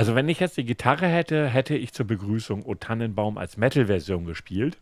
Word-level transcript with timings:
Also 0.00 0.14
wenn 0.14 0.30
ich 0.30 0.40
jetzt 0.40 0.56
die 0.56 0.64
Gitarre 0.64 1.08
hätte, 1.08 1.46
hätte 1.46 1.76
ich 1.76 1.92
zur 1.92 2.06
Begrüßung 2.06 2.64
O 2.64 2.74
Tannenbaum 2.74 3.36
als 3.36 3.58
Metal-Version 3.58 4.24
gespielt. 4.24 4.78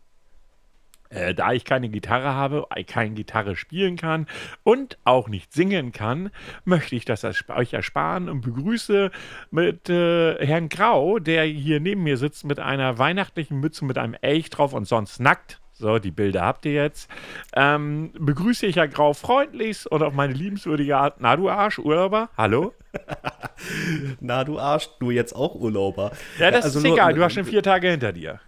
Äh, 1.10 1.34
da 1.34 1.52
ich 1.52 1.64
keine 1.64 1.88
Gitarre 1.88 2.34
habe, 2.34 2.68
äh, 2.72 2.84
keine 2.84 3.16
Gitarre 3.16 3.56
spielen 3.56 3.96
kann 3.96 4.28
und 4.62 4.96
auch 5.02 5.28
nicht 5.28 5.52
singen 5.52 5.90
kann, 5.90 6.30
möchte 6.64 6.94
ich 6.94 7.04
das 7.04 7.24
euch 7.48 7.72
ersparen 7.72 8.28
und 8.28 8.42
begrüße 8.42 9.10
mit 9.50 9.90
äh, 9.90 10.46
Herrn 10.46 10.68
Grau, 10.68 11.18
der 11.18 11.42
hier 11.46 11.80
neben 11.80 12.04
mir 12.04 12.16
sitzt 12.16 12.44
mit 12.44 12.60
einer 12.60 12.98
weihnachtlichen 12.98 13.58
Mütze 13.58 13.86
mit 13.86 13.98
einem 13.98 14.14
Elch 14.20 14.50
drauf 14.50 14.72
und 14.72 14.84
sonst 14.84 15.18
nackt. 15.18 15.60
So, 15.78 16.00
die 16.00 16.10
Bilder 16.10 16.42
habt 16.42 16.66
ihr 16.66 16.72
jetzt. 16.72 17.08
Ähm, 17.54 18.10
begrüße 18.18 18.66
ich 18.66 18.76
Herr 18.76 18.88
Grau 18.88 19.12
freundlichst 19.12 19.86
und 19.86 20.02
auf 20.02 20.12
meine 20.12 20.32
liebenswürdige 20.32 20.96
Art. 20.96 21.20
Na, 21.20 21.36
du 21.36 21.48
Arsch, 21.48 21.78
Urlauber, 21.78 22.30
hallo? 22.36 22.74
Na, 24.20 24.42
du 24.42 24.58
Arsch, 24.58 24.88
du 24.98 25.12
jetzt 25.12 25.36
auch 25.36 25.54
Urlauber. 25.54 26.10
Ja, 26.40 26.50
das 26.50 26.64
also 26.64 26.80
ist 26.80 26.84
egal, 26.84 27.14
du 27.14 27.22
hast 27.22 27.34
schon 27.34 27.44
vier 27.44 27.62
Tage 27.62 27.90
hinter 27.90 28.12
dir. 28.12 28.40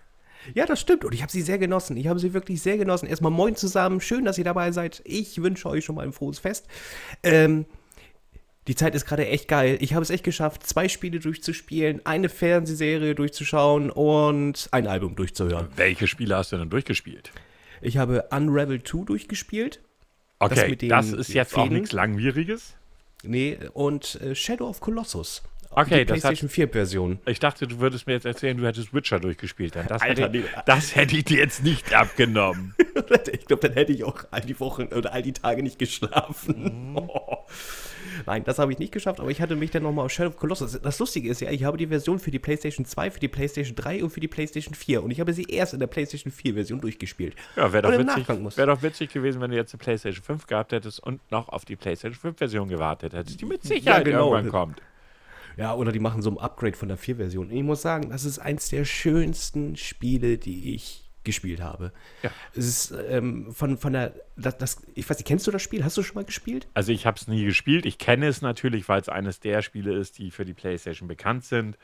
Ja, 0.54 0.66
das 0.66 0.80
stimmt. 0.80 1.04
Und 1.04 1.14
ich 1.14 1.22
habe 1.22 1.30
sie 1.30 1.42
sehr 1.42 1.58
genossen. 1.58 1.96
Ich 1.96 2.08
habe 2.08 2.18
sie 2.18 2.32
wirklich 2.32 2.62
sehr 2.62 2.78
genossen. 2.78 3.06
Erstmal 3.06 3.30
moin 3.30 3.54
zusammen. 3.54 4.00
Schön, 4.00 4.24
dass 4.24 4.38
ihr 4.38 4.44
dabei 4.44 4.72
seid. 4.72 5.00
Ich 5.04 5.40
wünsche 5.40 5.68
euch 5.68 5.84
schon 5.84 5.94
mal 5.94 6.06
ein 6.06 6.12
frohes 6.12 6.38
Fest. 6.38 6.66
Ähm, 7.22 7.66
die 8.70 8.76
Zeit 8.76 8.94
ist 8.94 9.04
gerade 9.04 9.26
echt 9.26 9.48
geil. 9.48 9.78
Ich 9.80 9.94
habe 9.94 10.04
es 10.04 10.10
echt 10.10 10.22
geschafft, 10.22 10.64
zwei 10.64 10.88
Spiele 10.88 11.18
durchzuspielen, 11.18 12.06
eine 12.06 12.28
Fernsehserie 12.28 13.16
durchzuschauen 13.16 13.90
und 13.90 14.68
ein 14.70 14.86
Album 14.86 15.16
durchzuhören. 15.16 15.66
Welche 15.74 16.06
Spiele 16.06 16.36
hast 16.36 16.52
du 16.52 16.56
denn 16.56 16.70
durchgespielt? 16.70 17.32
Ich 17.80 17.96
habe 17.96 18.28
Unravel 18.30 18.80
2 18.80 19.06
durchgespielt. 19.06 19.80
Okay, 20.38 20.76
das, 20.76 21.10
das 21.10 21.18
ist 21.18 21.34
jetzt 21.34 21.50
Fäden. 21.50 21.62
auch 21.64 21.68
nichts 21.68 21.90
Langwieriges. 21.90 22.76
Nee, 23.24 23.58
und 23.72 24.20
äh, 24.20 24.36
Shadow 24.36 24.68
of 24.68 24.78
Colossus. 24.78 25.42
Okay, 25.70 26.00
die 26.00 26.04
PlayStation 26.04 26.48
4 26.48 26.68
Version. 26.68 27.18
Ich 27.26 27.40
dachte, 27.40 27.66
du 27.66 27.80
würdest 27.80 28.06
mir 28.06 28.12
jetzt 28.12 28.24
erzählen, 28.24 28.56
du 28.56 28.64
hättest 28.64 28.94
Witcher 28.94 29.18
durchgespielt. 29.18 29.74
Das, 29.74 30.00
Alter, 30.00 30.28
hätte, 30.28 30.44
das 30.64 30.94
hätte 30.94 31.16
ich 31.16 31.24
dir 31.24 31.38
jetzt 31.38 31.64
nicht 31.64 31.92
abgenommen. 31.92 32.76
ich 33.32 33.46
glaube, 33.46 33.66
dann 33.66 33.72
hätte 33.72 33.92
ich 33.92 34.04
auch 34.04 34.26
all 34.30 34.42
die 34.42 34.60
Wochen 34.60 34.84
oder 34.94 35.12
all 35.12 35.22
die 35.22 35.32
Tage 35.32 35.64
nicht 35.64 35.80
geschlafen. 35.80 36.92
Mhm. 36.92 37.10
Nein, 38.26 38.44
das 38.44 38.58
habe 38.58 38.72
ich 38.72 38.78
nicht 38.78 38.92
geschafft, 38.92 39.20
aber 39.20 39.30
ich 39.30 39.40
hatte 39.40 39.56
mich 39.56 39.70
dann 39.70 39.82
nochmal 39.82 40.06
auf 40.06 40.12
Shadow 40.12 40.30
of 40.30 40.36
Colossus. 40.36 40.80
Das 40.80 40.98
Lustige 40.98 41.28
ist 41.28 41.40
ja, 41.40 41.50
ich 41.50 41.64
habe 41.64 41.76
die 41.76 41.86
Version 41.86 42.18
für 42.18 42.30
die 42.30 42.38
PlayStation 42.38 42.84
2, 42.84 43.10
für 43.10 43.20
die 43.20 43.28
PlayStation 43.28 43.76
3 43.76 44.02
und 44.02 44.10
für 44.10 44.20
die 44.20 44.28
PlayStation 44.28 44.74
4 44.74 45.02
und 45.02 45.10
ich 45.10 45.20
habe 45.20 45.32
sie 45.32 45.44
erst 45.44 45.74
in 45.74 45.80
der 45.80 45.86
PlayStation 45.86 46.32
4 46.32 46.54
Version 46.54 46.80
durchgespielt. 46.80 47.34
Ja, 47.56 47.72
wäre 47.72 47.82
doch, 47.82 47.98
witzig, 47.98 48.56
wär 48.56 48.66
doch 48.66 48.82
witzig 48.82 49.12
gewesen, 49.12 49.40
wenn 49.40 49.50
du 49.50 49.56
jetzt 49.56 49.74
eine 49.74 49.82
PlayStation 49.82 50.24
5 50.24 50.46
gehabt 50.46 50.72
hättest 50.72 51.00
und 51.00 51.20
noch 51.30 51.48
auf 51.48 51.64
die 51.64 51.76
PlayStation 51.76 52.18
5 52.18 52.38
Version 52.38 52.68
gewartet 52.68 53.12
hättest, 53.12 53.40
die 53.40 53.46
mit 53.46 53.62
Sicherheit 53.62 54.06
ja, 54.06 54.12
genau. 54.12 54.34
irgendwann 54.34 54.50
kommt. 54.50 54.82
Ja, 55.56 55.74
oder 55.74 55.92
die 55.92 55.98
machen 55.98 56.22
so 56.22 56.30
ein 56.30 56.38
Upgrade 56.38 56.76
von 56.76 56.88
der 56.88 56.98
4-Version. 56.98 57.50
Ich 57.50 57.62
muss 57.62 57.82
sagen, 57.82 58.10
das 58.10 58.24
ist 58.24 58.38
eins 58.38 58.70
der 58.70 58.84
schönsten 58.84 59.76
Spiele, 59.76 60.38
die 60.38 60.74
ich 60.74 61.09
gespielt 61.24 61.60
habe. 61.60 61.92
Ja. 62.22 62.30
Es 62.54 62.66
ist 62.66 62.94
ähm, 63.08 63.52
von, 63.52 63.76
von 63.76 63.92
der, 63.92 64.14
das, 64.36 64.56
das, 64.58 64.82
ich 64.94 65.08
weiß 65.08 65.18
nicht, 65.18 65.26
kennst 65.26 65.46
du 65.46 65.50
das 65.50 65.62
Spiel? 65.62 65.84
Hast 65.84 65.96
du 65.96 66.02
schon 66.02 66.14
mal 66.14 66.24
gespielt? 66.24 66.66
Also 66.74 66.92
ich 66.92 67.06
habe 67.06 67.16
es 67.18 67.28
nie 67.28 67.44
gespielt. 67.44 67.84
Ich 67.86 67.98
kenne 67.98 68.26
es 68.26 68.42
natürlich, 68.42 68.88
weil 68.88 69.00
es 69.00 69.08
eines 69.08 69.40
der 69.40 69.62
Spiele 69.62 69.92
ist, 69.92 70.18
die 70.18 70.30
für 70.30 70.44
die 70.44 70.54
PlayStation 70.54 71.08
bekannt 71.08 71.44
sind 71.44 71.76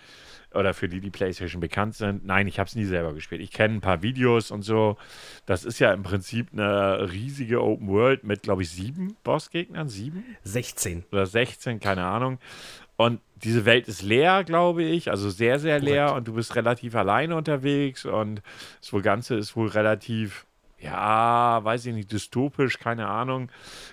oder 0.55 0.73
für 0.73 0.89
die 0.89 1.01
die 1.01 1.11
PlayStation 1.11 1.61
bekannt 1.61 1.95
sind. 1.95 2.25
Nein, 2.25 2.47
ich 2.47 2.59
habe 2.59 2.69
es 2.69 2.75
nie 2.75 2.85
selber 2.85 3.13
gespielt. 3.13 3.43
Ich 3.43 3.51
kenne 3.51 3.75
ein 3.75 3.81
paar 3.81 4.03
Videos 4.03 4.51
und 4.51 4.63
so. 4.63 4.97
Das 5.45 5.65
ist 5.65 5.79
ja 5.79 5.93
im 5.93 6.03
Prinzip 6.03 6.49
eine 6.53 7.13
riesige 7.13 7.63
Open 7.63 7.89
World 7.89 8.25
mit, 8.25 8.43
glaube 8.43 8.63
ich, 8.63 8.71
sieben 8.71 9.17
Bossgegnern. 9.23 9.89
Sieben? 9.89 10.25
16. 10.45 11.05
Oder 11.13 11.27
16, 11.27 11.81
keine 11.81 12.05
Ahnung. 12.05 12.39
Und 12.97 13.21
diese 13.37 13.65
Welt 13.67 13.89
ist 13.89 14.03
leer, 14.03 14.45
glaube 14.45 14.83
ich, 14.83 15.11
also 15.11 15.29
sehr, 15.29 15.59
sehr 15.59 15.79
leer 15.79 16.07
Correct. 16.07 16.19
und 16.19 16.29
du 16.29 16.33
bist 16.35 16.57
relativ 16.57 16.95
alleine 16.95 17.37
unterwegs 17.37 18.07
und 18.07 18.41
das 18.81 19.03
Ganze 19.03 19.35
ist 19.35 19.55
wohl 19.55 19.69
relativ, 19.69 20.47
ja, 20.79 21.63
weiß 21.63 21.87
ich 21.87 21.95
nicht, 21.95 22.11
dystopisch, 22.11 22.79
keine 22.79 23.07
Ahnung. 23.09 23.51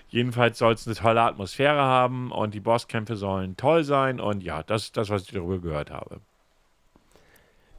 Jedenfalls 0.08 0.58
soll 0.58 0.74
es 0.74 0.88
eine 0.88 0.96
tolle 0.96 1.22
Atmosphäre 1.22 1.82
haben 1.82 2.32
und 2.32 2.54
die 2.54 2.62
Bosskämpfe 2.62 3.18
sollen 3.18 3.58
toll 3.58 3.84
sein 3.84 4.22
und 4.22 4.42
ja, 4.42 4.64
das 4.64 4.84
ist 4.84 4.98
das, 4.98 5.10
was 5.10 5.24
ich 5.24 5.32
darüber 5.32 5.60
gehört 5.60 5.92
habe. 5.92 6.22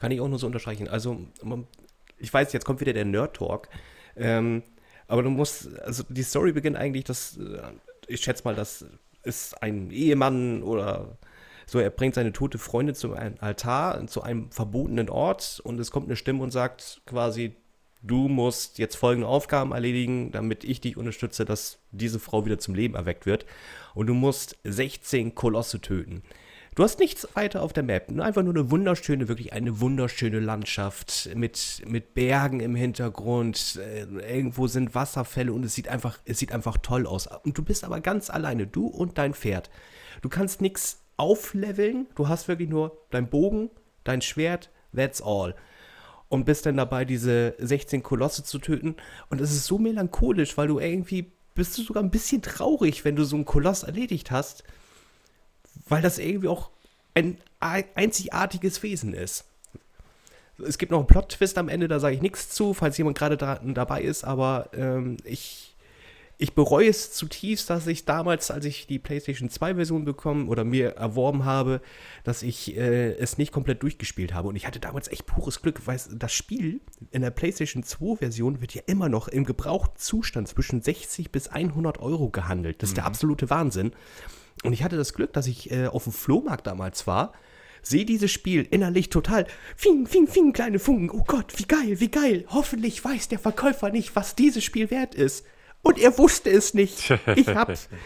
Kann 0.01 0.11
ich 0.11 0.21
auch 0.21 0.29
nur 0.29 0.39
so 0.39 0.47
unterstreichen. 0.47 0.89
Also, 0.89 1.19
ich 2.19 2.33
weiß, 2.33 2.53
jetzt 2.53 2.67
kommt 2.67 2.81
wieder 2.81 2.93
der 2.93 3.07
Nerd-Talk, 3.07 3.71
ähm, 4.17 4.63
aber 5.09 5.23
du 5.23 5.31
musst, 5.31 5.79
also 5.81 6.05
die 6.11 6.23
Story 6.23 6.53
beginnt 6.53 6.77
eigentlich, 6.77 7.05
dass, 7.05 7.39
äh, 7.39 7.63
ich 8.07 8.21
schätze 8.21 8.45
mal, 8.45 8.55
das 8.55 8.85
ist 9.25 9.63
ein 9.63 9.91
Ehemann 9.91 10.63
oder 10.63 11.19
so, 11.67 11.79
er 11.79 11.91
bringt 11.91 12.15
seine 12.15 12.33
tote 12.33 12.59
Freundin 12.59 12.95
zu 12.95 13.15
einem 13.15 13.37
Altar, 13.41 14.07
zu 14.07 14.23
einem 14.23 14.51
verbotenen 14.51 15.09
Ort 15.09 15.61
und 15.65 15.79
es 15.81 15.91
kommt 15.91 16.07
eine 16.07 16.17
Stimme 16.17 16.43
und 16.43 16.51
sagt 16.51 17.03
quasi, 17.07 17.57
du 18.03 18.29
musst 18.29 18.79
jetzt 18.79 18.97
folgende 18.97 19.27
Aufgaben 19.29 19.73
erledigen, 19.73 20.31
damit 20.31 20.63
ich 20.63 20.81
dich 20.81 20.97
unterstütze, 20.97 21.45
dass 21.45 21.79
diese 21.91 22.21
Frau 22.21 22.45
wieder 22.45 22.59
zum 22.59 22.75
Leben 22.75 22.95
erweckt 22.95 23.25
wird. 23.25 23.47
Und 23.95 24.09
du 24.09 24.15
musst 24.15 24.59
16 24.65 25.35
Kolosse 25.35 25.81
töten. 25.81 26.23
Du 26.75 26.83
hast 26.83 26.99
nichts 26.99 27.29
weiter 27.35 27.63
auf 27.63 27.73
der 27.73 27.85
Map, 27.85 28.11
einfach 28.19 28.43
nur 28.43 28.53
eine 28.53 28.69
wunderschöne, 28.69 29.29
wirklich 29.29 29.53
eine 29.53 29.79
wunderschöne 29.79 30.41
Landschaft 30.41 31.31
mit, 31.37 31.83
mit 31.87 32.15
Bergen 32.15 32.59
im 32.59 32.75
Hintergrund. 32.75 33.79
Äh, 33.81 34.07
irgendwo 34.37 34.67
sind 34.67 34.93
Wasserfälle 34.93 35.53
und 35.53 35.65
es 35.65 35.75
sieht 35.75 35.87
einfach, 35.87 36.19
es 36.25 36.41
sieht 36.41 36.51
einfach 36.51 36.79
toll 36.79 37.07
aus. 37.07 37.29
Und 37.45 37.57
du 37.57 37.63
bist 37.63 37.85
aber 37.85 38.01
ganz 38.01 38.29
alleine, 38.29 38.67
du 38.67 38.89
und 38.89 39.19
dein 39.19 39.35
Pferd. 39.35 39.71
Du 40.21 40.29
kannst 40.29 40.61
nichts 40.61 41.05
aufleveln. 41.17 42.09
Du 42.17 42.27
hast 42.27 42.49
wirklich 42.49 42.69
nur 42.69 42.99
dein 43.11 43.31
Bogen, 43.31 43.71
dein 44.03 44.21
Schwert, 44.21 44.71
that's 44.93 45.23
all. 45.23 45.55
Und 46.29 46.45
bist 46.45 46.67
dann 46.67 46.77
dabei, 46.77 47.05
diese 47.05 47.55
16 47.59 48.03
Kolosse 48.03 48.43
zu 48.43 48.59
töten. 48.59 48.97
Und 49.31 49.41
es 49.41 49.53
ist 49.53 49.67
so 49.67 49.79
melancholisch, 49.79 50.59
weil 50.59 50.67
du 50.67 50.81
irgendwie 50.81 51.31
bist 51.55 51.79
du 51.79 51.83
sogar 51.83 52.03
ein 52.03 52.11
bisschen 52.11 52.43
traurig, 52.43 53.05
wenn 53.05 53.15
du 53.15 53.23
so 53.23 53.37
einen 53.37 53.45
Koloss 53.45 53.85
erledigt 53.85 54.33
hast, 54.33 54.65
weil 55.89 56.03
das 56.03 56.19
irgendwie 56.19 56.49
auch 56.49 56.71
ein 57.15 57.39
einzigartiges 57.61 58.83
Wesen 58.83 59.15
ist. 59.15 59.45
Es 60.65 60.79
gibt 60.79 60.93
noch 60.93 60.99
einen 60.99 61.07
Plot-Twist 61.07 61.59
am 61.59 61.69
Ende, 61.69 61.89
da 61.89 61.99
sage 61.99 62.15
ich 62.15 62.23
nichts 62.23 62.51
zu, 62.51 62.75
falls 62.75 62.97
jemand 62.99 63.19
gerade 63.19 63.37
da, 63.37 63.61
dabei 63.63 64.03
ist, 64.03 64.25
aber 64.25 64.71
ähm, 64.73 65.17
ich 65.25 65.75
ich 66.37 66.55
bereue 66.55 66.89
es 66.89 67.13
zutiefst, 67.13 67.71
dass 67.71 67.87
ich 67.87 68.05
damals, 68.05 68.51
als 68.51 68.65
ich 68.65 68.87
die 68.87 68.99
PlayStation 68.99 69.49
2 69.49 69.77
Version 69.77 70.05
bekommen 70.05 70.49
oder 70.49 70.65
mir 70.65 70.91
erworben 70.97 71.45
habe, 71.45 71.81
dass 72.25 72.43
ich 72.43 72.77
äh, 72.77 73.13
es 73.15 73.39
nicht 73.39 73.53
komplett 73.53 73.83
durchgespielt 73.83 74.35
habe. 74.35 74.49
Und 74.49 74.57
ich 74.57 74.67
hatte 74.67 74.81
damals 74.81 75.09
echt 75.09 75.27
pures 75.27 75.63
Glück, 75.63 75.87
weil 75.87 76.01
das 76.13 76.33
Spiel 76.33 76.81
in 77.13 77.23
der 77.23 77.31
PlayStation 77.31 77.85
2 77.85 78.17
Version 78.17 78.61
wird 78.61 78.75
ja 78.75 78.83
immer 78.87 79.09
noch 79.09 79.29
im 79.29 79.45
gebrauchten 79.45 79.97
Zustand 79.97 80.49
zwischen 80.49 80.83
60 80.83 81.31
bis 81.31 81.49
100 81.49 82.01
Euro 82.01 82.31
gehandelt. 82.31 82.83
Das 82.83 82.91
ist 82.91 82.95
mhm. 82.95 82.97
der 82.97 83.07
absolute 83.07 83.51
Wahnsinn. 83.51 83.93
Und 84.65 84.73
ich 84.73 84.83
hatte 84.83 84.97
das 84.97 85.15
Glück, 85.15 85.33
dass 85.33 85.47
ich 85.47 85.71
äh, 85.71 85.87
auf 85.87 86.05
dem 86.05 86.13
Flohmarkt 86.13 86.67
damals 86.67 87.07
war 87.07 87.33
sehe 87.87 88.05
dieses 88.05 88.31
Spiel 88.31 88.67
innerlich 88.71 89.11
total 89.11 89.47
fing, 89.77 90.07
fing, 90.07 90.27
fing, 90.27 90.53
kleine 90.53 90.79
Funken. 90.79 91.11
Oh 91.11 91.25
Gott, 91.27 91.53
wie 91.57 91.65
geil, 91.65 92.01
wie 92.01 92.11
geil. 92.11 92.45
Hoffentlich 92.49 93.05
weiß 93.05 93.29
der 93.29 93.39
Verkäufer 93.39 93.91
nicht, 93.91 94.17
was 94.17 94.35
dieses 94.35 94.65
Spiel 94.65 94.91
wert 94.91 95.15
ist. 95.15 95.45
Und 95.83 95.99
er 95.99 96.17
wusste 96.17 96.51
es 96.51 96.75
nicht. 96.75 97.11
Ich 97.37 97.49
hab's. 97.49 97.89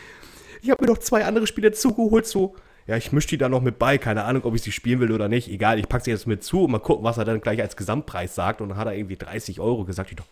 Ich 0.61 0.71
habe 0.71 0.85
mir 0.85 0.91
noch 0.91 0.99
zwei 0.99 1.25
andere 1.25 1.47
Spiele 1.47 1.71
zugeholt, 1.71 2.27
so, 2.27 2.57
ja, 2.89 2.97
ich 2.97 3.13
mische 3.13 3.29
die 3.29 3.39
da 3.39 3.49
noch 3.49 3.61
mit 3.61 3.79
bei, 3.79 3.97
keine 3.97 4.25
Ahnung, 4.25 4.43
ob 4.43 4.57
ich 4.57 4.63
sie 4.63 4.73
spielen 4.73 4.99
will 4.99 5.13
oder 5.13 5.29
nicht. 5.29 5.49
Egal, 5.49 5.79
ich 5.79 5.89
packe 5.89 6.03
sie 6.03 6.11
jetzt 6.11 6.27
mit 6.27 6.43
zu 6.43 6.65
und 6.65 6.73
mal 6.73 6.81
gucken, 6.81 7.05
was 7.05 7.17
er 7.17 7.25
dann 7.25 7.41
gleich 7.41 7.61
als 7.61 7.77
Gesamtpreis 7.77 8.35
sagt. 8.35 8.61
Und 8.61 8.71
dann 8.71 8.77
hat 8.77 8.89
er 8.89 8.95
irgendwie 8.95 9.17
30 9.17 9.61
Euro 9.61 9.85
gesagt. 9.85 10.11
Ich 10.11 10.17
dachte, 10.17 10.29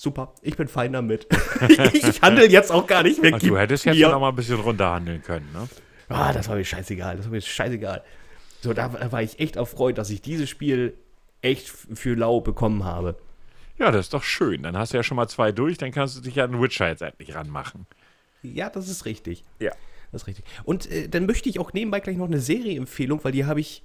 super, 0.00 0.34
ich 0.40 0.56
bin 0.56 0.66
fein 0.66 0.92
damit. 0.92 1.26
ich 1.92 2.22
handle 2.22 2.48
jetzt 2.48 2.72
auch 2.72 2.86
gar 2.86 3.02
nicht 3.02 3.20
mehr. 3.20 3.38
du 3.38 3.58
hättest 3.58 3.84
jetzt 3.84 4.00
noch 4.00 4.20
mal 4.20 4.30
ein 4.30 4.34
bisschen 4.34 4.60
runterhandeln 4.60 5.22
können, 5.22 5.48
ne? 5.52 5.68
Ah, 6.08 6.32
das 6.32 6.48
war 6.48 6.56
mir 6.56 6.64
scheißegal, 6.64 7.16
das 7.16 7.26
war 7.26 7.32
mir 7.32 7.40
scheißegal. 7.40 8.02
So, 8.62 8.72
da, 8.72 8.88
da 8.88 9.12
war 9.12 9.22
ich 9.22 9.38
echt 9.38 9.56
erfreut, 9.56 9.98
dass 9.98 10.10
ich 10.10 10.22
dieses 10.22 10.48
Spiel 10.48 10.94
echt 11.42 11.68
für 11.68 12.14
lau 12.14 12.40
bekommen 12.40 12.84
habe. 12.84 13.16
Ja, 13.78 13.90
das 13.90 14.06
ist 14.06 14.14
doch 14.14 14.22
schön. 14.22 14.62
Dann 14.62 14.76
hast 14.76 14.92
du 14.92 14.96
ja 14.96 15.02
schon 15.02 15.16
mal 15.16 15.28
zwei 15.28 15.52
durch, 15.52 15.78
dann 15.78 15.92
kannst 15.92 16.16
du 16.16 16.20
dich 16.20 16.34
ja 16.34 16.44
an 16.44 16.60
Witcher 16.60 16.88
jetzt 16.88 17.02
endlich 17.02 17.34
ranmachen. 17.34 17.86
Ja, 18.42 18.68
das 18.68 18.88
ist 18.88 19.04
richtig. 19.04 19.44
Ja. 19.58 19.72
Das 20.12 20.22
ist 20.22 20.26
richtig. 20.28 20.44
Und 20.64 20.90
äh, 20.90 21.08
dann 21.08 21.26
möchte 21.26 21.48
ich 21.48 21.58
auch 21.58 21.72
nebenbei 21.72 22.00
gleich 22.00 22.16
noch 22.16 22.26
eine 22.26 22.40
Serieempfehlung, 22.40 23.22
weil 23.22 23.32
die 23.32 23.44
habe 23.44 23.60
ich 23.60 23.82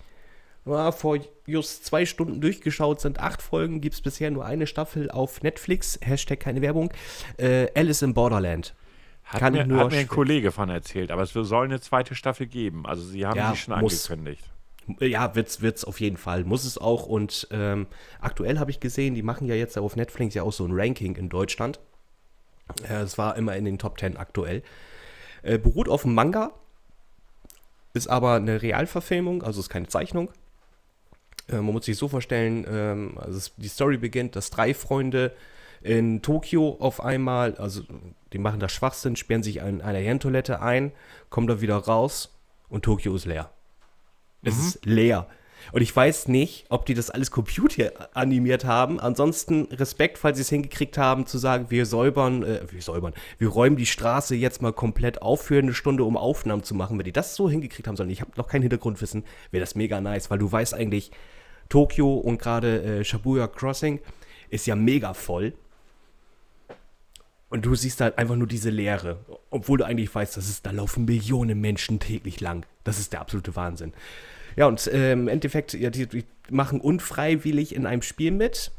ja, 0.66 0.92
vor 0.92 1.20
just 1.46 1.86
zwei 1.86 2.06
Stunden 2.06 2.42
durchgeschaut. 2.42 3.02
Sind 3.02 3.20
acht 3.20 3.42
Folgen, 3.42 3.82
gibt 3.82 3.96
es 3.96 4.02
bisher 4.02 4.32
nur 4.32 4.46
eine 4.46 4.68
Staffel 4.68 5.12
auf 5.12 5.42
Netflix. 5.44 6.00
Hashtag 6.02 6.40
keine 6.40 6.62
Werbung. 6.62 6.92
Äh, 7.38 7.68
Alice 7.76 8.02
in 8.02 8.14
Borderland. 8.14 8.74
Hat, 9.24 9.40
Kann 9.40 9.54
mir, 9.54 9.62
hat 9.62 9.92
mir 9.92 9.98
ein 9.98 10.08
Kollege 10.08 10.52
von 10.52 10.70
erzählt, 10.70 11.12
aber 11.12 11.24
es 11.24 11.34
soll 11.34 11.66
eine 11.66 11.82
zweite 11.82 12.14
Staffel 12.14 12.46
geben. 12.46 12.86
Also 12.86 13.04
sie 13.04 13.26
haben 13.26 13.38
ja, 13.38 13.52
die 13.52 13.58
schon 13.58 13.80
muss. 13.80 14.10
angekündigt. 14.10 14.52
Ja, 15.00 15.34
wird's, 15.34 15.62
wird's 15.62 15.84
auf 15.84 16.00
jeden 16.00 16.18
Fall. 16.18 16.44
Muss 16.44 16.64
es 16.64 16.78
auch. 16.78 17.08
Und 17.08 17.48
ähm, 17.50 17.88
aktuell 18.22 18.60
habe 18.60 18.70
ich 18.70 18.80
gesehen, 18.80 19.16
die 19.16 19.24
machen 19.24 19.48
ja 19.48 19.56
jetzt 19.56 19.78
auf 19.80 19.96
Netflix 19.96 20.36
ja 20.36 20.44
auch 20.44 20.54
so 20.54 20.64
ein 20.64 20.72
Ranking 20.74 21.16
in 21.16 21.30
Deutschland. 21.30 21.80
Äh, 22.88 23.02
es 23.02 23.18
war 23.18 23.36
immer 23.36 23.56
in 23.56 23.66
den 23.66 23.80
Top 23.80 24.00
10 24.00 24.16
aktuell. 24.18 24.62
Äh, 25.42 25.58
beruht 25.58 25.90
auf 25.90 26.04
dem 26.04 26.14
Manga. 26.14 26.52
ist 27.94 28.08
aber 28.08 28.36
eine 28.36 28.62
Realverfilmung, 28.62 29.42
also 29.42 29.60
ist 29.60 29.70
keine 29.70 29.88
Zeichnung. 29.88 30.30
Äh, 31.50 31.56
man 31.56 31.74
muss 31.74 31.86
sich 31.86 31.98
so 31.98 32.08
vorstellen, 32.08 32.66
ähm, 32.70 33.18
also 33.18 33.38
es, 33.38 33.54
die 33.58 33.68
Story 33.68 33.98
beginnt, 33.98 34.36
dass 34.36 34.50
drei 34.50 34.74
Freunde 34.74 35.34
in 35.82 36.22
Tokio 36.22 36.78
auf 36.80 37.04
einmal, 37.04 37.56
also 37.56 37.84
die 38.34 38.40
machen 38.40 38.60
da 38.60 38.70
Schwachsinn, 38.70 39.16
sperren 39.16 39.44
sich 39.44 39.58
in 39.58 39.82
einer 39.82 40.00
Herrentoilette 40.00 40.62
ein, 40.62 40.92
kommen 41.30 41.48
da 41.48 41.62
wieder 41.62 41.76
raus 41.76 42.36
und 42.70 42.84
Tokio 42.84 43.16
ist 43.16 43.26
leer. 43.26 43.52
Es 44.42 44.56
Mhm. 44.56 44.62
ist 44.62 44.86
leer. 44.86 45.28
Und 45.72 45.82
ich 45.82 45.96
weiß 45.96 46.28
nicht, 46.28 46.66
ob 46.70 46.86
die 46.86 46.94
das 46.94 47.10
alles 47.10 47.32
computeranimiert 47.32 48.66
haben. 48.66 49.00
Ansonsten 49.00 49.66
Respekt, 49.72 50.18
falls 50.18 50.38
sie 50.38 50.42
es 50.42 50.50
hingekriegt 50.50 50.98
haben, 50.98 51.26
zu 51.26 51.38
sagen, 51.38 51.68
wir 51.70 51.86
säubern, 51.86 52.44
äh, 52.44 52.62
wir 52.72 52.82
säubern, 52.82 53.14
wir 53.38 53.48
räumen 53.50 53.76
die 53.76 53.86
Straße 53.86 54.36
jetzt 54.36 54.62
mal 54.62 54.74
komplett 54.74 55.22
auf 55.22 55.42
für 55.42 55.58
eine 55.58 55.74
Stunde, 55.74 56.04
um 56.04 56.18
Aufnahmen 56.18 56.64
zu 56.64 56.76
machen. 56.76 56.98
Wenn 56.98 57.06
die 57.06 57.12
das 57.12 57.36
so 57.36 57.50
hingekriegt 57.50 57.88
haben 57.88 57.96
sollen, 57.96 58.10
ich 58.10 58.22
habe 58.22 58.32
noch 58.38 58.48
kein 58.48 58.62
Hintergrundwissen, 58.62 59.24
wäre 59.52 59.62
das 59.62 59.76
mega 59.76 60.02
nice, 60.02 60.30
weil 60.30 60.40
du 60.40 60.52
weißt 60.52 60.74
eigentlich, 60.74 61.12
Tokio 61.70 62.14
und 62.14 62.40
gerade 62.40 62.84
äh, 62.84 63.04
Shibuya 63.04 63.48
Crossing 63.48 64.00
ist 64.50 64.68
ja 64.68 64.76
mega 64.76 65.14
voll. 65.14 65.54
Und 67.50 67.66
du 67.66 67.76
siehst 67.76 68.02
halt 68.02 68.18
einfach 68.18 68.36
nur 68.36 68.48
diese 68.48 68.70
Leere, 68.70 69.20
obwohl 69.50 69.78
du 69.78 69.86
eigentlich 69.86 70.14
weißt, 70.14 70.36
dass 70.36 70.50
es, 70.50 70.62
da 70.62 70.72
laufen 70.72 71.06
Millionen 71.06 71.62
Menschen 71.62 72.00
täglich 72.00 72.42
lang. 72.42 72.66
Das 72.84 73.00
ist 73.00 73.14
der 73.14 73.22
absolute 73.22 73.56
Wahnsinn. 73.56 73.94
Ja, 74.56 74.68
und 74.68 74.88
äh, 74.88 75.14
im 75.14 75.28
Endeffekt, 75.28 75.74
ja, 75.74 75.90
die, 75.90 76.08
die 76.08 76.26
machen 76.50 76.82
unfreiwillig 76.82 77.76
in 77.76 77.86
einem 77.86 78.02
Spiel 78.02 78.32
mit. 78.32 78.72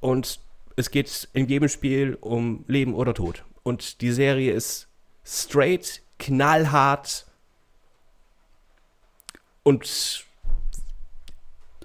Und 0.00 0.40
es 0.76 0.90
geht 0.90 1.28
in 1.32 1.48
jedem 1.48 1.68
Spiel 1.68 2.18
um 2.20 2.64
Leben 2.68 2.94
oder 2.94 3.14
Tod. 3.14 3.44
Und 3.62 4.00
die 4.00 4.12
Serie 4.12 4.52
ist 4.52 4.88
straight, 5.24 6.02
knallhart 6.18 7.26
und 9.62 10.23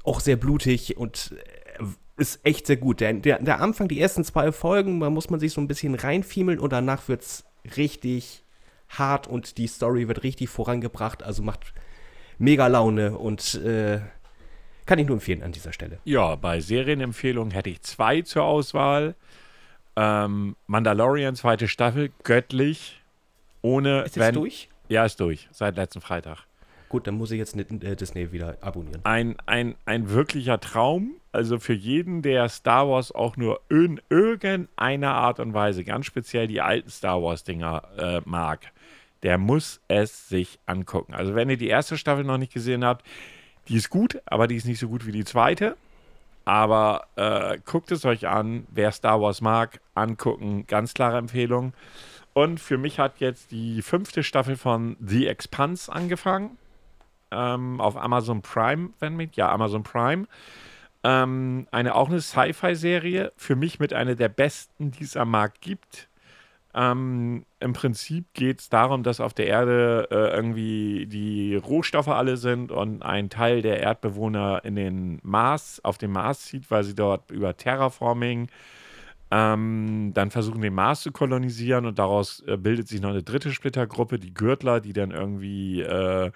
auch 0.10 0.20
sehr 0.20 0.36
blutig 0.36 0.98
und 0.98 1.36
äh, 1.78 1.84
ist 2.18 2.40
echt 2.44 2.68
sehr 2.68 2.78
gut. 2.78 3.00
Der, 3.00 3.14
der, 3.14 3.40
der 3.40 3.62
Anfang, 3.62 3.88
die 3.88 4.02
ersten 4.02 4.24
zwei 4.24 4.52
Folgen, 4.52 5.00
da 5.00 5.10
muss 5.10 5.30
man 5.30 5.40
sich 5.40 5.54
so 5.54 5.62
ein 5.62 5.68
bisschen 5.68 5.96
reinfiemeln 5.96 6.60
und 6.60 6.74
danach 6.74 7.08
wird 7.08 7.22
es 7.22 7.46
richtig 7.78 8.44
hart 8.90 9.28
und 9.28 9.58
die 9.58 9.68
Story 9.68 10.08
wird 10.08 10.24
richtig 10.24 10.50
vorangebracht. 10.50 11.22
Also 11.22 11.44
macht 11.44 11.74
mega 12.40 12.68
Laune 12.68 13.18
und 13.18 13.54
äh, 13.56 14.00
kann 14.88 14.98
ich 14.98 15.06
nur 15.06 15.18
empfehlen 15.18 15.44
an 15.44 15.52
dieser 15.52 15.72
Stelle. 15.72 16.00
Ja, 16.06 16.36
bei 16.36 16.60
Serienempfehlungen 16.60 17.52
hätte 17.52 17.70
ich 17.70 17.82
zwei 17.84 18.24
zur 18.24 18.44
Auswahl. 18.44 19.16
Ähm, 19.96 20.56
Mandalorian, 20.66 21.36
zweite 21.36 21.68
Staffel, 21.68 22.12
göttlich. 22.24 23.02
Ohne. 23.62 24.02
Ist 24.02 24.16
jetzt 24.16 24.36
durch? 24.36 24.70
Ja, 24.88 25.06
ist 25.06 25.20
durch. 25.20 25.48
Seit 25.52 25.76
letzten 25.76 26.02
Freitag. 26.02 26.49
Gut, 26.89 27.06
dann 27.06 27.15
muss 27.15 27.30
ich 27.30 27.38
jetzt 27.38 27.56
äh, 27.56 27.95
Disney 27.95 28.31
wieder 28.31 28.57
abonnieren. 28.62 29.01
Ein, 29.03 29.38
ein, 29.45 29.75
ein 29.86 30.09
wirklicher 30.09 30.59
Traum. 30.59 31.12
Also 31.31 31.59
für 31.59 31.74
jeden, 31.74 32.24
der 32.24 32.50
Star 32.50 32.89
Wars 32.89 33.12
auch 33.12 33.38
nur 33.38 33.62
in 33.69 34.01
irgendeiner 34.09 35.13
Art 35.13 35.39
und 35.39 35.53
Weise, 35.53 35.83
ganz 35.83 36.07
speziell 36.07 36.47
die 36.47 36.62
alten 36.62 36.89
Star 36.89 37.21
Wars-Dinger 37.21 37.83
äh, 37.97 38.21
mag, 38.25 38.71
der 39.21 39.38
muss 39.38 39.80
es 39.88 40.27
sich 40.27 40.59
angucken. 40.65 41.13
Also 41.13 41.36
wenn 41.36 41.50
ihr 41.50 41.57
die 41.57 41.68
erste 41.68 41.97
Staffel 41.97 42.24
noch 42.24 42.39
nicht 42.39 42.53
gesehen 42.53 42.83
habt, 42.83 43.06
die 43.68 43.75
ist 43.75 43.91
gut, 43.91 44.19
aber 44.25 44.47
die 44.47 44.56
ist 44.56 44.65
nicht 44.65 44.80
so 44.80 44.88
gut 44.88 45.06
wie 45.06 45.12
die 45.12 45.25
zweite. 45.25 45.77
Aber 46.45 47.06
äh, 47.15 47.59
guckt 47.63 47.91
es 47.91 48.06
euch 48.06 48.27
an. 48.27 48.65
Wer 48.71 48.91
Star 48.91 49.21
Wars 49.21 49.41
mag, 49.41 49.80
angucken. 49.94 50.65
Ganz 50.65 50.95
klare 50.95 51.19
Empfehlung. 51.19 51.74
Und 52.33 52.59
für 52.59 52.80
mich 52.80 52.97
hat 52.97 53.19
jetzt 53.19 53.51
die 53.51 53.83
fünfte 53.83 54.24
Staffel 54.24 54.56
von 54.56 54.97
The 55.00 55.27
Expanse 55.27 55.91
angefangen. 55.91 56.57
Ähm, 57.31 57.80
auf 57.80 57.98
Amazon 57.98 58.42
Prime, 58.42 58.90
wenn 59.00 59.16
mit. 59.16 59.36
Ja, 59.36 59.52
Amazon 59.52 59.84
Prime. 59.84 60.28
Ähm, 61.04 61.68
eine 61.72 61.96
auch 61.96 62.10
eine 62.10 62.22
Sci-Fi-Serie. 62.22 63.31
Für 63.38 63.56
mich 63.56 63.80
mit 63.80 63.94
einer 63.94 64.16
der 64.16 64.30
besten, 64.30 64.92
die 64.92 65.04
es 65.04 65.16
am 65.16 65.31
Markt 65.31 65.62
gibt. 65.62 66.10
Ähm, 66.74 67.46
Im 67.60 67.74
Prinzip 67.74 68.26
geht 68.34 68.60
es 68.60 68.70
darum, 68.70 69.02
dass 69.02 69.20
auf 69.20 69.34
der 69.34 69.48
Erde 69.48 70.08
äh, 70.12 70.36
irgendwie 70.36 71.08
die 71.08 71.56
Rohstoffe 71.56 72.10
alle 72.10 72.38
sind 72.38 72.72
und 72.72 73.02
ein 73.02 73.30
Teil 73.30 73.62
der 73.62 73.80
Erdbewohner 73.80 74.62
in 74.64 74.75
den 74.75 75.20
Mars, 75.24 75.82
auf 75.84 75.98
den 75.98 76.12
Mars 76.12 76.46
zieht, 76.46 76.70
weil 76.70 76.84
sie 76.84 76.94
dort 76.94 77.32
über 77.32 77.58
Terraforming 77.58 78.50
ähm, 79.31 80.12
dann 80.14 80.31
versuchen, 80.31 80.62
den 80.62 80.74
Mars 80.74 81.02
zu 81.02 81.12
kolonisieren 81.12 81.86
und 81.86 82.00
daraus 82.00 82.42
äh, 82.48 82.58
bildet 82.58 82.88
sich 82.88 83.02
noch 83.02 83.12
eine 83.12 83.24
dritte 83.24 83.52
Splittergruppe, 83.52 84.18
die 84.18 84.34
Gürtler, 84.34 84.81
die 84.81 84.94
dann 84.94 85.12
irgendwie, 85.12 85.81
äh, 85.81 86.31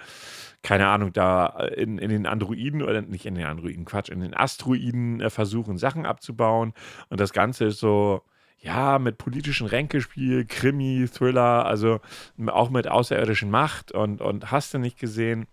keine 0.62 0.88
Ahnung, 0.88 1.12
da 1.12 1.48
in, 1.76 1.98
in 1.98 2.10
den 2.10 2.28
Androiden 2.28 2.84
oder 2.84 3.02
nicht 3.02 3.26
in 3.26 3.36
den 3.36 3.46
Androiden, 3.46 3.86
Quatsch, 3.86 4.10
in 4.10 4.22
den 4.22 4.36
Asteroiden 4.36 5.22
äh, 5.22 5.30
versuchen, 5.30 5.78
Sachen 5.78 6.06
abzubauen. 6.06 6.74
Und 7.10 7.20
das 7.20 7.34
Ganze 7.34 7.66
ist 7.66 7.80
so, 7.80 8.22
ja, 8.60 8.98
mit 9.00 9.18
politischen 9.18 9.68
Ränkespiel, 9.68 10.46
Krimi, 10.46 11.08
Thriller, 11.12 11.66
also 11.66 12.00
auch 12.48 12.70
mit 12.70 12.88
außerirdischen 12.88 13.50
Macht 13.50 13.92
und, 13.92 14.22
und 14.22 14.52
hast 14.52 14.74
du 14.74 14.78
nicht 14.78 14.98
gesehen. 14.98 15.48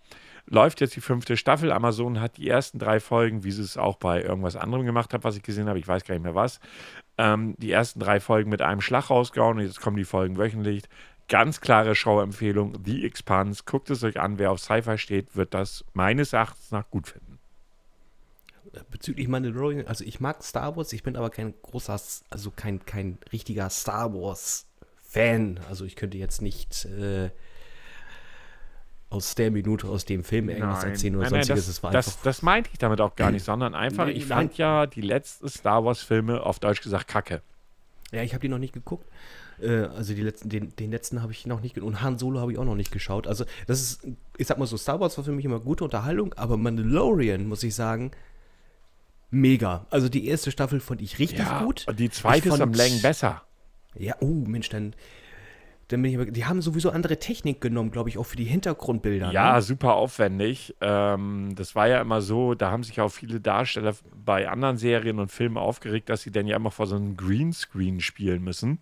Läuft 0.53 0.81
jetzt 0.81 0.97
die 0.97 1.01
fünfte 1.01 1.37
Staffel. 1.37 1.71
Amazon 1.71 2.21
hat 2.21 2.37
die 2.37 2.49
ersten 2.49 2.81
drei 2.81 2.99
Folgen, 2.99 3.45
wie 3.45 3.53
sie 3.53 3.63
es 3.63 3.77
auch 3.77 3.97
bei 3.97 4.21
irgendwas 4.21 4.57
anderem 4.57 4.85
gemacht 4.85 5.15
hat, 5.15 5.23
was 5.23 5.37
ich 5.37 5.45
gesehen 5.45 5.69
habe, 5.69 5.79
ich 5.79 5.87
weiß 5.87 6.05
gar 6.05 6.17
nicht 6.17 6.25
mehr 6.25 6.35
was, 6.35 6.59
ähm, 7.19 7.55
die 7.59 7.71
ersten 7.71 8.01
drei 8.01 8.19
Folgen 8.19 8.51
mit 8.51 8.61
einem 8.61 8.81
Schlag 8.81 9.11
rausgehauen 9.11 9.59
und 9.59 9.65
jetzt 9.65 9.81
kommen 9.81 9.97
die 9.97 10.05
Folgen 10.05 10.37
wöchentlich. 10.39 10.83
Ganz 11.29 11.61
klare 11.61 11.95
Schauempfehlung, 11.95 12.83
The 12.85 13.07
Expanse. 13.07 13.63
Guckt 13.65 13.91
es 13.91 14.03
euch 14.03 14.19
an, 14.19 14.41
wer 14.41 14.51
auf 14.51 14.59
Sci-Fi 14.59 14.99
steht, 14.99 15.37
wird 15.37 15.55
das 15.55 15.85
meines 15.93 16.33
Erachtens 16.33 16.73
nach 16.73 16.91
gut 16.91 17.07
finden. 17.07 17.39
Bezüglich 18.91 19.29
Mandalorian, 19.29 19.87
also 19.87 20.05
ich 20.05 20.19
mag 20.19 20.43
Star 20.43 20.77
Wars, 20.77 20.93
ich 20.93 21.05
bin 21.05 21.17
aber 21.17 21.31
kein 21.31 21.55
großer, 21.63 22.01
also 22.31 22.51
kein, 22.51 22.85
kein 22.85 23.19
richtiger 23.33 23.71
Star 23.71 24.13
Wars-Fan. 24.13 25.61
Also 25.69 25.85
ich 25.85 25.95
könnte 25.95 26.19
jetzt 26.19 26.43
nicht 26.43 26.87
äh, 26.87 27.31
aus 29.11 29.35
der 29.35 29.51
Minute 29.51 29.89
aus 29.89 30.05
dem 30.05 30.23
Film 30.25 30.49
irgendwas 30.49 30.85
erzählen 30.85 31.17
oder 31.17 31.25
nein, 31.25 31.33
nein, 31.33 31.45
sonstiges. 31.45 31.67
das, 31.67 31.77
Es 31.77 31.83
war 31.83 31.91
das, 31.91 32.21
das 32.23 32.43
meinte 32.43 32.71
ich 32.73 32.79
damit 32.79 33.01
auch 33.01 33.17
gar 33.17 33.31
nicht, 33.33 33.45
sondern 33.45 33.75
einfach, 33.75 34.07
Nein, 34.07 34.17
ich 34.17 34.29
nein. 34.29 34.39
fand 34.39 34.57
ja 34.59 34.87
die 34.87 35.01
letzten 35.01 35.49
Star 35.49 35.85
Wars-Filme 35.85 36.43
auf 36.43 36.61
Deutsch 36.61 36.81
gesagt 36.81 37.09
kacke. 37.09 37.43
Ja, 38.13 38.23
ich 38.23 38.33
habe 38.33 38.41
die 38.41 38.49
noch 38.49 38.59
nicht 38.59 38.73
geguckt. 38.73 39.09
Äh, 39.61 39.83
also 39.83 40.15
die 40.15 40.23
letzten, 40.23 40.49
den, 40.49 40.75
den 40.77 40.91
letzten 40.91 41.23
habe 41.23 41.33
ich 41.33 41.45
noch 41.47 41.61
nicht 41.61 41.77
und 41.79 42.03
Han 42.03 42.19
Solo 42.19 42.41
habe 42.41 42.53
ich 42.53 42.59
auch 42.59 42.65
noch 42.65 42.77
nicht 42.77 42.93
geschaut. 42.93 43.27
Also 43.27 43.45
das 43.67 43.81
ist, 43.81 44.07
ich 44.37 44.47
sag 44.47 44.59
mal 44.59 44.67
so, 44.67 44.77
Star 44.77 45.01
Wars 45.01 45.17
war 45.19 45.25
für 45.25 45.33
mich 45.33 45.45
immer 45.45 45.61
gute 45.61 45.85
Unterhaltung, 45.85 46.33
aber 46.35 46.57
Mandalorian 46.57 47.47
muss 47.47 47.63
ich 47.65 47.75
sagen, 47.75 48.13
mega. 49.31 49.87
Also 49.91 50.09
die 50.09 50.27
erste 50.27 50.51
Staffel 50.51 50.81
fand 50.81 51.03
ich 51.03 51.19
richtig 51.19 51.47
gut. 51.61 51.87
und 51.89 51.99
die 51.99 52.11
zweite 52.11 52.49
ist 52.49 52.61
am 52.61 52.73
Längen 52.73 53.03
besser. 53.03 53.43
Ja, 53.97 54.15
oh 54.21 54.27
Mensch, 54.47 54.69
dann, 54.69 54.95
dann 55.93 56.03
bin 56.03 56.13
ich 56.13 56.19
aber, 56.19 56.31
die 56.31 56.45
haben 56.45 56.63
sowieso 56.63 56.91
andere 56.91 57.19
Technik 57.19 57.61
genommen, 57.61 57.91
glaube 57.91 58.09
ich, 58.09 58.19
auch 58.19 58.25
für 58.25 58.37
die 58.37 58.45
Hintergrundbilder. 58.45 59.33
Ja, 59.33 59.55
ne? 59.55 59.63
super 59.63 59.95
aufwendig. 59.95 60.77
Ähm, 60.81 61.55
das 61.57 61.75
war 61.75 61.89
ja 61.89 62.01
immer 62.01 62.21
so, 62.21 62.55
da 62.55 62.71
haben 62.71 62.85
sich 62.85 63.01
auch 63.01 63.09
viele 63.09 63.41
Darsteller 63.41 63.95
bei 64.15 64.49
anderen 64.49 64.77
Serien 64.77 65.19
und 65.19 65.33
Filmen 65.33 65.57
aufgeregt, 65.57 66.09
dass 66.09 66.23
sie 66.23 66.31
dann 66.31 66.47
ja 66.47 66.57
immer 66.57 66.71
vor 66.71 66.87
so 66.87 66.97
einem 66.97 67.17
Greenscreen 67.17 68.01
spielen 68.01 68.43
müssen. 68.43 68.79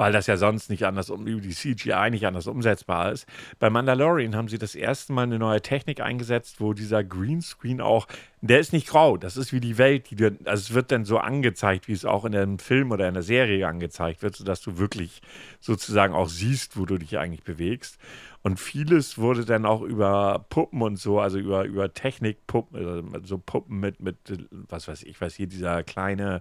Weil 0.00 0.12
das 0.12 0.26
ja 0.26 0.38
sonst 0.38 0.70
nicht 0.70 0.86
anders, 0.86 1.10
um 1.10 1.26
die 1.26 1.50
CGI 1.50 2.08
nicht 2.10 2.26
anders 2.26 2.46
umsetzbar 2.46 3.12
ist. 3.12 3.26
Bei 3.58 3.68
Mandalorian 3.68 4.34
haben 4.34 4.48
sie 4.48 4.56
das 4.56 4.74
erste 4.74 5.12
Mal 5.12 5.24
eine 5.24 5.38
neue 5.38 5.60
Technik 5.60 6.00
eingesetzt, 6.00 6.58
wo 6.58 6.72
dieser 6.72 7.04
Greenscreen 7.04 7.82
auch, 7.82 8.06
der 8.40 8.60
ist 8.60 8.72
nicht 8.72 8.86
grau, 8.86 9.18
das 9.18 9.36
ist 9.36 9.52
wie 9.52 9.60
die 9.60 9.76
Welt, 9.76 10.10
die 10.10 10.24
also 10.24 10.38
es 10.46 10.72
wird 10.72 10.90
dann 10.90 11.04
so 11.04 11.18
angezeigt, 11.18 11.86
wie 11.86 11.92
es 11.92 12.06
auch 12.06 12.24
in 12.24 12.34
einem 12.34 12.58
Film 12.58 12.92
oder 12.92 13.08
in 13.08 13.12
der 13.12 13.22
Serie 13.22 13.68
angezeigt 13.68 14.22
wird, 14.22 14.36
sodass 14.36 14.62
du 14.62 14.78
wirklich 14.78 15.20
sozusagen 15.60 16.14
auch 16.14 16.30
siehst, 16.30 16.78
wo 16.78 16.86
du 16.86 16.96
dich 16.96 17.18
eigentlich 17.18 17.42
bewegst. 17.42 17.98
Und 18.42 18.58
vieles 18.58 19.18
wurde 19.18 19.44
dann 19.44 19.66
auch 19.66 19.82
über 19.82 20.46
Puppen 20.48 20.80
und 20.80 20.96
so, 20.96 21.20
also 21.20 21.38
über, 21.38 21.64
über 21.64 21.92
Technikpuppen, 21.92 23.12
also 23.14 23.26
so 23.26 23.38
Puppen 23.38 23.80
mit, 23.80 24.00
mit, 24.00 24.16
was 24.50 24.88
weiß 24.88 25.02
ich, 25.02 25.20
was 25.20 25.34
hier 25.34 25.46
dieser 25.46 25.82
kleine 25.82 26.40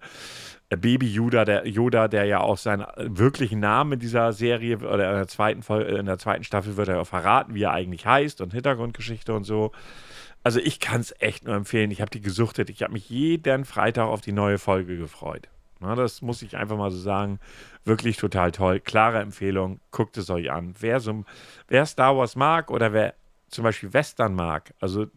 äh, 0.70 0.78
Baby 0.78 1.12
Yoda, 1.12 1.44
der 1.44 1.68
Yoda, 1.68 2.08
der 2.08 2.24
ja 2.24 2.40
auch 2.40 2.58
seinen 2.58 2.86
wirklichen 2.96 3.60
Namen 3.60 3.94
in 3.94 4.00
dieser 4.00 4.32
Serie 4.32 4.78
oder 4.78 5.10
in 5.10 5.18
der 5.18 5.28
zweiten 5.28 5.62
Folge, 5.62 5.98
in 5.98 6.06
der 6.06 6.18
zweiten 6.18 6.46
Staffel 6.46 6.78
wird 6.78 6.88
er 6.88 6.96
ja 6.96 7.06
verraten, 7.06 7.54
wie 7.54 7.64
er 7.64 7.74
eigentlich 7.74 8.06
heißt 8.06 8.40
und 8.40 8.54
Hintergrundgeschichte 8.54 9.34
und 9.34 9.44
so. 9.44 9.74
Also 10.42 10.62
ich 10.62 10.80
kann 10.80 11.02
es 11.02 11.14
echt 11.20 11.46
nur 11.46 11.56
empfehlen. 11.56 11.92
Ich 11.92 12.00
habe 12.00 12.12
die 12.12 12.22
gesuchtet. 12.22 12.70
Ich 12.70 12.82
habe 12.82 12.94
mich 12.94 13.10
jeden 13.10 13.66
Freitag 13.66 14.08
auf 14.08 14.22
die 14.22 14.32
neue 14.32 14.58
Folge 14.58 14.98
gefreut. 14.98 15.50
Na, 15.80 15.96
das 15.96 16.22
muss 16.22 16.42
ich 16.42 16.58
einfach 16.58 16.78
mal 16.78 16.92
so 16.92 16.98
sagen. 16.98 17.40
Wirklich 17.86 18.18
total 18.18 18.52
toll. 18.52 18.80
Klare 18.80 19.20
Empfehlung. 19.20 19.80
Guckt 19.92 20.18
es 20.18 20.30
euch 20.30 20.52
an. 20.52 20.74
Wer, 20.80 21.00
so, 21.00 21.24
wer 21.68 21.86
Star 21.86 22.18
Wars 22.18 22.36
mag 22.36 22.70
oder 22.70 22.92
wer 22.94 23.14
zum 23.48 23.64
Beispiel 23.64 23.92
Western 23.94 24.36
mag, 24.36 24.76
also 24.80 25.08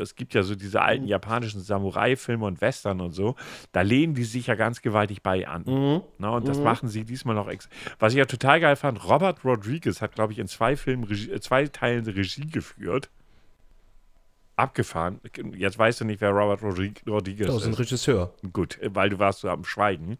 es 0.00 0.14
gibt 0.14 0.32
ja 0.34 0.44
so 0.44 0.54
diese 0.54 0.80
alten 0.80 1.08
japanischen 1.08 1.60
Samurai-Filme 1.60 2.46
und 2.46 2.60
Western 2.60 3.00
und 3.00 3.10
so, 3.10 3.34
da 3.72 3.80
lehnen 3.80 4.14
die 4.14 4.22
sich 4.22 4.46
ja 4.46 4.54
ganz 4.54 4.80
gewaltig 4.80 5.24
bei 5.24 5.48
an. 5.48 5.64
Mhm. 5.66 6.02
Na, 6.18 6.28
und 6.30 6.46
das 6.46 6.58
Mhm. 6.58 6.64
machen 6.64 6.88
sie 6.88 7.02
diesmal 7.04 7.34
noch. 7.34 7.48
Ex 7.48 7.68
Was 7.98 8.12
ich 8.12 8.18
ja 8.20 8.26
total 8.26 8.60
geil 8.60 8.76
fand, 8.76 9.04
Robert 9.08 9.44
Rodriguez 9.44 10.00
hat, 10.00 10.14
glaube 10.14 10.32
ich, 10.32 10.38
in 10.38 10.46
zwei 10.46 10.76
Filmen, 10.76 11.02
Regie, 11.02 11.32
äh, 11.32 11.40
zwei 11.40 11.66
Teilen 11.66 12.06
Regie 12.06 12.46
geführt. 12.46 13.10
Abgefahren. 14.60 15.20
Jetzt 15.56 15.78
weißt 15.78 16.00
du 16.00 16.04
nicht, 16.04 16.20
wer 16.20 16.30
Robert 16.30 16.62
Rodrig 16.62 17.02
Rodriguez 17.06 17.46
Das 17.46 17.56
ist 17.56 17.66
ein 17.66 17.72
ist. 17.72 17.78
Regisseur. 17.80 18.32
Gut, 18.52 18.78
weil 18.82 19.08
du 19.10 19.18
warst 19.18 19.40
so 19.40 19.48
am 19.48 19.64
Schweigen. 19.64 20.18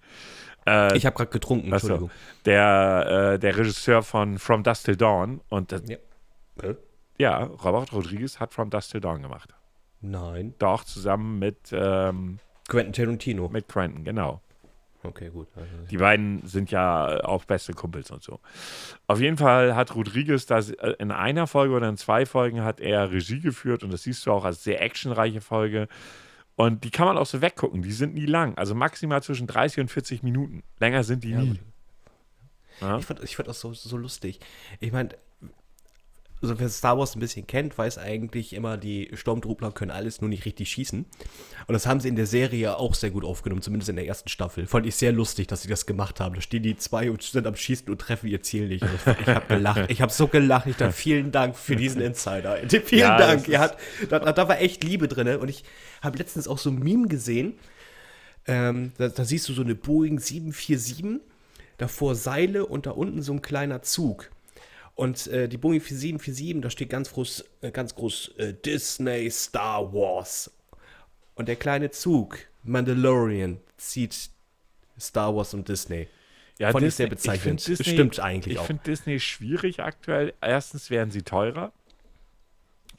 Äh, 0.66 0.96
Ich 0.96 1.06
habe 1.06 1.16
gerade 1.16 1.30
getrunken, 1.30 1.68
so. 1.68 1.74
Entschuldigung. 1.74 2.10
der, 2.44 3.32
äh, 3.34 3.38
der 3.38 3.56
Regisseur 3.56 4.02
von 4.02 4.38
From 4.38 4.62
Dust 4.62 4.84
Till 4.86 4.96
Dawn. 4.96 5.40
Und 5.48 5.72
das, 5.72 5.82
Ja. 5.88 5.96
Äh? 6.62 6.74
ja, 7.18 7.44
Robert 7.44 7.92
Rodriguez 7.92 8.40
hat 8.40 8.52
From 8.52 8.70
Dust 8.70 8.90
Till 8.92 9.00
Dawn 9.00 9.22
gemacht. 9.22 9.54
Nein. 10.00 10.54
Doch, 10.58 10.84
zusammen 10.84 11.38
mit, 11.38 11.58
ähm, 11.72 12.38
Quentin 12.68 12.92
Tarantino. 12.92 13.48
mit 13.48 13.68
Quentin, 13.68 14.04
genau. 14.04 14.40
Okay, 15.02 15.30
gut. 15.30 15.48
Also, 15.56 15.70
Die 15.90 15.96
beiden 15.96 16.46
sind 16.46 16.70
ja 16.70 17.24
auch 17.24 17.44
beste 17.44 17.72
Kumpels 17.72 18.10
und 18.10 18.22
so. 18.22 18.38
Auf 19.06 19.18
jeden 19.18 19.38
Fall 19.38 19.74
hat 19.74 19.94
Rodriguez 19.94 20.44
das 20.46 20.70
äh, 20.70 20.94
in 20.98 21.10
einer 21.10 21.46
Folge 21.46 21.74
oder 21.74 21.88
in 21.88 21.96
zwei 21.96 22.26
Folgen 22.26 22.62
hat 22.62 22.80
er 22.80 23.10
Regie 23.10 23.40
geführt 23.40 23.82
und 23.82 23.92
das 23.92 24.02
siehst 24.02 24.26
du 24.26 24.32
auch 24.32 24.44
als 24.44 24.62
sehr 24.62 24.82
actionreiche 24.82 25.40
Folge. 25.40 25.88
Und 26.56 26.84
die 26.84 26.90
kann 26.90 27.06
man 27.06 27.16
auch 27.16 27.24
so 27.24 27.40
weggucken. 27.40 27.80
Die 27.80 27.92
sind 27.92 28.12
nie 28.12 28.26
lang. 28.26 28.58
Also 28.58 28.74
maximal 28.74 29.22
zwischen 29.22 29.46
30 29.46 29.80
und 29.80 29.90
40 29.90 30.22
Minuten. 30.22 30.62
Länger 30.78 31.04
sind 31.04 31.24
die 31.24 31.30
Ja, 31.30 31.40
nie. 31.40 31.58
Ja? 32.82 32.98
Ich 32.98 33.06
fand, 33.06 33.22
ich 33.22 33.36
fand 33.36 33.48
das 33.48 33.60
so, 33.60 33.72
so 33.72 33.96
lustig. 33.96 34.40
Ich 34.80 34.92
meine, 34.92 35.10
also 36.42 36.58
wer 36.58 36.68
Star 36.68 36.98
Wars 36.98 37.14
ein 37.14 37.20
bisschen 37.20 37.46
kennt, 37.46 37.76
weiß 37.76 37.98
eigentlich 37.98 38.54
immer, 38.54 38.76
die 38.78 39.10
Sturmtruppler 39.12 39.72
können 39.72 39.90
alles 39.90 40.20
nur 40.20 40.30
nicht 40.30 40.44
richtig 40.46 40.70
schießen. 40.70 41.04
Und 41.66 41.72
das 41.72 41.86
haben 41.86 42.00
sie 42.00 42.08
in 42.08 42.16
der 42.16 42.26
Serie 42.26 42.76
auch 42.78 42.94
sehr 42.94 43.10
gut 43.10 43.24
aufgenommen, 43.24 43.62
zumindest 43.62 43.90
in 43.90 43.96
der 43.96 44.06
ersten 44.06 44.28
Staffel. 44.28 44.66
Fand 44.66 44.86
ich 44.86 44.96
sehr 44.96 45.12
lustig, 45.12 45.48
dass 45.48 45.62
sie 45.62 45.68
das 45.68 45.84
gemacht 45.86 46.18
haben. 46.18 46.34
Da 46.34 46.40
stehen 46.40 46.62
die 46.62 46.76
zwei 46.76 47.10
und 47.10 47.22
sind 47.22 47.46
am 47.46 47.56
Schießen 47.56 47.88
und 47.90 48.00
treffen 48.00 48.28
ihr 48.28 48.42
Ziel 48.42 48.68
nicht. 48.68 48.82
Und 48.82 49.18
Ich 49.20 49.26
habe 49.26 49.46
gelacht. 49.46 49.90
Ich 49.90 50.00
habe 50.00 50.12
so 50.12 50.28
gelacht. 50.28 50.66
Ich 50.66 50.76
dachte, 50.76 50.92
vielen 50.92 51.30
Dank 51.30 51.56
für 51.56 51.76
diesen 51.76 52.00
Insider. 52.00 52.56
Vielen 52.84 53.00
Ja, 53.00 53.18
Dank. 53.18 53.46
Ihr 53.46 53.60
hat, 53.60 53.76
da, 54.08 54.18
da 54.18 54.48
war 54.48 54.60
echt 54.60 54.82
Liebe 54.82 55.08
drin. 55.08 55.28
Und 55.36 55.48
ich 55.48 55.64
habe 56.00 56.16
letztens 56.18 56.48
auch 56.48 56.58
so 56.58 56.70
ein 56.70 56.78
Meme 56.78 57.08
gesehen. 57.08 57.54
Ähm, 58.46 58.92
da, 58.96 59.08
da 59.08 59.24
siehst 59.24 59.48
du 59.48 59.52
so 59.52 59.62
eine 59.62 59.74
Boeing 59.74 60.18
747, 60.18 61.20
davor 61.76 62.14
Seile 62.14 62.66
und 62.66 62.86
da 62.86 62.92
unten 62.92 63.22
so 63.22 63.32
ein 63.32 63.42
kleiner 63.42 63.82
Zug. 63.82 64.30
Und 65.00 65.28
äh, 65.28 65.48
die 65.48 65.56
Boeing 65.56 65.80
747, 65.80 66.60
da 66.60 66.68
steht 66.68 66.90
ganz 66.90 67.10
groß, 67.10 67.44
äh, 67.62 67.70
ganz 67.70 67.94
groß 67.94 68.32
äh, 68.36 68.52
Disney 68.52 69.30
Star 69.30 69.94
Wars. 69.94 70.50
Und 71.36 71.48
der 71.48 71.56
kleine 71.56 71.90
Zug, 71.90 72.36
Mandalorian, 72.64 73.60
zieht 73.78 74.28
Star 75.00 75.34
Wars 75.34 75.54
und 75.54 75.66
Disney. 75.68 76.06
Ja, 76.58 76.70
Fand 76.72 76.82
ich 76.82 76.88
Disney- 76.88 76.96
sehr 77.04 77.06
bezeichnend. 77.08 77.62
find 77.62 77.78
Disney- 77.78 77.92
Stimmt 77.94 78.20
eigentlich 78.20 78.54
Ich 78.56 78.58
auch. 78.60 78.66
finde 78.66 78.82
Disney 78.84 79.18
schwierig 79.20 79.80
aktuell. 79.80 80.34
Erstens 80.42 80.90
werden 80.90 81.10
sie 81.10 81.22
teurer. 81.22 81.72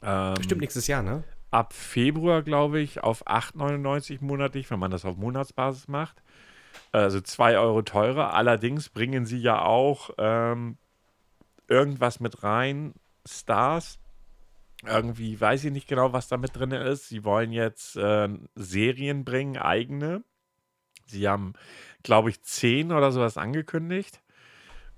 Ähm, 0.02 0.34
Stimmt 0.42 0.60
nächstes 0.62 0.88
Jahr, 0.88 1.04
ne? 1.04 1.22
ab 1.52 1.72
Februar, 1.72 2.42
glaube 2.42 2.80
ich, 2.80 3.04
auf 3.04 3.28
8,99 3.28 4.18
monatlich, 4.22 4.68
wenn 4.72 4.80
man 4.80 4.90
das 4.90 5.04
auf 5.04 5.16
Monatsbasis 5.16 5.86
macht. 5.86 6.16
Also 6.90 7.20
2 7.20 7.58
Euro 7.58 7.82
teurer. 7.82 8.34
Allerdings 8.34 8.88
bringen 8.88 9.24
sie 9.24 9.38
ja 9.38 9.62
auch 9.62 10.10
ähm, 10.18 10.78
irgendwas 11.72 12.20
mit 12.20 12.42
rein, 12.42 12.94
Stars. 13.26 13.98
Irgendwie 14.84 15.40
weiß 15.40 15.64
ich 15.64 15.72
nicht 15.72 15.88
genau, 15.88 16.12
was 16.12 16.28
da 16.28 16.36
mit 16.36 16.56
drin 16.56 16.72
ist. 16.72 17.08
Sie 17.08 17.24
wollen 17.24 17.52
jetzt 17.52 17.96
äh, 17.96 18.28
Serien 18.54 19.24
bringen, 19.24 19.56
eigene. 19.56 20.24
Sie 21.06 21.28
haben, 21.28 21.54
glaube 22.02 22.30
ich, 22.30 22.42
10 22.42 22.92
oder 22.92 23.12
sowas 23.12 23.36
angekündigt. 23.36 24.20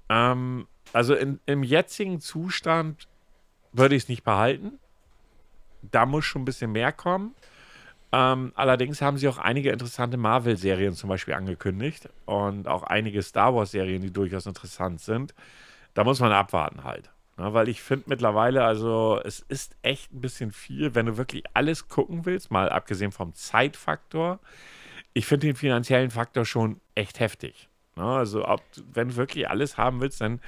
Ähm, 0.09 0.67
also 0.93 1.15
in, 1.15 1.41
im 1.47 1.63
jetzigen 1.63 2.21
Zustand 2.21 3.09
würde 3.73 3.95
ich 3.95 4.05
es 4.05 4.09
nicht 4.09 4.25
behalten 4.25 4.79
da 5.91 6.07
muss 6.07 6.25
schon 6.25 6.43
ein 6.43 6.47
bisschen 6.47 6.73
mehr 6.73 6.93
kommen. 6.93 7.35
Ähm, 8.13 8.53
allerdings 8.55 9.03
haben 9.03 9.19
sie 9.19 9.29
auch 9.29 9.39
einige 9.39 9.71
interessante 9.71 10.17
Marvel-Serien 10.17 10.95
zum 10.95 11.09
Beispiel 11.09 11.35
angekündigt 11.35 12.09
und 12.27 12.69
auch 12.69 12.85
einige 12.85 13.23
Star 13.23 13.55
Wars-Serien, 13.55 14.03
die 14.03 14.13
durchaus 14.13 14.47
interessant 14.47 15.01
sind. 15.01 15.35
Da 15.95 16.05
muss 16.05 16.21
man 16.21 16.33
abwarten 16.33 16.85
halt. 16.85 17.11
Ne, 17.37 17.53
weil 17.53 17.69
ich 17.69 17.83
finde 17.83 18.05
mittlerweile, 18.09 18.65
also 18.65 19.21
es 19.25 19.41
ist 19.41 19.77
echt 19.83 20.13
ein 20.13 20.21
bisschen 20.21 20.53
viel, 20.53 20.95
wenn 20.95 21.07
du 21.07 21.17
wirklich 21.17 21.43
alles 21.53 21.89
gucken 21.89 22.25
willst, 22.27 22.53
mal 22.53 22.69
abgesehen 22.69 23.11
vom 23.11 23.35
Zeitfaktor. 23.35 24.39
Ich 25.15 25.27
finde 25.27 25.49
den 25.49 25.57
finanziellen 25.57 26.11
Faktor 26.11 26.45
schon 26.45 26.81
echt 26.95 27.19
heftig. 27.19 27.69
Ne, 27.97 28.05
also 28.05 28.47
ob, 28.47 28.63
wenn 28.93 29.09
du 29.09 29.17
wirklich 29.17 29.49
alles 29.49 29.77
haben 29.77 30.01
willst, 30.01 30.21
dann 30.21 30.41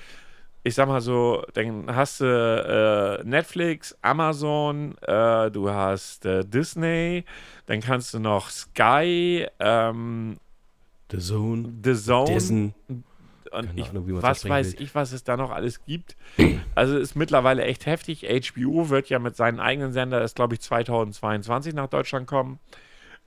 ich 0.63 0.75
sag 0.75 0.89
mal 0.89 1.01
so, 1.01 1.45
dann 1.55 1.95
hast 1.95 2.21
du 2.21 2.25
äh, 2.27 3.25
Netflix, 3.25 3.97
Amazon, 4.03 4.99
äh, 5.03 5.49
du 5.49 5.71
hast 5.71 6.27
äh, 6.27 6.45
Disney, 6.45 7.25
dann 7.67 7.81
kannst 7.81 8.15
du 8.15 8.19
noch 8.19 8.51
Sky, 8.51 9.47
ähm, 9.61 10.39
The 11.13 11.19
Zone, 11.19 11.73
The 11.85 11.95
Zone 11.95 12.35
Disney. 12.35 12.75
Und 13.53 13.71
ich, 13.77 13.91
Ahnung, 13.91 14.05
was 14.23 14.49
weiß 14.49 14.75
will. 14.75 14.83
ich, 14.83 14.95
was 14.95 15.13
es 15.13 15.25
da 15.25 15.37
noch 15.37 15.51
alles 15.51 15.85
gibt. 15.85 16.17
Also 16.75 16.99
ist 16.99 17.17
mittlerweile 17.17 17.65
echt 17.65 17.87
heftig. 17.87 18.27
HBO 18.27 18.91
wird 18.91 19.09
ja 19.09 19.19
mit 19.19 19.37
seinen 19.37 19.61
eigenen 19.61 19.93
Sender, 19.93 20.21
das 20.21 20.35
glaube 20.35 20.55
ich 20.55 20.61
2022 20.61 21.75
nach 21.75 21.89
Deutschland 21.89 22.27
kommen. 22.27 22.59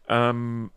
Ähm, 0.08 0.72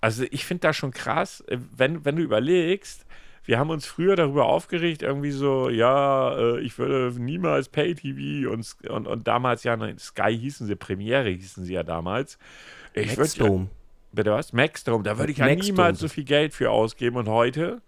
also 0.00 0.24
ich 0.30 0.44
finde 0.44 0.62
das 0.62 0.76
schon 0.76 0.92
krass, 0.92 1.42
äh, 1.48 1.58
wenn, 1.76 2.04
wenn 2.04 2.16
du 2.16 2.22
überlegst, 2.22 3.06
wir 3.44 3.58
haben 3.58 3.70
uns 3.70 3.86
früher 3.86 4.14
darüber 4.14 4.44
aufgeregt, 4.44 5.02
irgendwie 5.02 5.30
so, 5.30 5.70
ja, 5.70 6.36
äh, 6.36 6.60
ich 6.60 6.78
würde 6.78 7.18
niemals 7.18 7.70
Pay-TV 7.70 8.50
und, 8.50 8.76
und, 8.90 9.06
und 9.06 9.26
damals 9.26 9.64
ja, 9.64 9.78
Sky 9.98 10.36
hießen 10.36 10.66
sie, 10.66 10.76
Premiere 10.76 11.30
hießen 11.30 11.64
sie 11.64 11.72
ja 11.72 11.82
damals. 11.82 12.38
Ich 12.92 13.06
würde 13.06 13.12
ja, 13.12 13.20
Maxdome. 13.20 13.68
bitte 14.12 14.32
was? 14.32 14.52
Maxdome, 14.52 15.02
da 15.02 15.18
würde 15.18 15.32
ich 15.32 15.38
ja 15.38 15.46
Maxdome. 15.46 15.64
niemals 15.64 15.98
so 15.98 16.08
viel 16.08 16.24
Geld 16.24 16.52
für 16.52 16.70
ausgeben 16.70 17.16
und 17.16 17.28
heute 17.28 17.80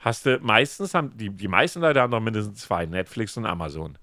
hast 0.00 0.26
du, 0.26 0.38
meistens 0.40 0.94
haben, 0.94 1.16
die, 1.16 1.30
die 1.30 1.48
meisten 1.48 1.80
Leute 1.80 2.00
haben 2.00 2.10
doch 2.10 2.20
mindestens 2.20 2.60
zwei, 2.60 2.86
Netflix 2.86 3.36
und 3.36 3.46
Amazon. 3.46 3.96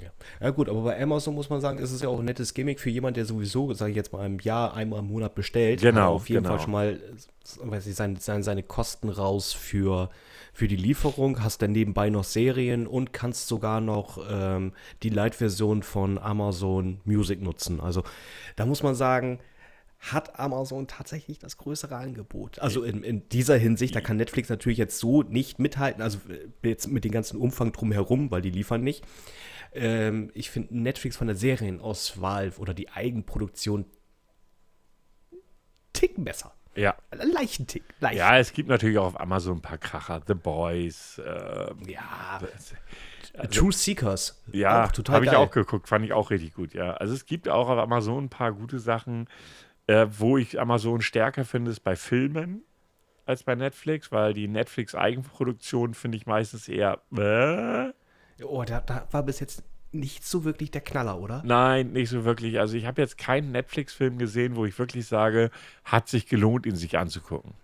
Ja. 0.00 0.08
ja 0.40 0.50
gut, 0.50 0.68
aber 0.68 0.82
bei 0.82 1.00
Amazon 1.00 1.34
muss 1.34 1.48
man 1.48 1.60
sagen, 1.60 1.78
ist 1.78 1.92
es 1.92 2.02
ja 2.02 2.08
auch 2.08 2.18
ein 2.18 2.24
nettes 2.24 2.54
Gimmick 2.54 2.80
für 2.80 2.90
jemanden, 2.90 3.14
der 3.14 3.24
sowieso, 3.24 3.72
sage 3.72 3.92
ich 3.92 3.96
jetzt 3.96 4.12
mal, 4.12 4.26
im 4.26 4.40
Jahr 4.40 4.74
einmal 4.74 4.98
im 4.98 5.06
Monat 5.06 5.34
bestellt. 5.34 5.80
Genau, 5.80 6.14
Auf 6.14 6.28
jeden 6.28 6.42
genau. 6.42 6.56
Fall 6.56 6.64
schon 6.64 6.72
mal 6.72 6.98
weiß 7.60 7.86
ich, 7.86 7.94
seine, 7.94 8.16
seine, 8.18 8.42
seine 8.42 8.62
Kosten 8.62 9.08
raus 9.08 9.52
für, 9.52 10.10
für 10.52 10.68
die 10.68 10.76
Lieferung, 10.76 11.42
hast 11.42 11.62
dann 11.62 11.72
nebenbei 11.72 12.10
noch 12.10 12.24
Serien 12.24 12.86
und 12.86 13.12
kannst 13.12 13.48
sogar 13.48 13.80
noch 13.80 14.18
ähm, 14.30 14.72
die 15.02 15.08
Light-Version 15.08 15.82
von 15.82 16.18
Amazon 16.18 17.00
Music 17.04 17.42
nutzen. 17.42 17.80
Also 17.80 18.02
da 18.56 18.66
muss 18.66 18.82
man 18.82 18.94
sagen, 18.94 19.40
hat 20.02 20.38
Amazon 20.40 20.88
tatsächlich 20.88 21.38
das 21.38 21.56
größere 21.56 21.96
Angebot. 21.96 22.58
Also 22.58 22.82
in, 22.82 23.04
in 23.04 23.28
dieser 23.28 23.56
Hinsicht, 23.56 23.94
da 23.94 24.00
kann 24.00 24.16
Netflix 24.16 24.48
natürlich 24.48 24.78
jetzt 24.78 24.98
so 24.98 25.22
nicht 25.22 25.60
mithalten, 25.60 26.02
also 26.02 26.18
äh, 26.28 26.68
jetzt 26.68 26.88
mit 26.88 27.04
dem 27.04 27.12
ganzen 27.12 27.38
Umfang 27.38 27.72
drumherum, 27.72 28.30
weil 28.32 28.42
die 28.42 28.50
liefern 28.50 28.82
nicht. 28.82 29.04
Ähm, 29.72 30.30
ich 30.34 30.50
finde 30.50 30.76
Netflix 30.76 31.16
von 31.16 31.28
der 31.28 31.36
Serienauswahl 31.36 32.52
oder 32.58 32.74
die 32.74 32.90
Eigenproduktion 32.90 33.86
Ticken 35.92 36.24
besser. 36.24 36.52
Ja. 36.74 36.96
Leichten 37.12 37.66
Tick. 37.66 37.84
Leicht. 38.00 38.16
Ja, 38.16 38.38
es 38.38 38.52
gibt 38.52 38.68
natürlich 38.68 38.98
auch 38.98 39.06
auf 39.06 39.20
Amazon 39.20 39.58
ein 39.58 39.62
paar 39.62 39.78
Kracher. 39.78 40.22
The 40.26 40.34
Boys. 40.34 41.18
Äh, 41.18 41.70
ja. 41.86 42.40
also- 42.40 42.74
True 43.50 43.72
Seekers. 43.72 44.42
Ja, 44.52 44.90
habe 45.08 45.24
ich 45.24 45.30
auch 45.30 45.50
geguckt, 45.50 45.88
fand 45.88 46.04
ich 46.04 46.12
auch 46.12 46.30
richtig 46.30 46.54
gut, 46.54 46.74
ja. 46.74 46.92
Also 46.94 47.14
es 47.14 47.24
gibt 47.24 47.48
auch 47.48 47.68
auf 47.68 47.78
Amazon 47.78 48.24
ein 48.24 48.28
paar 48.28 48.52
gute 48.52 48.78
Sachen, 48.78 49.26
äh, 49.86 50.06
wo 50.18 50.38
ich 50.38 50.60
Amazon 50.60 51.00
stärker 51.02 51.44
finde, 51.44 51.70
ist 51.70 51.80
bei 51.80 51.96
Filmen 51.96 52.62
als 53.24 53.44
bei 53.44 53.54
Netflix, 53.54 54.10
weil 54.10 54.34
die 54.34 54.48
Netflix-Eigenproduktion 54.48 55.94
finde 55.94 56.16
ich 56.16 56.26
meistens 56.26 56.68
eher, 56.68 57.00
äh, 57.16 57.92
Oh, 58.44 58.64
da, 58.64 58.80
da 58.80 59.06
war 59.12 59.22
bis 59.22 59.38
jetzt 59.40 59.62
nicht 59.92 60.26
so 60.26 60.44
wirklich 60.44 60.70
der 60.70 60.80
Knaller, 60.80 61.20
oder? 61.20 61.42
nein, 61.44 61.92
nicht 61.92 62.08
so 62.08 62.24
wirklich. 62.24 62.58
Also 62.58 62.76
ich 62.76 62.86
habe 62.86 63.00
jetzt 63.00 63.18
keinen 63.18 63.52
Netflix-Film 63.52 64.18
gesehen, 64.18 64.56
wo 64.56 64.64
ich 64.64 64.78
wirklich 64.78 65.06
sage, 65.06 65.50
hat 65.84 66.08
sich 66.08 66.26
gelohnt, 66.26 66.66
ihn 66.66 66.76
sich 66.76 66.98
anzugucken. 66.98 67.54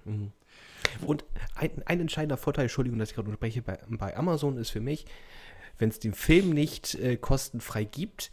Und 1.07 1.25
ein, 1.55 1.71
ein 1.87 2.01
entscheidender 2.01 2.37
Vorteil, 2.37 2.65
Entschuldigung, 2.65 2.99
dass 2.99 3.11
ich 3.11 3.15
gerade 3.15 3.29
unterbreche, 3.29 3.63
bei, 3.63 3.79
bei 3.89 4.17
Amazon 4.17 4.57
ist 4.59 4.71
für 4.71 4.81
mich, 4.81 5.07
wenn 5.79 5.89
es 5.89 5.99
den 5.99 6.13
Film 6.13 6.51
nicht 6.51 6.95
äh, 6.97 7.17
kostenfrei 7.17 7.85
gibt, 7.85 8.31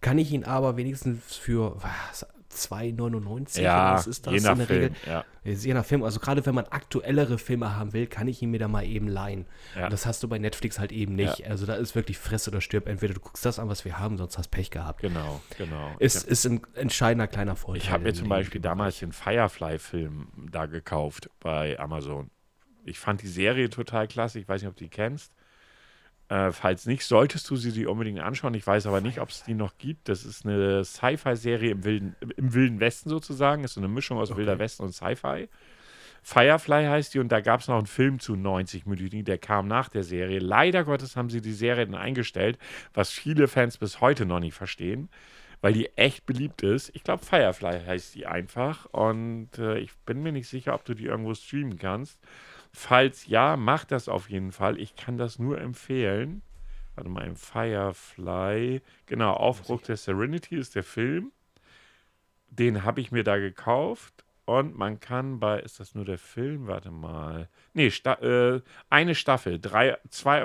kann 0.00 0.18
ich 0.18 0.32
ihn 0.32 0.44
aber 0.44 0.76
wenigstens 0.76 1.36
für 1.36 1.76
was, 1.82 2.26
2,99 2.56 3.60
Ja, 3.60 3.94
was 3.94 4.06
ist 4.06 4.26
das 4.26 4.34
je 4.34 4.40
nach 4.40 4.52
in 4.52 4.58
der 4.58 4.66
Film. 4.66 4.82
Regel? 4.82 4.96
Ja. 5.06 5.24
Je 5.44 5.74
nach 5.74 5.84
Film, 5.84 6.02
also 6.02 6.18
gerade 6.18 6.44
wenn 6.44 6.54
man 6.54 6.64
aktuellere 6.66 7.38
Filme 7.38 7.76
haben 7.76 7.92
will, 7.92 8.06
kann 8.06 8.26
ich 8.26 8.42
ihn 8.42 8.50
mir 8.50 8.58
da 8.58 8.66
mal 8.66 8.84
eben 8.84 9.06
leihen. 9.06 9.46
Ja. 9.76 9.88
Das 9.88 10.06
hast 10.06 10.22
du 10.22 10.28
bei 10.28 10.38
Netflix 10.38 10.78
halt 10.78 10.90
eben 10.90 11.14
nicht. 11.14 11.40
Ja. 11.40 11.50
Also 11.50 11.66
da 11.66 11.74
ist 11.74 11.94
wirklich 11.94 12.18
friss 12.18 12.48
oder 12.48 12.60
stirb. 12.60 12.88
Entweder 12.88 13.14
du 13.14 13.20
guckst 13.20 13.44
das 13.44 13.58
an, 13.58 13.68
was 13.68 13.84
wir 13.84 13.98
haben, 13.98 14.16
sonst 14.16 14.38
hast 14.38 14.48
Pech 14.48 14.70
gehabt. 14.70 15.02
Genau, 15.02 15.40
genau. 15.56 15.92
Ist, 15.98 16.24
ist 16.24 16.46
ein 16.46 16.62
entscheidender 16.74 17.28
kleiner 17.28 17.54
Vorteil. 17.54 17.82
Ich 17.82 17.90
habe 17.90 18.04
mir 18.04 18.14
zum 18.14 18.28
Beispiel 18.28 18.60
damals 18.60 18.98
den 18.98 19.12
Firefly-Film 19.12 20.28
da 20.50 20.66
gekauft 20.66 21.30
bei 21.40 21.78
Amazon. 21.78 22.30
Ich 22.84 22.98
fand 22.98 23.22
die 23.22 23.28
Serie 23.28 23.68
total 23.68 24.08
klasse. 24.08 24.38
Ich 24.38 24.48
weiß 24.48 24.62
nicht, 24.62 24.68
ob 24.68 24.76
du 24.76 24.84
die 24.84 24.90
kennst. 24.90 25.35
Äh, 26.28 26.50
falls 26.50 26.86
nicht, 26.86 27.04
solltest 27.04 27.48
du 27.50 27.56
sie 27.56 27.70
dir 27.72 27.90
unbedingt 27.90 28.18
anschauen. 28.18 28.54
Ich 28.54 28.66
weiß 28.66 28.86
aber 28.86 29.00
nicht, 29.00 29.20
ob 29.20 29.28
es 29.28 29.44
die 29.44 29.54
noch 29.54 29.78
gibt. 29.78 30.08
Das 30.08 30.24
ist 30.24 30.44
eine 30.44 30.84
Sci-Fi-Serie 30.84 31.70
im 31.70 31.84
wilden, 31.84 32.16
im 32.36 32.52
wilden 32.52 32.80
Westen 32.80 33.10
sozusagen. 33.10 33.62
Ist 33.62 33.74
so 33.74 33.80
eine 33.80 33.88
Mischung 33.88 34.18
aus 34.18 34.36
Wilder 34.36 34.58
Westen 34.58 34.82
und 34.82 34.92
Sci-Fi. 34.92 35.48
Firefly 36.28 36.86
heißt 36.86 37.14
die 37.14 37.20
und 37.20 37.30
da 37.30 37.40
gab 37.40 37.60
es 37.60 37.68
noch 37.68 37.76
einen 37.76 37.86
Film 37.86 38.18
zu 38.18 38.34
90 38.34 38.84
Minuten, 38.84 39.24
der 39.24 39.38
kam 39.38 39.68
nach 39.68 39.88
der 39.88 40.02
Serie. 40.02 40.40
Leider 40.40 40.82
Gottes 40.82 41.14
haben 41.14 41.30
sie 41.30 41.40
die 41.40 41.52
Serie 41.52 41.86
dann 41.86 41.94
eingestellt, 41.94 42.58
was 42.94 43.12
viele 43.12 43.46
Fans 43.46 43.78
bis 43.78 44.00
heute 44.00 44.26
noch 44.26 44.40
nicht 44.40 44.54
verstehen, 44.54 45.08
weil 45.60 45.72
die 45.72 45.96
echt 45.96 46.26
beliebt 46.26 46.64
ist. 46.64 46.90
Ich 46.94 47.04
glaube, 47.04 47.24
Firefly 47.24 47.84
heißt 47.86 48.16
die 48.16 48.26
einfach 48.26 48.86
und 48.86 49.50
äh, 49.58 49.78
ich 49.78 49.92
bin 50.04 50.20
mir 50.24 50.32
nicht 50.32 50.48
sicher, 50.48 50.74
ob 50.74 50.84
du 50.84 50.94
die 50.94 51.04
irgendwo 51.04 51.32
streamen 51.32 51.78
kannst. 51.78 52.18
Falls 52.78 53.26
ja, 53.26 53.56
mach 53.56 53.86
das 53.86 54.06
auf 54.06 54.28
jeden 54.28 54.52
Fall. 54.52 54.78
Ich 54.78 54.96
kann 54.96 55.16
das 55.16 55.38
nur 55.38 55.58
empfehlen. 55.58 56.42
Warte 56.94 57.08
mal, 57.08 57.26
im 57.26 57.34
Firefly. 57.34 58.82
Genau, 59.06 59.32
Aufbruch 59.32 59.80
der 59.80 59.96
Serenity 59.96 60.56
ist 60.56 60.74
der 60.74 60.82
Film. 60.84 61.32
Den 62.50 62.84
habe 62.84 63.00
ich 63.00 63.10
mir 63.10 63.24
da 63.24 63.38
gekauft. 63.38 64.26
Und 64.44 64.76
man 64.76 65.00
kann 65.00 65.40
bei, 65.40 65.58
ist 65.60 65.80
das 65.80 65.94
nur 65.94 66.04
der 66.04 66.18
Film? 66.18 66.66
Warte 66.66 66.90
mal. 66.90 67.48
Nee, 67.72 67.90
Sta 67.90 68.12
äh, 68.16 68.60
eine 68.90 69.14
Staffel, 69.14 69.58
drei- 69.58 69.96
2,43 70.10 70.42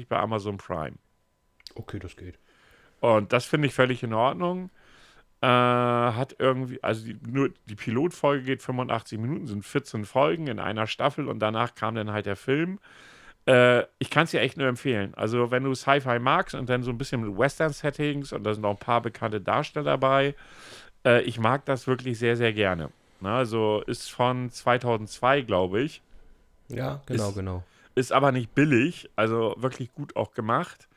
Euro 0.00 0.06
bei 0.08 0.18
Amazon 0.18 0.56
Prime. 0.56 0.96
Okay, 1.76 2.00
das 2.00 2.16
geht. 2.16 2.40
Und 2.98 3.32
das 3.32 3.46
finde 3.46 3.68
ich 3.68 3.74
völlig 3.74 4.02
in 4.02 4.12
Ordnung. 4.12 4.70
Äh, 5.44 5.46
hat 5.46 6.36
irgendwie, 6.38 6.82
also 6.82 7.04
die, 7.04 7.18
nur 7.26 7.50
die 7.66 7.74
Pilotfolge 7.74 8.44
geht 8.44 8.62
85 8.62 9.18
Minuten, 9.18 9.46
sind 9.46 9.62
14 9.62 10.06
Folgen 10.06 10.46
in 10.46 10.58
einer 10.58 10.86
Staffel 10.86 11.28
und 11.28 11.38
danach 11.40 11.74
kam 11.74 11.96
dann 11.96 12.12
halt 12.12 12.24
der 12.24 12.36
Film. 12.36 12.78
Äh, 13.46 13.82
ich 13.98 14.08
kann 14.08 14.24
es 14.24 14.30
dir 14.30 14.40
echt 14.40 14.56
nur 14.56 14.68
empfehlen. 14.68 15.12
Also, 15.16 15.50
wenn 15.50 15.64
du 15.64 15.74
Sci-Fi 15.74 16.18
magst 16.18 16.54
und 16.54 16.70
dann 16.70 16.82
so 16.82 16.90
ein 16.90 16.96
bisschen 16.96 17.20
mit 17.20 17.36
Western-Settings 17.36 18.32
und 18.32 18.44
da 18.44 18.54
sind 18.54 18.64
auch 18.64 18.70
ein 18.70 18.78
paar 18.78 19.02
bekannte 19.02 19.38
Darsteller 19.38 19.84
dabei, 19.84 20.34
äh, 21.04 21.20
ich 21.24 21.38
mag 21.38 21.66
das 21.66 21.86
wirklich 21.86 22.18
sehr, 22.18 22.36
sehr 22.38 22.54
gerne. 22.54 22.88
Na, 23.20 23.36
also 23.36 23.82
ist 23.86 24.10
von 24.10 24.50
2002, 24.50 25.42
glaube 25.42 25.82
ich. 25.82 26.00
Ja, 26.68 27.02
genau, 27.04 27.28
Ist- 27.28 27.34
genau. 27.34 27.62
Ist 27.96 28.12
aber 28.12 28.32
nicht 28.32 28.54
billig, 28.54 29.10
also 29.14 29.54
wirklich 29.58 29.92
gut 29.92 30.16
auch 30.16 30.32
gemacht. 30.32 30.88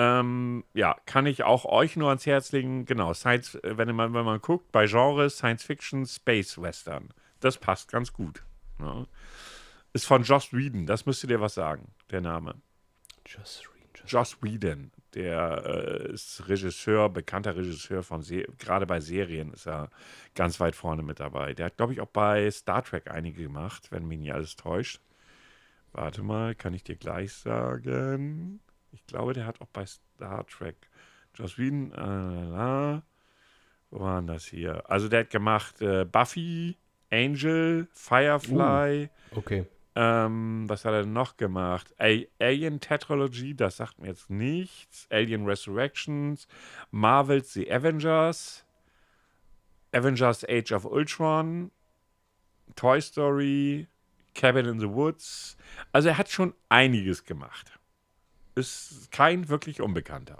Ähm, 0.00 0.62
ja, 0.74 0.96
kann 1.06 1.26
ich 1.26 1.42
auch 1.42 1.64
euch 1.64 1.96
nur 1.96 2.08
ans 2.08 2.24
Herz 2.24 2.52
legen. 2.52 2.84
Genau, 2.84 3.12
Science, 3.14 3.56
äh, 3.56 3.76
wenn 3.76 3.92
man, 3.96 4.14
wenn 4.14 4.24
man 4.24 4.40
guckt, 4.40 4.70
bei 4.70 4.86
Genres 4.86 5.38
Science 5.38 5.64
Fiction, 5.64 6.06
Space 6.06 6.56
Western. 6.56 7.08
Das 7.40 7.58
passt 7.58 7.90
ganz 7.90 8.12
gut. 8.12 8.44
Ja. 8.78 9.06
Ist 9.92 10.06
von 10.06 10.22
Joss 10.22 10.52
Whedon, 10.52 10.86
das 10.86 11.04
müsste 11.04 11.26
dir 11.26 11.40
was 11.40 11.54
sagen, 11.54 11.90
der 12.12 12.20
Name. 12.20 12.50
Read, 13.24 13.38
just 13.38 13.64
Joss 14.06 14.40
Whedon, 14.40 14.92
der 15.14 15.64
äh, 15.66 16.12
ist 16.12 16.46
Regisseur, 16.46 17.08
bekannter 17.08 17.56
Regisseur 17.56 18.04
von 18.04 18.22
Se 18.22 18.44
gerade 18.56 18.86
bei 18.86 19.00
Serien 19.00 19.52
ist 19.52 19.66
er 19.66 19.90
ganz 20.36 20.60
weit 20.60 20.76
vorne 20.76 21.02
mit 21.02 21.18
dabei. 21.18 21.54
Der 21.54 21.66
hat, 21.66 21.76
glaube 21.76 21.92
ich, 21.92 22.00
auch 22.00 22.06
bei 22.06 22.48
Star 22.52 22.84
Trek 22.84 23.10
einige 23.10 23.42
gemacht, 23.42 23.90
wenn 23.90 24.06
mich 24.06 24.20
nicht 24.20 24.32
alles 24.32 24.54
täuscht. 24.54 25.00
Warte 25.90 26.22
mal, 26.22 26.54
kann 26.54 26.74
ich 26.74 26.84
dir 26.84 26.94
gleich 26.94 27.32
sagen. 27.32 28.60
Ich 28.92 29.06
glaube, 29.06 29.32
der 29.32 29.46
hat 29.46 29.60
auch 29.60 29.68
bei 29.68 29.84
Star 29.86 30.46
Trek. 30.46 30.76
Joss 31.34 31.58
Whedon, 31.58 31.92
äh, 31.92 33.00
wo 33.90 34.00
war 34.00 34.20
denn 34.20 34.26
das 34.26 34.44
hier? 34.46 34.88
Also 34.90 35.08
der 35.08 35.20
hat 35.20 35.30
gemacht 35.30 35.80
äh, 35.80 36.04
Buffy, 36.04 36.76
Angel, 37.10 37.88
Firefly, 37.92 39.08
Okay. 39.30 39.66
ähm, 39.94 40.64
was 40.68 40.84
hat 40.84 40.92
er 40.92 41.02
denn 41.02 41.12
noch 41.12 41.36
gemacht? 41.36 41.94
A 41.98 42.18
Alien 42.40 42.80
Tetralogy, 42.80 43.54
das 43.54 43.76
sagt 43.78 43.98
mir 43.98 44.08
jetzt 44.08 44.30
nichts. 44.30 45.06
Alien 45.10 45.46
Resurrections, 45.46 46.46
Marvel's 46.90 47.52
The 47.52 47.70
Avengers, 47.72 48.64
Avengers 49.92 50.44
Age 50.48 50.72
of 50.72 50.84
Ultron, 50.84 51.70
Toy 52.76 53.00
Story, 53.00 53.86
Cabin 54.34 54.66
in 54.66 54.80
the 54.80 54.88
Woods. 54.88 55.56
Also 55.92 56.10
er 56.10 56.18
hat 56.18 56.28
schon 56.28 56.54
einiges 56.68 57.24
gemacht. 57.24 57.77
Ist 58.58 59.10
kein 59.12 59.48
wirklich 59.48 59.80
Unbekannter. 59.80 60.38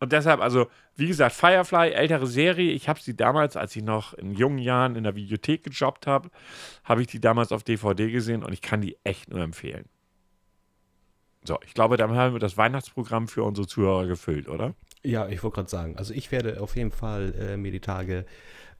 Und 0.00 0.12
deshalb, 0.12 0.40
also, 0.40 0.66
wie 0.96 1.06
gesagt, 1.06 1.34
Firefly, 1.34 1.90
ältere 1.92 2.26
Serie. 2.26 2.72
Ich 2.72 2.88
habe 2.88 3.00
sie 3.00 3.16
damals, 3.16 3.56
als 3.56 3.74
ich 3.76 3.82
noch 3.82 4.12
in 4.14 4.32
jungen 4.32 4.58
Jahren 4.58 4.96
in 4.96 5.04
der 5.04 5.14
Videothek 5.14 5.64
gejobbt 5.64 6.06
habe, 6.06 6.30
habe 6.82 7.00
ich 7.00 7.06
die 7.06 7.20
damals 7.20 7.52
auf 7.52 7.62
DVD 7.62 8.10
gesehen 8.10 8.42
und 8.44 8.52
ich 8.52 8.60
kann 8.60 8.80
die 8.80 8.96
echt 9.04 9.30
nur 9.30 9.40
empfehlen. 9.40 9.86
So, 11.46 11.58
ich 11.66 11.74
glaube, 11.74 11.96
damit 11.96 12.16
haben 12.16 12.34
wir 12.34 12.40
das 12.40 12.56
Weihnachtsprogramm 12.56 13.28
für 13.28 13.42
unsere 13.44 13.66
Zuhörer 13.66 14.06
gefüllt, 14.06 14.48
oder? 14.48 14.74
Ja, 15.02 15.28
ich 15.28 15.42
wollte 15.42 15.56
gerade 15.56 15.70
sagen, 15.70 15.96
also 15.98 16.14
ich 16.14 16.32
werde 16.32 16.60
auf 16.60 16.76
jeden 16.76 16.90
Fall 16.90 17.34
äh, 17.38 17.56
mir 17.58 17.70
die 17.70 17.80
Tage 17.80 18.24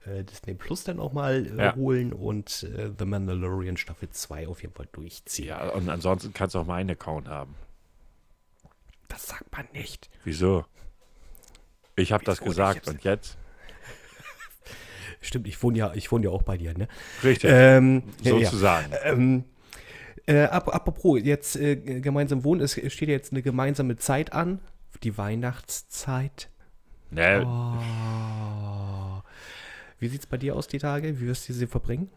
äh, 0.05 0.23
Disney 0.23 0.55
Plus 0.55 0.83
dann 0.83 0.99
auch 0.99 1.13
mal 1.13 1.45
äh, 1.45 1.63
Ja. 1.65 1.75
holen 1.75 2.11
und 2.11 2.63
äh, 2.63 2.89
The 2.97 3.05
Mandalorian 3.05 3.77
Staffel 3.77 4.09
2 4.09 4.47
auf 4.47 4.63
jeden 4.63 4.73
Fall 4.73 4.87
durchziehen. 4.91 5.47
Ja, 5.49 5.69
und 5.69 5.89
ansonsten 5.89 6.33
kannst 6.33 6.55
du 6.55 6.59
auch 6.59 6.65
meinen 6.65 6.89
Account 6.89 7.27
haben. 7.27 7.53
Das 9.07 9.27
sagt 9.27 9.51
man 9.51 9.65
nicht. 9.73 10.09
Wieso? 10.23 10.65
Ich 11.95 12.11
habe 12.11 12.23
das 12.25 12.41
gesagt 12.41 12.87
und 12.87 13.03
jetzt? 13.03 13.37
Stimmt, 15.21 15.47
ich 15.47 15.61
wohne 15.63 15.77
ja, 15.77 15.93
ich 15.93 16.11
wohne 16.11 16.25
ja 16.25 16.31
auch 16.31 16.43
bei 16.43 16.57
dir, 16.57 16.77
ne? 16.77 16.87
Richtig, 17.23 17.49
Ähm, 17.53 18.03
ja, 18.21 18.35
ja. 18.35 18.45
sozusagen. 18.45 18.91
Ähm, 19.03 19.43
äh, 20.27 20.43
ap 20.43 20.73
apropos, 20.73 21.19
jetzt 21.23 21.55
äh, 21.55 21.75
gemeinsam 22.01 22.43
wohnen, 22.43 22.61
es 22.61 22.73
steht 22.73 23.09
jetzt 23.09 23.31
eine 23.31 23.41
gemeinsame 23.41 23.95
Zeit 23.95 24.33
an, 24.33 24.59
die 25.03 25.17
Weihnachtszeit. 25.17 26.49
Ne, 27.11 27.45
Oh. 27.45 29.21
Wie 29.99 30.07
sieht's 30.09 30.25
bei 30.25 30.37
dir 30.37 30.55
aus 30.55 30.67
die 30.67 30.79
Tage? 30.79 31.19
Wie 31.19 31.27
wirst 31.27 31.47
du 31.47 31.53
sie 31.53 31.67
verbringen? 31.67 32.09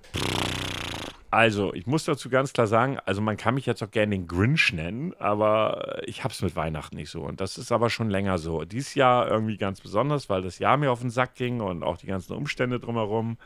Also, 1.31 1.75
ich 1.75 1.87
muss 1.87 2.05
dazu 2.05 2.31
ganz 2.31 2.55
klar 2.55 2.67
sagen, 2.67 2.99
also 3.05 3.21
man 3.21 3.37
kann 3.37 3.55
mich 3.55 3.67
jetzt 3.67 3.83
auch 3.83 3.91
gerne 3.91 4.17
den 4.17 4.27
Grinch 4.27 4.73
nennen, 4.73 5.13
aber 5.19 6.01
ich 6.07 6.25
hab's 6.25 6.41
mit 6.41 6.57
Weihnachten 6.57 6.97
nicht 6.97 7.11
so. 7.11 7.23
Und 7.23 7.41
das 7.43 7.59
ist 7.59 7.71
aber 7.71 7.91
schon 7.91 8.09
länger 8.09 8.39
so. 8.39 8.65
Dieses 8.65 8.95
Jahr 8.95 9.29
irgendwie 9.29 9.59
ganz 9.59 9.81
besonders, 9.81 10.31
weil 10.31 10.41
das 10.41 10.59
Jahr 10.59 10.79
mir 10.79 10.91
auf 10.91 11.01
den 11.01 11.11
Sack 11.11 11.35
ging 11.35 11.61
und 11.61 11.83
auch 11.83 11.99
die 11.99 12.07
ganzen 12.07 12.33
Umstände 12.33 12.81
drumherum. 12.81 13.37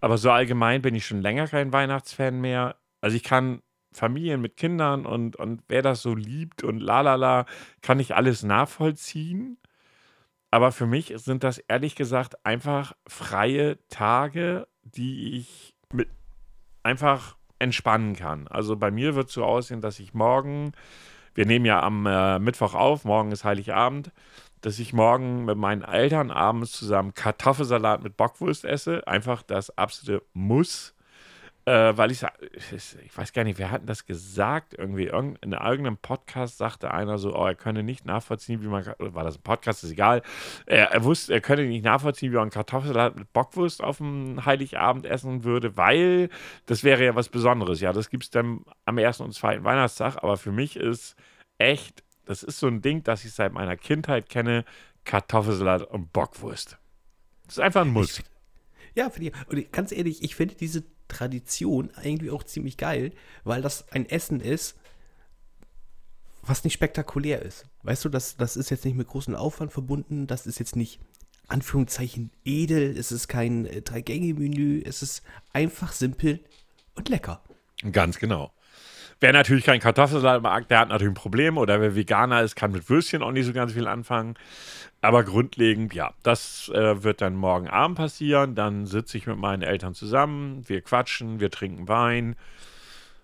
Aber 0.00 0.16
so 0.16 0.30
allgemein 0.30 0.80
bin 0.82 0.94
ich 0.94 1.06
schon 1.06 1.22
länger 1.22 1.48
kein 1.48 1.72
Weihnachtsfan 1.72 2.40
mehr. 2.40 2.76
Also 3.00 3.16
ich 3.16 3.24
kann 3.24 3.62
Familien 3.92 4.40
mit 4.40 4.56
Kindern 4.56 5.04
und, 5.06 5.34
und 5.36 5.62
wer 5.68 5.82
das 5.82 6.02
so 6.02 6.14
liebt 6.14 6.62
und 6.62 6.78
lalala, 6.80 7.46
kann 7.82 8.00
ich 8.00 8.14
alles 8.14 8.42
nachvollziehen. 8.44 9.58
Aber 10.52 10.70
für 10.70 10.86
mich 10.86 11.12
sind 11.16 11.42
das 11.42 11.58
ehrlich 11.58 11.96
gesagt 11.96 12.46
einfach 12.46 12.92
freie 13.08 13.78
Tage, 13.88 14.68
die 14.82 15.36
ich 15.36 15.74
mit 15.92 16.08
einfach 16.84 17.36
entspannen 17.58 18.14
kann. 18.14 18.46
Also 18.48 18.76
bei 18.76 18.90
mir 18.90 19.14
wird 19.14 19.28
es 19.28 19.34
so 19.34 19.44
aussehen, 19.44 19.80
dass 19.80 19.98
ich 19.98 20.14
morgen, 20.14 20.72
wir 21.34 21.46
nehmen 21.46 21.64
ja 21.64 21.82
am 21.82 22.06
äh, 22.06 22.38
Mittwoch 22.38 22.74
auf, 22.74 23.04
morgen 23.04 23.32
ist 23.32 23.44
Heiligabend, 23.44 24.12
dass 24.60 24.78
ich 24.78 24.92
morgen 24.92 25.44
mit 25.44 25.58
meinen 25.58 25.82
Eltern 25.82 26.30
abends 26.30 26.72
zusammen 26.72 27.14
Kartoffelsalat 27.14 28.02
mit 28.02 28.16
Bockwurst 28.16 28.64
esse. 28.64 29.06
Einfach 29.06 29.42
das 29.42 29.76
absolute 29.76 30.24
Muss. 30.32 30.93
Äh, 31.66 31.96
weil 31.96 32.10
ich, 32.10 32.22
ich 32.70 33.16
weiß 33.16 33.32
gar 33.32 33.42
nicht, 33.42 33.58
wer 33.58 33.70
hat 33.70 33.80
denn 33.80 33.86
das 33.86 34.04
gesagt? 34.04 34.74
Irgendwie 34.74 35.04
irgend- 35.06 35.42
in 35.42 35.52
irgendeinem 35.52 35.96
Podcast 35.96 36.58
sagte 36.58 36.92
einer 36.92 37.16
so, 37.16 37.34
oh, 37.34 37.46
er 37.46 37.54
könne 37.54 37.82
nicht 37.82 38.04
nachvollziehen, 38.04 38.62
wie 38.62 38.66
man, 38.66 38.84
war 38.98 39.24
das 39.24 39.38
ein 39.38 39.42
Podcast, 39.42 39.82
ist 39.82 39.92
egal. 39.92 40.20
Er, 40.66 40.90
er 40.90 41.04
wusste, 41.04 41.32
er 41.32 41.40
könne 41.40 41.64
nicht 41.64 41.82
nachvollziehen, 41.82 42.32
wie 42.32 42.36
man 42.36 42.50
Kartoffelsalat 42.50 43.16
mit 43.16 43.32
Bockwurst 43.32 43.82
auf 43.82 43.96
dem 43.96 44.44
Heiligabend 44.44 45.06
essen 45.06 45.42
würde, 45.44 45.74
weil 45.78 46.28
das 46.66 46.84
wäre 46.84 47.02
ja 47.02 47.14
was 47.14 47.30
Besonderes. 47.30 47.80
Ja, 47.80 47.94
das 47.94 48.10
gibt 48.10 48.24
es 48.24 48.30
dann 48.30 48.66
am 48.84 48.98
ersten 48.98 49.22
und 49.22 49.32
zweiten 49.32 49.64
Weihnachtstag, 49.64 50.22
aber 50.22 50.36
für 50.36 50.52
mich 50.52 50.76
ist 50.76 51.16
echt, 51.56 52.04
das 52.26 52.42
ist 52.42 52.58
so 52.58 52.66
ein 52.66 52.82
Ding, 52.82 53.04
das 53.04 53.24
ich 53.24 53.32
seit 53.32 53.54
meiner 53.54 53.78
Kindheit 53.78 54.28
kenne, 54.28 54.66
Kartoffelsalat 55.04 55.82
und 55.82 56.12
Bockwurst. 56.12 56.76
Das 57.46 57.54
ist 57.56 57.60
einfach 57.60 57.82
ein 57.82 57.88
Muss. 57.88 58.22
Ja, 58.94 59.10
finde 59.10 59.30
ich. 59.30 59.48
Und 59.48 59.72
ganz 59.72 59.92
ehrlich, 59.92 60.22
ich 60.22 60.34
finde 60.34 60.54
diese 60.54 60.84
Tradition 61.14 61.90
eigentlich 61.94 62.30
auch 62.30 62.42
ziemlich 62.42 62.76
geil, 62.76 63.12
weil 63.44 63.62
das 63.62 63.90
ein 63.92 64.08
Essen 64.08 64.40
ist, 64.40 64.76
was 66.42 66.64
nicht 66.64 66.74
spektakulär 66.74 67.40
ist. 67.42 67.66
Weißt 67.82 68.04
du, 68.04 68.08
das, 68.08 68.36
das 68.36 68.56
ist 68.56 68.70
jetzt 68.70 68.84
nicht 68.84 68.96
mit 68.96 69.08
großem 69.08 69.34
Aufwand 69.34 69.72
verbunden, 69.72 70.26
das 70.26 70.46
ist 70.46 70.58
jetzt 70.58 70.76
nicht 70.76 71.00
Anführungszeichen 71.46 72.30
edel, 72.44 72.96
es 72.96 73.12
ist 73.12 73.28
kein 73.28 73.66
äh, 73.66 73.82
Drei-Gänge-Menü, 73.82 74.82
es 74.84 75.02
ist 75.02 75.22
einfach 75.52 75.92
simpel 75.92 76.40
und 76.94 77.08
lecker. 77.08 77.42
Ganz 77.92 78.18
genau. 78.18 78.52
Wer 79.20 79.32
natürlich 79.32 79.64
keinen 79.64 79.80
Kartoffelsalat 79.80 80.42
mag, 80.42 80.68
der 80.68 80.80
hat 80.80 80.88
natürlich 80.88 81.12
ein 81.12 81.14
Problem. 81.14 81.58
Oder 81.58 81.80
wer 81.80 81.94
Veganer 81.94 82.42
ist, 82.42 82.56
kann 82.56 82.72
mit 82.72 82.88
Würstchen 82.88 83.22
auch 83.22 83.30
nicht 83.30 83.46
so 83.46 83.52
ganz 83.52 83.72
viel 83.72 83.86
anfangen. 83.86 84.34
Aber 85.00 85.22
grundlegend, 85.22 85.94
ja, 85.94 86.14
das 86.22 86.70
äh, 86.70 87.02
wird 87.02 87.20
dann 87.20 87.34
morgen 87.34 87.68
Abend 87.68 87.96
passieren. 87.96 88.54
Dann 88.54 88.86
sitze 88.86 89.18
ich 89.18 89.26
mit 89.26 89.36
meinen 89.36 89.62
Eltern 89.62 89.94
zusammen, 89.94 90.62
wir 90.66 90.80
quatschen, 90.80 91.40
wir 91.40 91.50
trinken 91.50 91.88
Wein. 91.88 92.36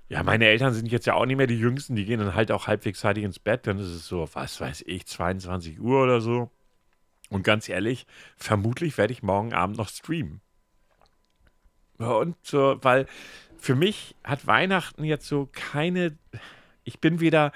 Ja, 0.08 0.22
meine 0.22 0.46
Eltern 0.46 0.74
sind 0.74 0.90
jetzt 0.90 1.06
ja 1.06 1.14
auch 1.14 1.24
nicht 1.24 1.36
mehr 1.36 1.46
die 1.46 1.58
Jüngsten, 1.58 1.94
die 1.94 2.04
gehen 2.04 2.18
dann 2.18 2.34
halt 2.34 2.50
auch 2.50 2.66
halbwegs 2.66 3.00
zeitig 3.00 3.24
ins 3.24 3.38
Bett. 3.38 3.66
Dann 3.66 3.78
ist 3.78 3.86
es 3.86 4.06
so, 4.06 4.28
was 4.32 4.60
weiß 4.60 4.84
ich, 4.86 5.06
22 5.06 5.80
Uhr 5.80 6.02
oder 6.02 6.20
so. 6.20 6.50
Und 7.30 7.44
ganz 7.44 7.68
ehrlich, 7.68 8.06
vermutlich 8.36 8.98
werde 8.98 9.12
ich 9.12 9.22
morgen 9.22 9.54
Abend 9.54 9.78
noch 9.78 9.88
streamen. 9.88 10.40
Und 11.98 12.36
so, 12.42 12.78
weil 12.82 13.06
für 13.60 13.74
mich 13.74 14.16
hat 14.24 14.46
Weihnachten 14.46 15.04
jetzt 15.04 15.26
so 15.26 15.48
keine. 15.52 16.16
Ich 16.84 17.00
bin 17.00 17.20
wieder. 17.20 17.52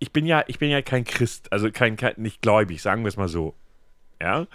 Ich 0.00 0.12
bin 0.12 0.26
ja, 0.26 0.44
ich 0.46 0.60
bin 0.60 0.70
ja 0.70 0.80
kein 0.80 1.04
Christ, 1.04 1.52
also 1.52 1.72
kein, 1.72 1.96
kein 1.96 2.14
nicht 2.18 2.40
gläubig, 2.40 2.80
sagen 2.82 3.02
wir 3.02 3.08
es 3.08 3.16
mal 3.16 3.28
so. 3.28 3.54
Ja. 4.20 4.46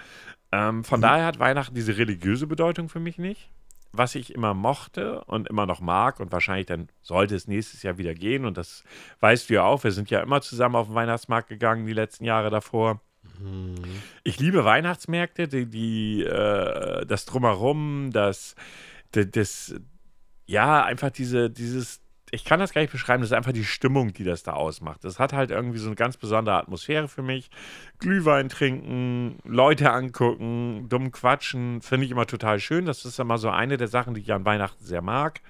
Ähm, 0.53 0.83
von 0.83 0.99
mhm. 0.99 1.03
daher 1.03 1.25
hat 1.25 1.39
Weihnachten 1.39 1.75
diese 1.75 1.97
religiöse 1.97 2.47
Bedeutung 2.47 2.87
für 2.87 2.99
mich 2.99 3.17
nicht. 3.17 3.49
Was 3.91 4.15
ich 4.15 4.33
immer 4.33 4.53
mochte 4.53 5.23
und 5.25 5.49
immer 5.49 5.65
noch 5.65 5.81
mag 5.81 6.19
und 6.19 6.31
wahrscheinlich 6.31 6.65
dann 6.65 6.87
sollte 7.01 7.35
es 7.35 7.47
nächstes 7.47 7.83
Jahr 7.83 7.97
wieder 7.97 8.13
gehen 8.13 8.45
und 8.45 8.57
das 8.57 8.83
weißt 9.19 9.49
du 9.49 9.55
ja 9.55 9.63
auch. 9.63 9.83
Wir 9.83 9.91
sind 9.91 10.09
ja 10.09 10.21
immer 10.21 10.41
zusammen 10.41 10.75
auf 10.75 10.87
den 10.87 10.95
Weihnachtsmarkt 10.95 11.49
gegangen 11.49 11.85
die 11.85 11.93
letzten 11.93 12.23
Jahre 12.23 12.49
davor. 12.49 13.01
Mhm. 13.39 13.75
Ich 14.23 14.39
liebe 14.39 14.63
Weihnachtsmärkte, 14.65 15.47
die, 15.47 15.65
die 15.65 16.23
äh, 16.23 17.05
das 17.05 17.25
drumherum, 17.25 18.11
das, 18.11 18.55
das, 19.11 19.75
ja, 20.45 20.83
einfach 20.83 21.11
diese, 21.11 21.49
dieses, 21.49 22.01
ich 22.31 22.45
kann 22.45 22.59
das 22.59 22.73
gar 22.73 22.81
nicht 22.81 22.91
beschreiben, 22.91 23.21
das 23.21 23.29
ist 23.29 23.37
einfach 23.37 23.53
die 23.53 23.63
Stimmung, 23.63 24.13
die 24.13 24.23
das 24.23 24.43
da 24.43 24.53
ausmacht. 24.53 25.03
Das 25.03 25.19
hat 25.19 25.33
halt 25.33 25.51
irgendwie 25.51 25.77
so 25.77 25.87
eine 25.87 25.95
ganz 25.95 26.17
besondere 26.17 26.55
Atmosphäre 26.55 27.07
für 27.07 27.21
mich. 27.21 27.49
Glühwein 27.99 28.49
trinken, 28.49 29.37
Leute 29.43 29.91
angucken, 29.91 30.87
dumm 30.89 31.11
quatschen, 31.11 31.81
finde 31.81 32.05
ich 32.05 32.11
immer 32.11 32.25
total 32.25 32.59
schön. 32.59 32.85
Das 32.85 33.05
ist 33.05 33.19
immer 33.19 33.37
so 33.37 33.49
eine 33.49 33.77
der 33.77 33.87
Sachen, 33.87 34.15
die 34.15 34.21
ich 34.21 34.33
an 34.33 34.45
Weihnachten 34.45 34.83
sehr 34.83 35.01
mag. 35.01 35.41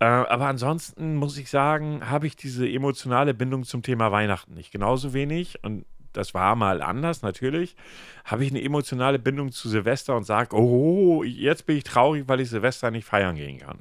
Äh, 0.00 0.04
aber 0.04 0.46
ansonsten 0.46 1.16
muss 1.16 1.36
ich 1.36 1.50
sagen, 1.50 2.08
habe 2.08 2.26
ich 2.28 2.36
diese 2.36 2.68
emotionale 2.68 3.34
Bindung 3.34 3.64
zum 3.64 3.82
Thema 3.82 4.12
Weihnachten 4.12 4.54
nicht. 4.54 4.70
Genauso 4.70 5.12
wenig. 5.12 5.62
Und 5.64 5.84
das 6.12 6.34
war 6.34 6.54
mal 6.54 6.82
anders, 6.82 7.22
natürlich, 7.22 7.76
habe 8.24 8.44
ich 8.44 8.50
eine 8.50 8.62
emotionale 8.62 9.18
Bindung 9.18 9.52
zu 9.52 9.68
Silvester 9.68 10.16
und 10.16 10.24
sage, 10.24 10.56
oh, 10.56 11.22
jetzt 11.24 11.66
bin 11.66 11.76
ich 11.76 11.84
traurig, 11.84 12.24
weil 12.26 12.40
ich 12.40 12.50
Silvester 12.50 12.90
nicht 12.90 13.04
feiern 13.04 13.36
gehen 13.36 13.58
kann. 13.58 13.80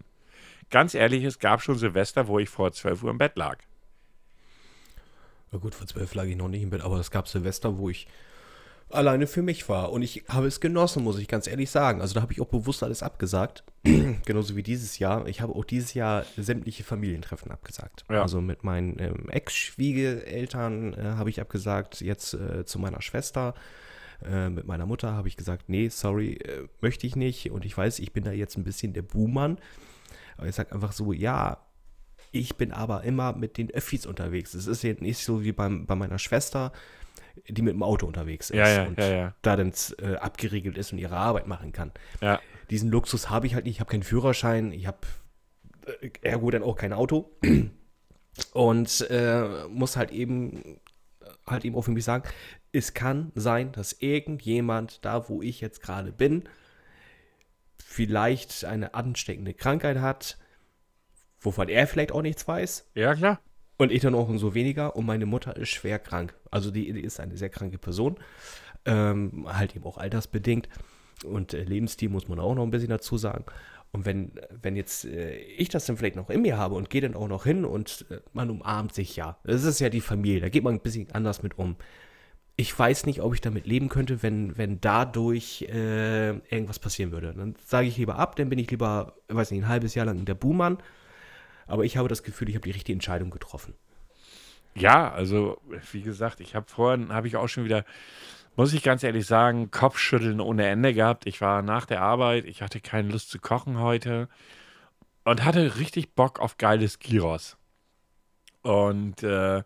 Ganz 0.69 0.93
ehrlich, 0.93 1.23
es 1.23 1.39
gab 1.39 1.61
schon 1.61 1.77
Silvester, 1.77 2.27
wo 2.27 2.39
ich 2.39 2.49
vor 2.49 2.71
12 2.71 3.03
Uhr 3.03 3.11
im 3.11 3.17
Bett 3.17 3.37
lag. 3.37 3.57
Na 5.51 5.59
gut, 5.59 5.75
vor 5.75 5.87
12 5.87 6.13
lag 6.15 6.25
ich 6.25 6.35
noch 6.35 6.49
nicht 6.49 6.63
im 6.63 6.69
Bett, 6.69 6.81
aber 6.81 6.99
es 6.99 7.11
gab 7.11 7.27
Silvester, 7.27 7.77
wo 7.77 7.89
ich 7.89 8.07
alleine 8.89 9.27
für 9.27 9.41
mich 9.41 9.67
war. 9.69 9.91
Und 9.91 10.01
ich 10.01 10.23
habe 10.29 10.47
es 10.47 10.59
genossen, 10.59 11.03
muss 11.03 11.19
ich 11.19 11.27
ganz 11.27 11.47
ehrlich 11.47 11.69
sagen. 11.69 12.01
Also 12.01 12.13
da 12.13 12.21
habe 12.21 12.33
ich 12.33 12.41
auch 12.41 12.47
bewusst 12.47 12.83
alles 12.83 13.03
abgesagt. 13.03 13.63
Genauso 14.25 14.55
wie 14.55 14.63
dieses 14.63 14.99
Jahr. 14.99 15.27
Ich 15.27 15.41
habe 15.41 15.55
auch 15.55 15.65
dieses 15.65 15.93
Jahr 15.93 16.25
sämtliche 16.37 16.83
Familientreffen 16.83 17.51
abgesagt. 17.51 18.05
Ja. 18.09 18.21
Also 18.21 18.41
mit 18.41 18.63
meinen 18.63 18.97
ähm, 18.99 19.29
Ex-Schwiegereltern 19.29 20.93
äh, 20.93 21.03
habe 21.15 21.29
ich 21.29 21.41
abgesagt. 21.41 22.01
Jetzt 22.01 22.33
äh, 22.33 22.65
zu 22.65 22.79
meiner 22.79 23.01
Schwester. 23.01 23.53
Äh, 24.25 24.49
mit 24.49 24.65
meiner 24.65 24.85
Mutter 24.85 25.13
habe 25.13 25.27
ich 25.27 25.37
gesagt, 25.37 25.69
nee, 25.69 25.89
sorry, 25.89 26.33
äh, 26.33 26.67
möchte 26.81 27.05
ich 27.07 27.15
nicht. 27.15 27.51
Und 27.51 27.65
ich 27.65 27.77
weiß, 27.77 27.99
ich 27.99 28.13
bin 28.13 28.23
da 28.23 28.31
jetzt 28.31 28.57
ein 28.57 28.63
bisschen 28.63 28.93
der 28.93 29.01
Buhmann. 29.01 29.57
Aber 30.37 30.47
ich 30.47 30.55
sage 30.55 30.73
einfach 30.73 30.91
so, 30.91 31.11
ja, 31.13 31.57
ich 32.31 32.55
bin 32.57 32.71
aber 32.71 33.03
immer 33.03 33.33
mit 33.33 33.57
den 33.57 33.71
Öffis 33.71 34.05
unterwegs. 34.05 34.53
Es 34.53 34.67
ist 34.67 34.83
jetzt 34.83 35.01
nicht 35.01 35.17
so 35.17 35.43
wie 35.43 35.51
beim, 35.51 35.85
bei 35.85 35.95
meiner 35.95 36.19
Schwester, 36.19 36.71
die 37.47 37.61
mit 37.61 37.73
dem 37.73 37.83
Auto 37.83 38.05
unterwegs 38.05 38.49
ist 38.49 38.57
ja, 38.57 38.67
ja, 38.67 38.83
und 38.85 38.97
ja, 38.97 39.33
da 39.41 39.55
dann 39.55 39.71
äh, 39.99 40.15
abgeriegelt 40.15 40.77
ist 40.77 40.91
und 40.91 40.97
ihre 40.99 41.17
Arbeit 41.17 41.47
machen 41.47 41.71
kann. 41.71 41.91
Diesen 42.69 42.89
Luxus 42.89 43.29
habe 43.29 43.47
ich 43.47 43.55
halt 43.55 43.65
nicht. 43.65 43.75
Ich 43.75 43.79
habe 43.79 43.91
keinen 43.91 44.03
Führerschein, 44.03 44.71
ich 44.71 44.87
habe 44.87 44.99
äh, 46.01 46.09
ergo 46.21 46.49
dann 46.51 46.63
auch 46.63 46.75
kein 46.75 46.93
Auto 46.93 47.31
und 48.53 49.07
äh, 49.09 49.67
muss 49.69 49.95
halt 49.95 50.11
eben 50.11 50.79
halt 51.45 51.63
eben 51.65 51.75
auch 51.75 51.83
für 51.83 51.91
mich 51.91 52.03
sagen, 52.03 52.23
es 52.71 52.93
kann 52.93 53.31
sein, 53.35 53.71
dass 53.71 53.93
irgendjemand 53.93 55.03
da, 55.05 55.29
wo 55.29 55.41
ich 55.41 55.61
jetzt 55.61 55.81
gerade 55.81 56.11
bin, 56.11 56.43
vielleicht 57.89 58.65
eine 58.65 58.93
ansteckende 58.93 59.53
Krankheit 59.53 59.99
hat, 60.01 60.37
wovon 61.39 61.69
er 61.69 61.87
vielleicht 61.87 62.11
auch 62.11 62.21
nichts 62.21 62.45
weiß. 62.45 62.91
Ja, 62.95 63.15
klar. 63.15 63.39
Und 63.77 63.93
ich 63.93 64.01
dann 64.01 64.13
auch 64.13 64.27
umso 64.27 64.53
weniger. 64.53 64.95
Und 64.97 65.05
meine 65.05 65.25
Mutter 65.25 65.55
ist 65.55 65.69
schwer 65.69 65.97
krank. 65.97 66.35
Also 66.51 66.69
die, 66.69 66.91
die 66.91 67.01
ist 67.01 67.21
eine 67.21 67.37
sehr 67.37 67.49
kranke 67.49 67.77
Person. 67.77 68.17
Ähm, 68.85 69.47
halt 69.47 69.73
eben 69.75 69.85
auch 69.85 69.97
altersbedingt. 69.97 70.67
Und 71.23 71.53
äh, 71.53 71.63
Lebensstil 71.63 72.09
muss 72.09 72.27
man 72.27 72.39
auch 72.39 72.55
noch 72.55 72.63
ein 72.63 72.71
bisschen 72.71 72.89
dazu 72.89 73.17
sagen. 73.17 73.45
Und 73.93 74.05
wenn, 74.05 74.33
wenn 74.49 74.75
jetzt 74.75 75.05
äh, 75.05 75.37
ich 75.37 75.69
das 75.69 75.85
dann 75.85 75.95
vielleicht 75.95 76.17
noch 76.17 76.29
in 76.29 76.41
mir 76.41 76.57
habe 76.57 76.75
und 76.75 76.89
gehe 76.89 77.01
dann 77.01 77.15
auch 77.15 77.29
noch 77.29 77.45
hin 77.45 77.63
und 77.63 78.05
äh, 78.09 78.19
man 78.33 78.49
umarmt 78.49 78.93
sich 78.93 79.15
ja. 79.15 79.39
Das 79.45 79.63
ist 79.63 79.79
ja 79.79 79.89
die 79.89 80.01
Familie, 80.01 80.41
da 80.41 80.49
geht 80.49 80.63
man 80.63 80.75
ein 80.75 80.81
bisschen 80.81 81.09
anders 81.13 81.41
mit 81.41 81.57
um 81.57 81.77
ich 82.59 82.77
weiß 82.77 83.05
nicht, 83.05 83.21
ob 83.21 83.35
ich 83.35 83.41
damit 83.41 83.67
leben 83.67 83.87
könnte, 83.87 84.23
wenn, 84.23 84.57
wenn 84.57 84.81
dadurch 84.81 85.61
äh, 85.69 86.29
irgendwas 86.29 86.79
passieren 86.79 87.11
würde. 87.11 87.31
Dann 87.33 87.55
sage 87.63 87.87
ich 87.87 87.97
lieber 87.97 88.17
ab, 88.17 88.35
dann 88.35 88.49
bin 88.49 88.57
ich 88.57 88.71
lieber, 88.71 89.13
weiß 89.27 89.51
nicht, 89.51 89.61
ein 89.61 89.69
halbes 89.69 89.93
Jahr 89.93 90.07
lang 90.07 90.25
der 90.25 90.33
Buhmann. 90.33 90.79
Aber 91.67 91.85
ich 91.85 91.97
habe 91.97 92.09
das 92.09 92.23
Gefühl, 92.23 92.49
ich 92.49 92.55
habe 92.55 92.63
die 92.63 92.71
richtige 92.71 92.95
Entscheidung 92.95 93.29
getroffen. 93.29 93.75
Ja, 94.73 95.11
also 95.11 95.61
wie 95.91 96.01
gesagt, 96.01 96.39
ich 96.39 96.55
habe 96.55 96.65
vorhin, 96.67 97.13
habe 97.13 97.27
ich 97.27 97.35
auch 97.35 97.47
schon 97.47 97.63
wieder, 97.63 97.85
muss 98.55 98.73
ich 98.73 98.81
ganz 98.81 99.03
ehrlich 99.03 99.27
sagen, 99.27 99.69
Kopfschütteln 99.69 100.41
ohne 100.41 100.65
Ende 100.65 100.95
gehabt. 100.95 101.27
Ich 101.27 101.41
war 101.41 101.61
nach 101.61 101.85
der 101.85 102.01
Arbeit, 102.01 102.45
ich 102.45 102.63
hatte 102.63 102.81
keine 102.81 103.09
Lust 103.09 103.29
zu 103.29 103.37
kochen 103.37 103.79
heute 103.79 104.29
und 105.25 105.45
hatte 105.45 105.77
richtig 105.77 106.15
Bock 106.15 106.39
auf 106.39 106.57
geiles 106.57 106.97
Gyros. 106.97 107.55
Und 108.63 109.21
äh, 109.21 109.61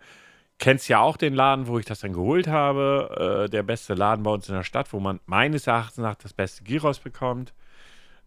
kennst 0.62 0.88
ja 0.88 1.00
auch 1.00 1.18
den 1.18 1.34
Laden, 1.34 1.68
wo 1.68 1.80
ich 1.80 1.86
das 1.86 2.00
dann 2.02 2.14
geholt 2.14 2.48
habe. 2.48 3.46
Äh, 3.46 3.50
der 3.50 3.64
beste 3.64 3.96
Laden 3.96 4.24
bei 4.24 4.32
uns 4.32 4.48
in 4.48 4.56
der 4.56 4.64
Stadt, 4.64 4.94
wo 4.94 5.00
man 5.00 5.20
meines 5.26 5.68
Erachtens 5.68 5.98
nach 5.98 6.16
das 6.16 6.34
beste 6.34 6.64
Gyros 6.64 7.00
bekommt. 7.00 7.54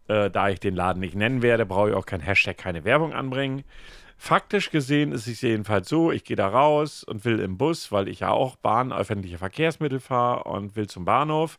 Äh, 0.09 0.31
da 0.31 0.49
ich 0.49 0.59
den 0.59 0.75
Laden 0.75 1.01
nicht 1.01 1.14
nennen 1.14 1.42
werde, 1.42 1.64
brauche 1.64 1.90
ich 1.90 1.94
auch 1.94 2.07
kein 2.07 2.20
Hashtag, 2.20 2.59
keine 2.59 2.85
Werbung 2.85 3.14
anbringen. 3.14 3.62
Faktisch 4.18 4.70
gesehen 4.70 5.12
ist 5.12 5.29
es 5.29 5.40
jedenfalls 5.42 5.88
so, 5.88 6.11
ich 6.11 6.25
gehe 6.25 6.37
da 6.37 6.49
raus 6.49 7.05
und 7.05 7.25
will 7.25 7.38
im 7.38 7.57
Bus, 7.57 7.92
weil 7.92 8.09
ich 8.09 8.20
ja 8.20 8.31
auch 8.31 8.57
Bahn, 8.57 8.92
öffentliche 8.92 9.38
Verkehrsmittel 9.38 10.01
fahre 10.01 10.44
und 10.44 10.77
will 10.77 10.88
zum 10.88 11.05
Bahnhof. 11.05 11.59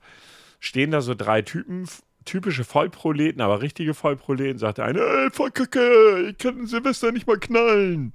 Stehen 0.59 0.91
da 0.91 0.99
so 0.99 1.15
drei 1.15 1.41
Typen, 1.41 1.87
typische 2.25 2.65
Vollproleten, 2.65 3.41
aber 3.41 3.61
richtige 3.61 3.93
Vollproleten, 3.93 4.57
sagt 4.57 4.79
der 4.79 4.85
eine, 4.85 4.99
ey, 4.99 5.29
voll 5.31 5.51
ich 5.55 6.37
kann 6.37 6.67
Silvester 6.67 7.13
nicht 7.13 7.27
mal 7.27 7.39
knallen. 7.39 8.13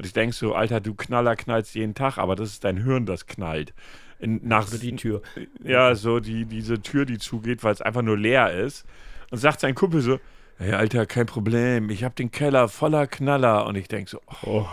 Und 0.00 0.06
ich 0.06 0.14
denke 0.14 0.34
so, 0.34 0.54
Alter, 0.54 0.80
du 0.80 0.94
Knaller 0.94 1.36
knallst 1.36 1.74
jeden 1.74 1.92
Tag, 1.92 2.16
aber 2.16 2.34
das 2.34 2.52
ist 2.52 2.64
dein 2.64 2.78
Hirn, 2.78 3.04
das 3.04 3.26
knallt. 3.26 3.74
In, 4.18 4.40
nach, 4.48 4.66
Oder 4.68 4.78
die 4.78 4.96
Tür. 4.96 5.20
Ja, 5.62 5.94
so 5.94 6.20
die, 6.20 6.46
diese 6.46 6.80
Tür, 6.80 7.04
die 7.04 7.18
zugeht, 7.18 7.62
weil 7.62 7.74
es 7.74 7.82
einfach 7.82 8.00
nur 8.00 8.16
leer 8.16 8.50
ist. 8.50 8.86
Und 9.30 9.36
sagt 9.36 9.60
sein 9.60 9.74
Kumpel 9.74 10.00
so, 10.00 10.18
hey 10.56 10.72
Alter, 10.72 11.04
kein 11.04 11.26
Problem, 11.26 11.90
ich 11.90 12.02
habe 12.02 12.14
den 12.14 12.30
Keller 12.30 12.70
voller 12.70 13.06
Knaller. 13.06 13.66
Und 13.66 13.76
ich 13.76 13.88
denke 13.88 14.08
so, 14.10 14.22
oh, 14.46 14.66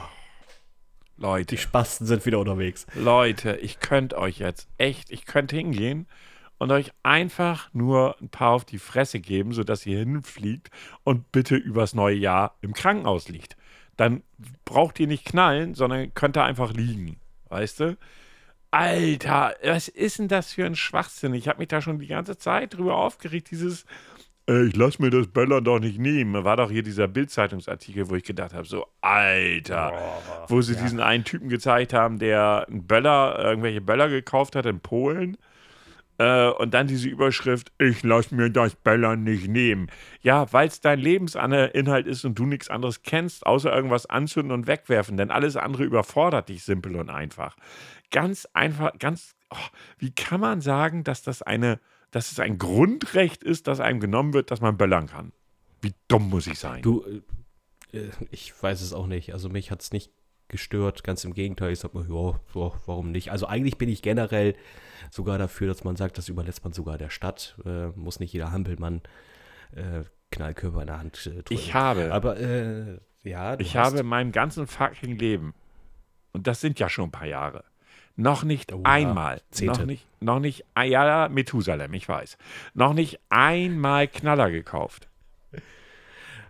Leute. 1.17 1.55
Die 1.55 1.57
Spasten 1.57 2.07
sind 2.07 2.25
wieder 2.25 2.39
unterwegs. 2.39 2.87
Leute, 2.95 3.57
ich 3.57 3.81
könnte 3.81 4.17
euch 4.17 4.39
jetzt 4.39 4.69
echt, 4.77 5.11
ich 5.11 5.25
könnte 5.25 5.57
hingehen 5.57 6.07
und 6.57 6.71
euch 6.71 6.93
einfach 7.03 7.67
nur 7.73 8.15
ein 8.21 8.29
paar 8.29 8.51
auf 8.51 8.63
die 8.63 8.79
Fresse 8.79 9.19
geben, 9.19 9.51
sodass 9.51 9.85
ihr 9.85 9.99
hinfliegt 9.99 10.69
und 11.03 11.33
bitte 11.33 11.57
übers 11.57 11.93
neue 11.93 12.15
Jahr 12.15 12.55
im 12.61 12.73
Krankenhaus 12.73 13.27
liegt 13.27 13.57
dann 13.97 14.23
braucht 14.63 14.99
ihr 14.99 15.07
nicht 15.07 15.25
knallen, 15.25 15.75
sondern 15.75 16.13
könnt 16.13 16.36
da 16.36 16.45
einfach 16.45 16.73
liegen. 16.73 17.19
Weißt 17.49 17.79
du? 17.79 17.97
Alter, 18.71 19.55
was 19.63 19.88
ist 19.88 20.19
denn 20.19 20.27
das 20.27 20.53
für 20.53 20.65
ein 20.65 20.75
Schwachsinn? 20.75 21.33
Ich 21.33 21.47
habe 21.47 21.60
mich 21.60 21.69
da 21.69 21.81
schon 21.81 21.99
die 21.99 22.07
ganze 22.07 22.38
Zeit 22.38 22.75
drüber 22.75 22.97
aufgeregt, 22.97 23.49
dieses, 23.51 23.86
äh, 24.49 24.67
ich 24.67 24.75
lass 24.75 24.99
mir 24.99 25.10
das 25.10 25.27
Böllern 25.27 25.63
doch 25.63 25.79
nicht 25.79 25.99
nehmen. 25.99 26.43
War 26.43 26.57
doch 26.57 26.71
hier 26.71 26.83
dieser 26.83 27.07
Bildzeitungsartikel, 27.07 28.10
wo 28.10 28.15
ich 28.15 28.23
gedacht 28.23 28.53
habe, 28.53 28.67
so, 28.67 28.86
Alter, 29.01 29.93
oh, 29.93 30.45
wo 30.49 30.62
sie 30.62 30.73
ja. 30.73 30.81
diesen 30.81 30.99
einen 30.99 31.23
Typen 31.23 31.49
gezeigt 31.49 31.93
haben, 31.93 32.19
der 32.19 32.65
einen 32.67 32.86
Böller, 32.86 33.39
irgendwelche 33.39 33.81
Böller 33.81 34.10
gekauft 34.10 34.55
hat 34.55 34.65
in 34.65 34.79
Polen 34.79 35.38
äh, 36.17 36.49
und 36.49 36.73
dann 36.73 36.88
diese 36.88 37.10
Überschrift, 37.10 37.71
ich 37.77 38.03
lass 38.03 38.32
mir 38.32 38.49
das 38.49 38.75
Bellern 38.75 39.23
nicht 39.23 39.47
nehmen. 39.47 39.88
Ja, 40.21 40.51
weil 40.51 40.67
es 40.67 40.82
dein 40.82 40.99
Lebensinhalt 40.99 42.08
ist 42.08 42.25
und 42.25 42.38
du 42.38 42.45
nichts 42.45 42.69
anderes 42.69 43.03
kennst, 43.03 43.45
außer 43.45 43.73
irgendwas 43.73 44.06
anzünden 44.06 44.51
und 44.51 44.67
wegwerfen. 44.67 45.17
Denn 45.17 45.32
alles 45.32 45.56
andere 45.56 45.84
überfordert 45.84 46.49
dich 46.49 46.63
simpel 46.63 46.95
und 46.95 47.10
einfach. 47.10 47.56
Ganz 48.12 48.47
einfach, 48.53 48.97
ganz, 48.99 49.36
oh, 49.49 49.58
wie 49.97 50.12
kann 50.12 50.39
man 50.39 50.62
sagen, 50.62 51.03
dass 51.03 51.23
das 51.23 51.41
eine 51.41 51.80
dass 52.12 52.32
es 52.32 52.39
ein 52.39 52.58
Grundrecht 52.58 53.43
ist, 53.43 53.67
dass 53.67 53.80
einem 53.80 53.99
genommen 53.99 54.34
wird, 54.34 54.51
dass 54.51 54.62
man 54.62 54.77
böllern 54.77 55.08
kann. 55.08 55.34
Wie 55.82 55.93
dumm 56.08 56.30
muss 56.30 56.47
ich 56.47 56.60
sein? 56.60 56.82
Du, 56.82 57.03
äh, 57.03 57.97
äh, 57.97 58.10
ich 58.32 58.53
weiß 58.62 58.82
es 58.82 58.93
auch 58.93 59.08
nicht. 59.08 59.34
Also 59.34 59.49
mich 59.49 59.71
hat 59.71 59.82
es 59.82 59.91
nicht 59.91 60.12
gestört. 60.49 61.03
Ganz 61.03 61.23
im 61.23 61.33
Gegenteil, 61.33 61.71
ich 61.71 61.79
sag 61.79 61.93
mal, 61.93 62.05
ja, 62.10 62.39
warum 62.53 63.12
nicht? 63.12 63.31
Also 63.31 63.47
eigentlich 63.47 63.77
bin 63.77 63.89
ich 63.89 64.01
generell 64.01 64.55
sogar 65.12 65.38
dafür, 65.38 65.67
dass 65.67 65.83
man 65.83 65.95
sagt, 65.95 66.17
das 66.17 66.29
überlässt 66.29 66.63
man 66.63 66.73
sogar 66.73 66.97
der 66.97 67.10
Stadt. 67.10 67.57
Äh, 67.65 67.88
muss 67.89 68.19
nicht 68.19 68.33
jeder 68.33 68.51
Hampelmann 68.51 69.01
äh, 69.75 70.03
Knallkörper 70.31 70.81
in 70.81 70.88
der 70.88 70.99
Hand 70.99 71.27
äh. 71.27 71.43
Ich 71.49 71.73
habe. 71.73 72.13
Aber 72.13 72.38
äh, 72.39 72.99
ja. 73.23 73.60
Ich 73.60 73.75
habe 73.75 73.99
in 73.99 74.05
meinem 74.05 74.31
ganzen 74.31 74.67
fucking 74.67 75.17
Leben, 75.17 75.53
und 76.33 76.47
das 76.47 76.62
sind 76.62 76.79
ja 76.79 76.89
schon 76.89 77.05
ein 77.05 77.12
paar 77.12 77.27
Jahre, 77.27 77.63
noch 78.15 78.43
nicht 78.43 78.73
oh, 78.73 78.81
einmal, 78.83 79.41
ja. 79.55 79.67
noch 79.67 79.86
nicht, 79.86 80.07
noch 80.21 80.39
nicht, 80.39 80.65
ja, 80.75 81.29
Methusalem, 81.29 81.93
ich 81.93 82.10
weiß, 82.10 82.38
noch 82.73 82.93
nicht 82.93 83.19
einmal 83.29 84.07
Knaller 84.07 84.49
gekauft. 84.49 85.06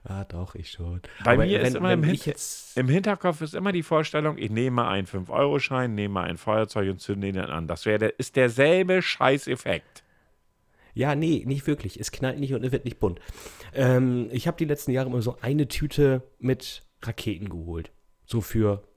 Ah, 0.10 0.24
doch, 0.24 0.56
ich 0.56 0.72
schon. 0.72 1.02
Bei 1.24 1.34
Aber 1.34 1.46
mir 1.46 1.60
wenn, 1.60 1.68
ist 1.68 1.76
immer 1.76 1.92
im, 1.92 2.04
Hin 2.04 2.18
im, 2.76 2.88
Hinterkopf 2.88 3.42
ist 3.42 3.54
immer 3.54 3.74
die 3.74 3.84
Vorstellung, 3.84 4.38
ich 4.38 4.50
nehme 4.50 4.88
einen 4.88 5.06
5-Euro-Schein, 5.06 5.96
nehme 5.96 6.22
ein 6.22 6.38
Feuerzeug 6.38 6.90
und 6.90 7.02
zünde 7.02 7.28
ihn 7.28 7.38
an. 7.38 7.68
Das 7.68 7.86
wär 7.86 7.98
der, 7.98 8.18
ist 8.18 8.38
derselbe 8.38 9.02
Scheißeffekt. 9.02 10.04
Ja, 10.94 11.14
nee, 11.14 11.44
nicht 11.46 11.68
wirklich. 11.68 12.00
Es 12.00 12.12
knallt 12.12 12.40
nicht 12.40 12.54
und 12.54 12.64
es 12.64 12.72
wird 12.72 12.86
nicht 12.86 13.00
bunt. 13.00 13.20
Ähm, 13.74 14.30
ich 14.32 14.48
habe 14.48 14.58
die 14.58 14.66
letzten 14.66 14.92
Jahre 14.92 15.10
immer 15.10 15.22
so 15.22 15.38
eine 15.42 15.68
Tüte 15.68 16.24
mit 16.40 16.84
Raketen 17.02 17.50
geholt. 17.50 17.92
So 18.26 18.40
für 18.40 18.88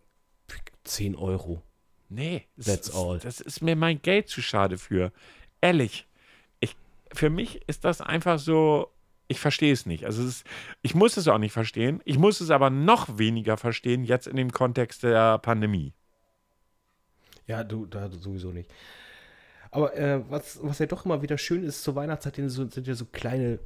10 0.84 1.16
Euro. 1.16 1.62
Nee, 2.08 2.46
That's 2.56 2.86
das, 2.86 2.94
all. 2.94 3.16
Ist, 3.16 3.24
das 3.24 3.40
ist 3.40 3.62
mir 3.62 3.74
mein 3.74 4.00
Geld 4.00 4.28
zu 4.28 4.42
schade 4.42 4.78
für. 4.78 5.12
Ehrlich. 5.60 6.06
Ich, 6.60 6.76
für 7.12 7.30
mich 7.30 7.68
ist 7.68 7.84
das 7.84 8.00
einfach 8.00 8.38
so, 8.38 8.90
ich 9.30 9.38
verstehe 9.38 9.72
es 9.72 9.86
nicht. 9.86 10.04
Also 10.04 10.22
es 10.22 10.28
ist, 10.28 10.46
ich 10.82 10.96
muss 10.96 11.16
es 11.16 11.28
auch 11.28 11.38
nicht 11.38 11.52
verstehen. 11.52 12.00
Ich 12.04 12.18
muss 12.18 12.40
es 12.40 12.50
aber 12.50 12.68
noch 12.68 13.16
weniger 13.16 13.56
verstehen 13.56 14.02
jetzt 14.02 14.26
in 14.26 14.34
dem 14.34 14.50
Kontext 14.50 15.04
der 15.04 15.38
Pandemie. 15.38 15.94
Ja, 17.46 17.62
du, 17.62 17.86
da 17.86 18.10
sowieso 18.10 18.50
nicht. 18.50 18.68
Aber 19.70 19.96
äh, 19.96 20.20
was, 20.28 20.58
was 20.62 20.80
ja 20.80 20.86
doch 20.86 21.04
immer 21.04 21.22
wieder 21.22 21.38
schön 21.38 21.62
ist, 21.62 21.84
zur 21.84 21.94
Weihnachtszeit 21.94 22.36
sind, 22.36 22.86
ja 22.86 22.94
so 22.94 23.04
kleine, 23.04 23.60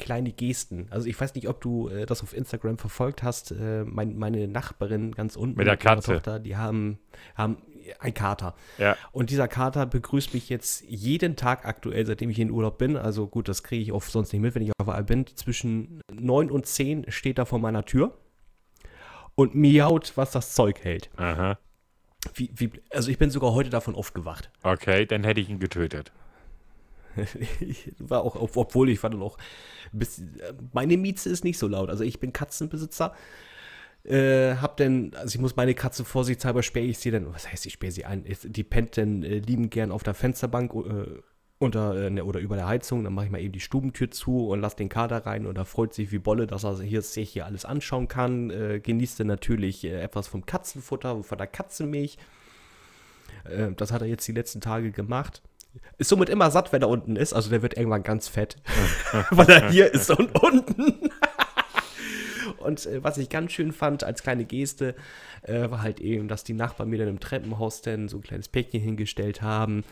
kleine 0.00 0.32
Gesten. 0.32 0.88
Also 0.90 1.06
ich 1.06 1.20
weiß 1.20 1.32
nicht, 1.36 1.48
ob 1.48 1.60
du 1.60 1.88
äh, 1.90 2.04
das 2.04 2.24
auf 2.24 2.36
Instagram 2.36 2.76
verfolgt 2.78 3.22
hast. 3.22 3.52
Äh, 3.52 3.84
mein, 3.84 4.18
meine 4.18 4.48
Nachbarin 4.48 5.12
ganz 5.14 5.36
unten 5.36 5.58
mit 5.58 5.68
der 5.68 5.76
Katze, 5.76 6.14
Tochter, 6.14 6.40
die 6.40 6.56
haben, 6.56 6.98
haben 7.36 7.58
ein 7.98 8.14
Kater. 8.14 8.54
Ja. 8.78 8.96
Und 9.12 9.30
dieser 9.30 9.48
Kater 9.48 9.86
begrüßt 9.86 10.34
mich 10.34 10.48
jetzt 10.48 10.84
jeden 10.88 11.36
Tag 11.36 11.64
aktuell, 11.64 12.06
seitdem 12.06 12.30
ich 12.30 12.38
in 12.38 12.50
Urlaub 12.50 12.78
bin. 12.78 12.96
Also 12.96 13.26
gut, 13.26 13.48
das 13.48 13.62
kriege 13.62 13.82
ich 13.82 13.92
oft 13.92 14.10
sonst 14.10 14.32
nicht 14.32 14.42
mit, 14.42 14.54
wenn 14.54 14.62
ich 14.62 14.72
auf 14.78 14.86
Wahl 14.86 15.04
bin. 15.04 15.26
Zwischen 15.26 16.00
9 16.12 16.50
und 16.50 16.66
10 16.66 17.10
steht 17.10 17.38
er 17.38 17.46
vor 17.46 17.58
meiner 17.58 17.84
Tür 17.84 18.16
und 19.34 19.54
miaut, 19.54 20.12
was 20.16 20.32
das 20.32 20.54
Zeug 20.54 20.82
hält. 20.82 21.10
Aha. 21.16 21.58
Wie, 22.34 22.50
wie, 22.54 22.72
also 22.90 23.10
ich 23.10 23.18
bin 23.18 23.30
sogar 23.30 23.52
heute 23.52 23.70
davon 23.70 23.94
aufgewacht. 23.94 24.50
Okay, 24.62 25.06
dann 25.06 25.24
hätte 25.24 25.40
ich 25.40 25.48
ihn 25.48 25.60
getötet. 25.60 26.12
war 27.98 28.22
auch, 28.22 28.36
obwohl 28.56 28.90
ich 28.90 28.98
fand 28.98 29.18
noch, 29.18 29.38
bis, 29.92 30.22
meine 30.72 30.96
Mieze 30.96 31.28
ist 31.30 31.44
nicht 31.44 31.58
so 31.58 31.68
laut. 31.68 31.88
Also 31.88 32.04
ich 32.04 32.20
bin 32.20 32.32
Katzenbesitzer 32.32 33.14
äh, 34.08 34.56
hab 34.56 34.76
denn, 34.76 35.12
also 35.14 35.34
ich 35.34 35.40
muss 35.40 35.56
meine 35.56 35.74
Katze 35.74 36.04
vorsichtshalber 36.04 36.62
sperre 36.62 36.86
ich 36.86 36.98
sie 36.98 37.10
dann, 37.10 37.32
was 37.32 37.50
heißt, 37.50 37.66
ich 37.66 37.74
sperre 37.74 37.92
sie 37.92 38.04
ein, 38.04 38.24
die 38.42 38.64
pennt 38.64 38.96
dann 38.96 39.22
äh, 39.22 39.38
lieben 39.38 39.70
gern 39.70 39.92
auf 39.92 40.02
der 40.02 40.14
Fensterbank 40.14 40.72
äh, 40.74 41.20
unter, 41.58 41.96
äh, 41.96 42.10
ne, 42.10 42.24
oder 42.24 42.40
über 42.40 42.56
der 42.56 42.66
Heizung, 42.66 43.04
dann 43.04 43.12
mache 43.12 43.26
ich 43.26 43.32
mal 43.32 43.40
eben 43.40 43.52
die 43.52 43.60
Stubentür 43.60 44.10
zu 44.10 44.48
und 44.48 44.60
lasse 44.60 44.76
den 44.76 44.88
Kater 44.88 45.26
rein 45.26 45.46
und 45.46 45.58
er 45.58 45.64
freut 45.64 45.92
sich 45.92 46.12
wie 46.12 46.18
Bolle, 46.18 46.46
dass 46.46 46.64
er 46.64 46.80
hier, 46.80 47.02
sich 47.02 47.30
hier 47.30 47.46
alles 47.46 47.64
anschauen 47.64 48.08
kann, 48.08 48.50
äh, 48.50 48.80
genießt 48.80 49.20
dann 49.20 49.26
natürlich 49.26 49.84
äh, 49.84 50.00
etwas 50.00 50.28
vom 50.28 50.46
Katzenfutter, 50.46 51.22
von 51.22 51.38
der 51.38 51.46
Katzenmilch. 51.46 52.18
Äh, 53.44 53.72
das 53.76 53.92
hat 53.92 54.02
er 54.02 54.08
jetzt 54.08 54.26
die 54.28 54.32
letzten 54.32 54.60
Tage 54.60 54.92
gemacht. 54.92 55.42
Ist 55.98 56.08
somit 56.08 56.28
immer 56.28 56.50
satt, 56.50 56.72
wenn 56.72 56.82
er 56.82 56.88
unten 56.88 57.16
ist. 57.16 57.32
Also 57.32 57.50
der 57.50 57.62
wird 57.62 57.76
irgendwann 57.76 58.02
ganz 58.02 58.28
fett. 58.28 58.56
Weil 59.30 59.50
er 59.50 59.70
hier 59.70 59.92
ist 59.92 60.10
und 60.10 60.34
unten. 60.42 61.10
Und 62.60 62.86
äh, 62.86 63.02
was 63.02 63.18
ich 63.18 63.28
ganz 63.28 63.52
schön 63.52 63.72
fand 63.72 64.04
als 64.04 64.22
kleine 64.22 64.44
Geste, 64.44 64.94
äh, 65.42 65.70
war 65.70 65.82
halt 65.82 66.00
eben, 66.00 66.28
dass 66.28 66.44
die 66.44 66.54
Nachbarn 66.54 66.90
mir 66.90 66.98
dann 66.98 67.08
im 67.08 67.20
Treppenhaus 67.20 67.82
dann 67.82 68.08
so 68.08 68.18
ein 68.18 68.22
kleines 68.22 68.48
Päckchen 68.48 68.80
hingestellt 68.80 69.42
haben. 69.42 69.84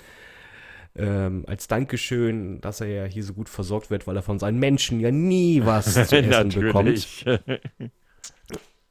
Ähm, 0.95 1.45
als 1.47 1.69
Dankeschön, 1.69 2.61
dass 2.63 2.81
er 2.81 2.89
ja 2.89 3.05
hier 3.05 3.23
so 3.23 3.35
gut 3.35 3.49
versorgt 3.49 3.91
wird, 3.91 4.07
weil 4.07 4.17
er 4.17 4.23
von 4.23 4.39
seinen 4.39 4.59
Menschen 4.59 5.01
ja 5.01 5.11
nie 5.11 5.63
was 5.65 5.93
zu 6.09 6.17
essen 6.17 6.49
bekommt. 6.49 7.25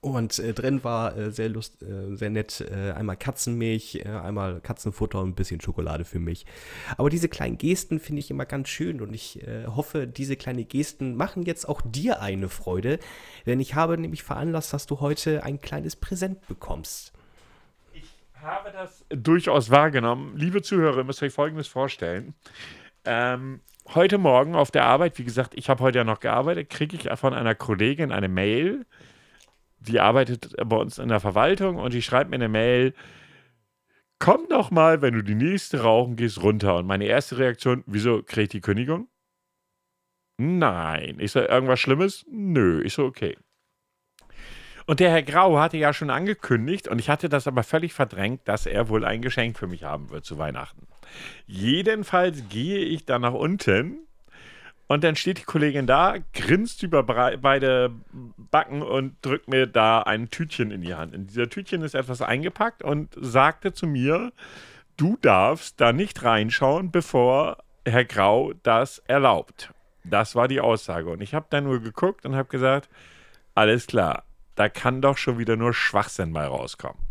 Und 0.05 0.37
äh, 0.37 0.53
drin 0.53 0.83
war 0.83 1.17
äh, 1.17 1.31
sehr, 1.31 1.49
lust, 1.49 1.81
äh, 1.81 2.15
sehr 2.15 2.29
nett 2.29 2.61
äh, 2.61 2.91
einmal 2.91 3.17
Katzenmilch, 3.17 4.03
äh, 4.05 4.09
einmal 4.09 4.61
Katzenfutter 4.61 5.19
und 5.19 5.29
ein 5.29 5.33
bisschen 5.33 5.61
Schokolade 5.61 6.05
für 6.05 6.19
mich. 6.19 6.45
Aber 6.95 7.09
diese 7.09 7.27
kleinen 7.27 7.57
Gesten 7.57 7.99
finde 7.99 8.19
ich 8.19 8.29
immer 8.29 8.45
ganz 8.45 8.69
schön 8.69 9.01
und 9.01 9.15
ich 9.15 9.41
äh, 9.47 9.65
hoffe, 9.65 10.05
diese 10.05 10.35
kleinen 10.35 10.67
Gesten 10.67 11.15
machen 11.15 11.41
jetzt 11.41 11.67
auch 11.67 11.81
dir 11.83 12.21
eine 12.21 12.49
Freude, 12.49 12.99
denn 13.47 13.59
ich 13.59 13.73
habe 13.73 13.97
nämlich 13.97 14.21
veranlasst, 14.21 14.73
dass 14.73 14.85
du 14.85 14.99
heute 14.99 15.43
ein 15.43 15.59
kleines 15.59 15.95
Präsent 15.95 16.45
bekommst. 16.47 17.11
Ich 17.91 18.05
habe 18.35 18.71
das 18.71 19.05
durchaus 19.09 19.71
wahrgenommen. 19.71 20.37
Liebe 20.37 20.61
Zuhörer, 20.61 20.97
ihr 20.97 21.03
müsst 21.03 21.23
euch 21.23 21.33
Folgendes 21.33 21.67
vorstellen. 21.67 22.35
Ähm, 23.05 23.59
heute 23.95 24.19
Morgen 24.19 24.53
auf 24.53 24.69
der 24.69 24.85
Arbeit, 24.85 25.17
wie 25.17 25.23
gesagt, 25.23 25.55
ich 25.55 25.67
habe 25.67 25.81
heute 25.81 25.97
ja 25.97 26.03
noch 26.03 26.19
gearbeitet, 26.19 26.69
kriege 26.69 26.95
ich 26.95 27.09
von 27.17 27.33
einer 27.33 27.55
Kollegin 27.55 28.11
eine 28.11 28.29
Mail 28.29 28.85
die 29.85 29.99
arbeitet 29.99 30.55
bei 30.65 30.75
uns 30.75 30.97
in 30.97 31.09
der 31.09 31.19
Verwaltung 31.19 31.77
und 31.77 31.93
die 31.93 32.01
schreibt 32.01 32.29
mir 32.29 32.35
eine 32.35 32.49
Mail, 32.49 32.93
komm 34.19 34.47
doch 34.49 34.71
mal, 34.71 35.01
wenn 35.01 35.13
du 35.13 35.23
die 35.23 35.35
nächste 35.35 35.81
rauchen 35.81 36.15
gehst, 36.15 36.41
runter. 36.41 36.75
Und 36.77 36.87
meine 36.87 37.05
erste 37.05 37.37
Reaktion, 37.37 37.83
wieso 37.85 38.23
kriege 38.23 38.43
ich 38.43 38.49
die 38.49 38.61
Kündigung? 38.61 39.07
Nein. 40.37 41.17
Ich 41.19 41.31
so, 41.31 41.39
irgendwas 41.39 41.79
Schlimmes? 41.79 42.25
Nö. 42.29 42.81
Ich 42.83 42.93
so, 42.93 43.05
okay. 43.05 43.37
Und 44.87 44.99
der 44.99 45.09
Herr 45.09 45.23
Grau 45.23 45.57
hatte 45.59 45.77
ja 45.77 45.93
schon 45.93 46.11
angekündigt, 46.11 46.87
und 46.87 46.99
ich 46.99 47.09
hatte 47.09 47.27
das 47.27 47.47
aber 47.47 47.63
völlig 47.63 47.93
verdrängt, 47.93 48.47
dass 48.47 48.67
er 48.67 48.87
wohl 48.87 49.03
ein 49.03 49.21
Geschenk 49.21 49.57
für 49.57 49.67
mich 49.67 49.83
haben 49.83 50.11
wird 50.11 50.25
zu 50.25 50.37
Weihnachten. 50.37 50.87
Jedenfalls 51.47 52.49
gehe 52.49 52.79
ich 52.79 53.05
dann 53.05 53.21
nach 53.21 53.33
unten 53.33 54.04
und 54.87 55.03
dann 55.03 55.15
steht 55.15 55.39
die 55.39 55.43
Kollegin 55.43 55.87
da, 55.87 56.15
grinst 56.33 56.83
über 56.83 57.03
beide 57.03 57.91
Backen 58.37 58.83
und 58.83 59.15
drückt 59.23 59.47
mir 59.47 59.65
da 59.65 60.01
ein 60.01 60.29
Tütchen 60.29 60.69
in 60.69 60.81
die 60.81 60.93
Hand. 60.93 61.13
In 61.13 61.25
dieser 61.27 61.49
Tütchen 61.49 61.81
ist 61.81 61.95
etwas 61.95 62.21
eingepackt 62.21 62.83
und 62.83 63.09
sagte 63.19 63.73
zu 63.73 63.87
mir, 63.87 64.31
du 64.97 65.17
darfst 65.21 65.81
da 65.81 65.91
nicht 65.91 66.23
reinschauen, 66.23 66.91
bevor 66.91 67.57
Herr 67.83 68.05
Grau 68.05 68.53
das 68.63 68.99
erlaubt. 69.07 69.73
Das 70.03 70.35
war 70.35 70.47
die 70.47 70.61
Aussage. 70.61 71.09
Und 71.09 71.21
ich 71.21 71.33
habe 71.33 71.47
dann 71.49 71.63
nur 71.63 71.81
geguckt 71.81 72.25
und 72.25 72.35
habe 72.35 72.47
gesagt, 72.49 72.89
alles 73.55 73.87
klar, 73.87 74.23
da 74.53 74.69
kann 74.69 75.01
doch 75.01 75.17
schon 75.17 75.39
wieder 75.39 75.55
nur 75.55 75.73
Schwachsinn 75.73 76.31
mal 76.31 76.47
rauskommen. 76.47 77.01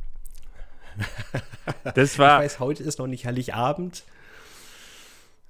Das 1.94 2.18
war. 2.18 2.40
Ich 2.40 2.44
weiß, 2.44 2.60
heute 2.60 2.82
ist 2.82 2.98
noch 2.98 3.06
nicht 3.06 3.24
Heiligabend. 3.24 4.04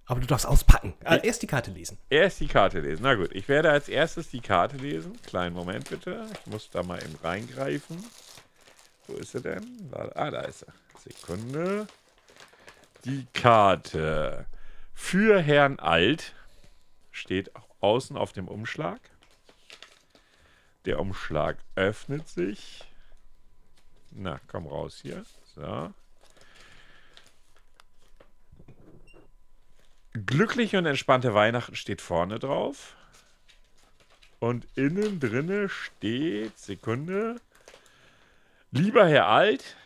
Aber 0.06 0.20
du 0.20 0.26
darfst 0.26 0.46
auspacken. 0.46 0.94
Also 1.02 1.24
erst 1.24 1.42
die 1.42 1.46
Karte 1.46 1.70
lesen. 1.70 1.98
Erst 2.10 2.40
die 2.40 2.46
Karte 2.46 2.80
lesen. 2.80 3.02
Na 3.02 3.14
gut, 3.14 3.32
ich 3.32 3.48
werde 3.48 3.70
als 3.70 3.88
erstes 3.88 4.28
die 4.30 4.40
Karte 4.40 4.76
lesen. 4.76 5.20
Kleinen 5.22 5.54
Moment 5.54 5.88
bitte. 5.88 6.26
Ich 6.32 6.46
muss 6.46 6.68
da 6.70 6.82
mal 6.82 7.02
eben 7.02 7.16
reingreifen. 7.22 8.04
Wo 9.06 9.14
ist 9.14 9.32
sie 9.32 9.40
denn? 9.40 9.90
Ah, 9.92 10.30
da 10.30 10.42
ist 10.42 10.60
sie. 10.60 11.10
Sekunde. 11.10 11.86
Die 13.04 13.26
Karte 13.32 14.46
für 14.92 15.40
Herrn 15.40 15.78
Alt 15.78 16.34
steht 17.10 17.50
außen 17.80 18.16
auf 18.16 18.32
dem 18.32 18.48
Umschlag. 18.48 19.00
Der 20.84 21.00
Umschlag 21.00 21.56
öffnet 21.76 22.28
sich. 22.28 22.84
Na, 24.10 24.40
komm 24.48 24.66
raus 24.66 25.00
hier. 25.02 25.24
So. 25.54 25.92
Glückliche 30.14 30.78
und 30.78 30.86
entspannte 30.86 31.34
Weihnachten 31.34 31.74
steht 31.74 32.00
vorne 32.00 32.38
drauf. 32.38 32.96
Und 34.38 34.66
innen 34.76 35.18
drinne 35.18 35.68
steht, 35.68 36.56
Sekunde, 36.58 37.36
lieber 38.70 39.08
Herr 39.08 39.26
Alt, 39.26 39.76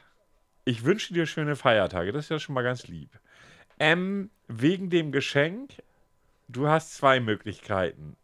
ich 0.65 0.85
wünsche 0.85 1.15
dir 1.15 1.27
schöne 1.27 1.57
Feiertage. 1.57 2.13
Das 2.13 2.27
ist 2.27 2.31
ja 2.31 2.39
schon 2.39 2.55
mal 2.55 2.63
ganz 2.63 2.89
lieb. 2.89 3.09
Ähm, 3.79 4.31
wegen 4.49 4.91
dem 4.91 5.13
Geschenk, 5.13 5.71
du 6.49 6.69
hast 6.69 6.95
zwei 6.95 7.21
Möglichkeiten. 7.21 8.17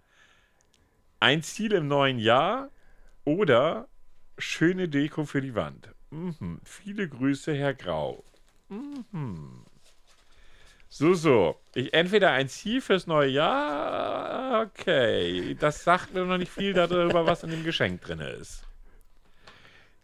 Ein 1.20 1.42
Ziel 1.42 1.72
im 1.72 1.88
neuen 1.88 2.18
Jahr 2.18 2.68
oder 3.24 3.88
schöne 4.36 4.88
Deko 4.90 5.24
für 5.24 5.40
die 5.40 5.54
Wand. 5.54 5.88
Mhm. 6.10 6.60
Viele 6.64 7.08
Grüße, 7.08 7.54
Herr 7.54 7.72
Grau. 7.72 8.24
Mhm. 8.68 9.64
So, 10.96 11.12
so. 11.14 11.56
Ich, 11.74 11.92
entweder 11.92 12.30
ein 12.30 12.48
Ziel 12.48 12.80
fürs 12.80 13.08
neue 13.08 13.28
Jahr. 13.28 14.62
Okay. 14.62 15.56
Das 15.58 15.82
sagt 15.82 16.14
mir 16.14 16.24
noch 16.24 16.38
nicht 16.38 16.52
viel 16.52 16.72
darüber, 16.72 17.26
was 17.26 17.42
in 17.42 17.50
dem 17.50 17.64
Geschenk 17.64 18.02
drin 18.02 18.20
ist. 18.20 18.62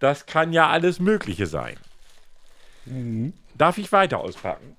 Das 0.00 0.26
kann 0.26 0.52
ja 0.52 0.68
alles 0.68 0.98
Mögliche 0.98 1.46
sein. 1.46 1.78
Mhm. 2.86 3.34
Darf 3.54 3.78
ich 3.78 3.92
weiter 3.92 4.18
auspacken? 4.18 4.76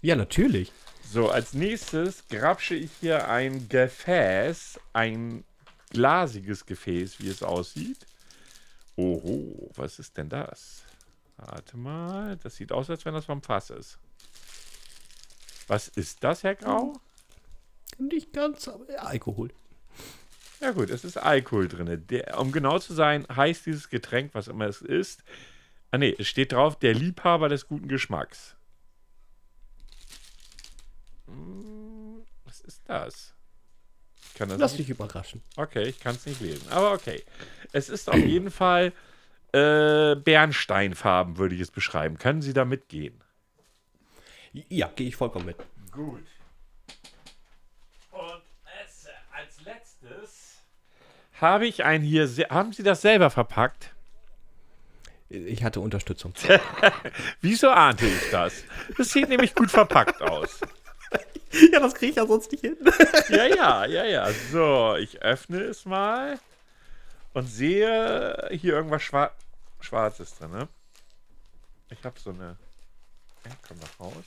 Ja, 0.00 0.16
natürlich. 0.16 0.72
So, 1.02 1.28
als 1.28 1.52
nächstes 1.52 2.26
grapsche 2.28 2.74
ich 2.74 2.90
hier 3.02 3.28
ein 3.28 3.68
Gefäß, 3.68 4.80
ein 4.94 5.44
glasiges 5.90 6.64
Gefäß, 6.64 7.20
wie 7.20 7.28
es 7.28 7.42
aussieht. 7.42 8.06
Oho, 8.96 9.70
was 9.74 9.98
ist 9.98 10.16
denn 10.16 10.30
das? 10.30 10.82
Warte 11.36 11.76
mal, 11.76 12.38
das 12.38 12.56
sieht 12.56 12.72
aus, 12.72 12.88
als 12.88 13.04
wenn 13.04 13.12
das 13.12 13.26
vom 13.26 13.42
Fass 13.42 13.68
ist. 13.68 13.98
Was 15.68 15.88
ist 15.88 16.22
das, 16.22 16.42
Herr 16.42 16.54
Grau? 16.54 17.00
Nicht 17.98 18.32
ganz, 18.32 18.68
aber 18.68 18.84
Alkohol. 18.98 19.50
Ja 20.60 20.70
gut, 20.72 20.90
es 20.90 21.04
ist 21.04 21.16
Alkohol 21.16 21.68
drin. 21.68 22.06
Der, 22.08 22.38
um 22.40 22.52
genau 22.52 22.78
zu 22.78 22.94
sein, 22.94 23.26
heißt 23.34 23.66
dieses 23.66 23.88
Getränk, 23.88 24.34
was 24.34 24.48
immer 24.48 24.66
es 24.66 24.80
ist, 24.80 25.22
ah 25.90 25.98
ne, 25.98 26.14
es 26.18 26.26
steht 26.26 26.52
drauf, 26.52 26.78
der 26.78 26.94
Liebhaber 26.94 27.48
des 27.48 27.66
guten 27.66 27.88
Geschmacks. 27.88 28.56
Hm, 31.26 32.22
was 32.44 32.60
ist 32.60 32.82
das? 32.86 33.34
Ich 34.22 34.34
kann 34.34 34.48
das 34.48 34.58
Lass 34.58 34.76
dich 34.76 34.90
überraschen. 34.90 35.42
okay, 35.56 35.84
ich 35.84 36.00
kann 36.00 36.16
es 36.16 36.26
nicht 36.26 36.40
lesen. 36.40 36.68
Aber 36.70 36.92
okay. 36.92 37.22
Es 37.72 37.88
ist 37.88 38.08
auf 38.08 38.16
jeden 38.16 38.50
Fall 38.50 38.92
äh, 39.52 40.16
Bernsteinfarben, 40.16 41.38
würde 41.38 41.54
ich 41.54 41.60
es 41.60 41.70
beschreiben. 41.70 42.18
Können 42.18 42.42
Sie 42.42 42.52
da 42.52 42.64
mitgehen? 42.64 43.23
Ja, 44.68 44.90
gehe 44.94 45.08
ich 45.08 45.16
vollkommen 45.16 45.46
mit. 45.46 45.56
Gut. 45.90 46.24
Und 48.12 48.42
als, 48.80 49.08
als 49.32 49.60
letztes 49.64 50.58
habe 51.40 51.66
ich 51.66 51.84
ein 51.84 52.02
hier. 52.02 52.28
Haben 52.50 52.72
Sie 52.72 52.84
das 52.84 53.02
selber 53.02 53.30
verpackt? 53.30 53.92
Ich 55.28 55.64
hatte 55.64 55.80
Unterstützung. 55.80 56.32
Wieso 57.40 57.70
ahnte 57.70 58.06
ich 58.06 58.30
das? 58.30 58.62
Das 58.96 59.10
sieht 59.10 59.28
nämlich 59.28 59.54
gut 59.54 59.70
verpackt 59.70 60.22
aus. 60.22 60.60
ja, 61.72 61.80
das 61.80 61.94
kriege 61.94 62.10
ich 62.10 62.16
ja 62.16 62.26
sonst 62.26 62.52
nicht 62.52 62.60
hin. 62.60 62.76
Ja, 63.28 63.46
ja, 63.46 63.84
ja, 63.86 64.04
ja. 64.04 64.30
So, 64.52 64.94
ich 64.96 65.22
öffne 65.22 65.60
es 65.62 65.84
mal 65.84 66.38
und 67.32 67.46
sehe 67.46 68.48
hier 68.52 68.74
irgendwas 68.74 69.02
Schwar 69.02 69.32
Schwarzes 69.80 70.36
drin. 70.38 70.52
Ne? 70.52 70.68
Ich 71.90 72.04
habe 72.04 72.18
so 72.20 72.30
eine. 72.30 72.56
Ja, 73.44 73.50
komm 73.66 73.78
mal 73.78 74.06
raus. 74.06 74.24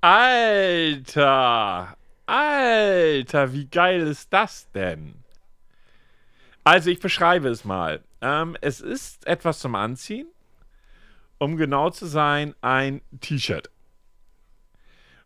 Alter! 0.00 1.96
Alter, 2.26 3.52
wie 3.52 3.66
geil 3.66 4.00
ist 4.00 4.32
das 4.32 4.70
denn? 4.72 5.14
Also, 6.64 6.90
ich 6.90 7.00
beschreibe 7.00 7.48
es 7.48 7.64
mal. 7.64 8.02
Ähm, 8.20 8.56
es 8.60 8.80
ist 8.80 9.26
etwas 9.26 9.60
zum 9.60 9.74
Anziehen. 9.74 10.26
Um 11.38 11.56
genau 11.56 11.90
zu 11.90 12.06
sein, 12.06 12.54
ein 12.62 13.02
T-Shirt. 13.20 13.70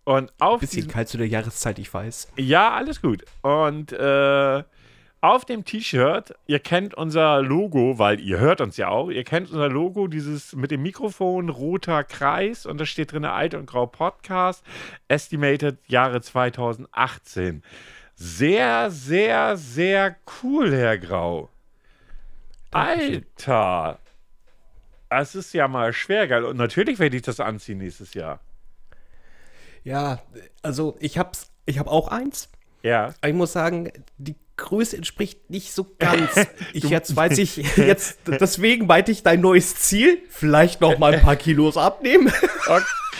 Und 0.04 0.32
auf 0.40 0.60
Bisschen 0.60 0.76
diesem 0.76 0.90
kalt 0.90 1.08
zu 1.08 1.18
der 1.18 1.28
Jahreszeit, 1.28 1.78
ich 1.78 1.92
weiß. 1.92 2.32
ja, 2.36 2.72
alles 2.72 3.00
gut. 3.00 3.24
Und 3.42 3.92
äh, 3.92 4.64
auf 5.22 5.44
dem 5.44 5.64
T-Shirt, 5.64 6.34
ihr 6.46 6.60
kennt 6.60 6.94
unser 6.94 7.42
Logo, 7.42 7.98
weil 7.98 8.20
ihr 8.20 8.38
hört 8.38 8.60
uns 8.60 8.76
ja 8.76 8.88
auch, 8.88 9.10
ihr 9.10 9.24
kennt 9.24 9.50
unser 9.50 9.68
Logo, 9.68 10.06
dieses 10.06 10.54
mit 10.54 10.70
dem 10.70 10.82
Mikrofon, 10.82 11.50
roter 11.50 12.04
Kreis 12.04 12.64
und 12.64 12.78
da 12.78 12.86
steht 12.86 13.12
drin 13.12 13.24
Alt 13.24 13.54
und 13.54 13.66
Grau 13.66 13.86
Podcast, 13.86 14.64
Estimated 15.08 15.78
Jahre 15.86 16.22
2018. 16.22 17.62
Sehr, 18.14 18.90
sehr, 18.90 19.56
sehr 19.56 20.16
cool, 20.42 20.74
Herr 20.74 20.98
Grau. 20.98 21.50
Dankeschön. 22.70 23.26
Alter. 23.36 23.98
Das 25.10 25.34
ist 25.34 25.52
ja 25.52 25.66
mal 25.68 25.92
schwer 25.92 26.28
geil. 26.28 26.44
Und 26.44 26.56
natürlich 26.56 26.98
werde 26.98 27.16
ich 27.16 27.22
das 27.22 27.40
anziehen 27.40 27.78
nächstes 27.78 28.14
Jahr. 28.14 28.40
Ja, 29.82 30.20
also 30.62 30.96
ich 31.00 31.18
hab's, 31.18 31.50
ich 31.66 31.78
hab 31.78 31.88
auch 31.88 32.08
eins. 32.08 32.48
Ja. 32.82 33.06
Aber 33.20 33.28
ich 33.28 33.34
muss 33.34 33.52
sagen, 33.52 33.90
die 34.18 34.36
Größe 34.60 34.96
entspricht 34.96 35.50
nicht 35.50 35.72
so 35.72 35.86
ganz. 35.98 36.30
Ich 36.72 36.84
jetzt 36.84 37.16
weiß 37.16 37.38
ich, 37.38 37.56
jetzt, 37.76 38.20
deswegen 38.26 38.86
meinte 38.86 39.10
ich 39.10 39.22
dein 39.22 39.40
neues 39.40 39.74
Ziel. 39.76 40.18
Vielleicht 40.28 40.80
noch 40.80 40.98
mal 40.98 41.14
ein 41.14 41.20
paar 41.20 41.36
Kilos 41.36 41.76
abnehmen. 41.76 42.32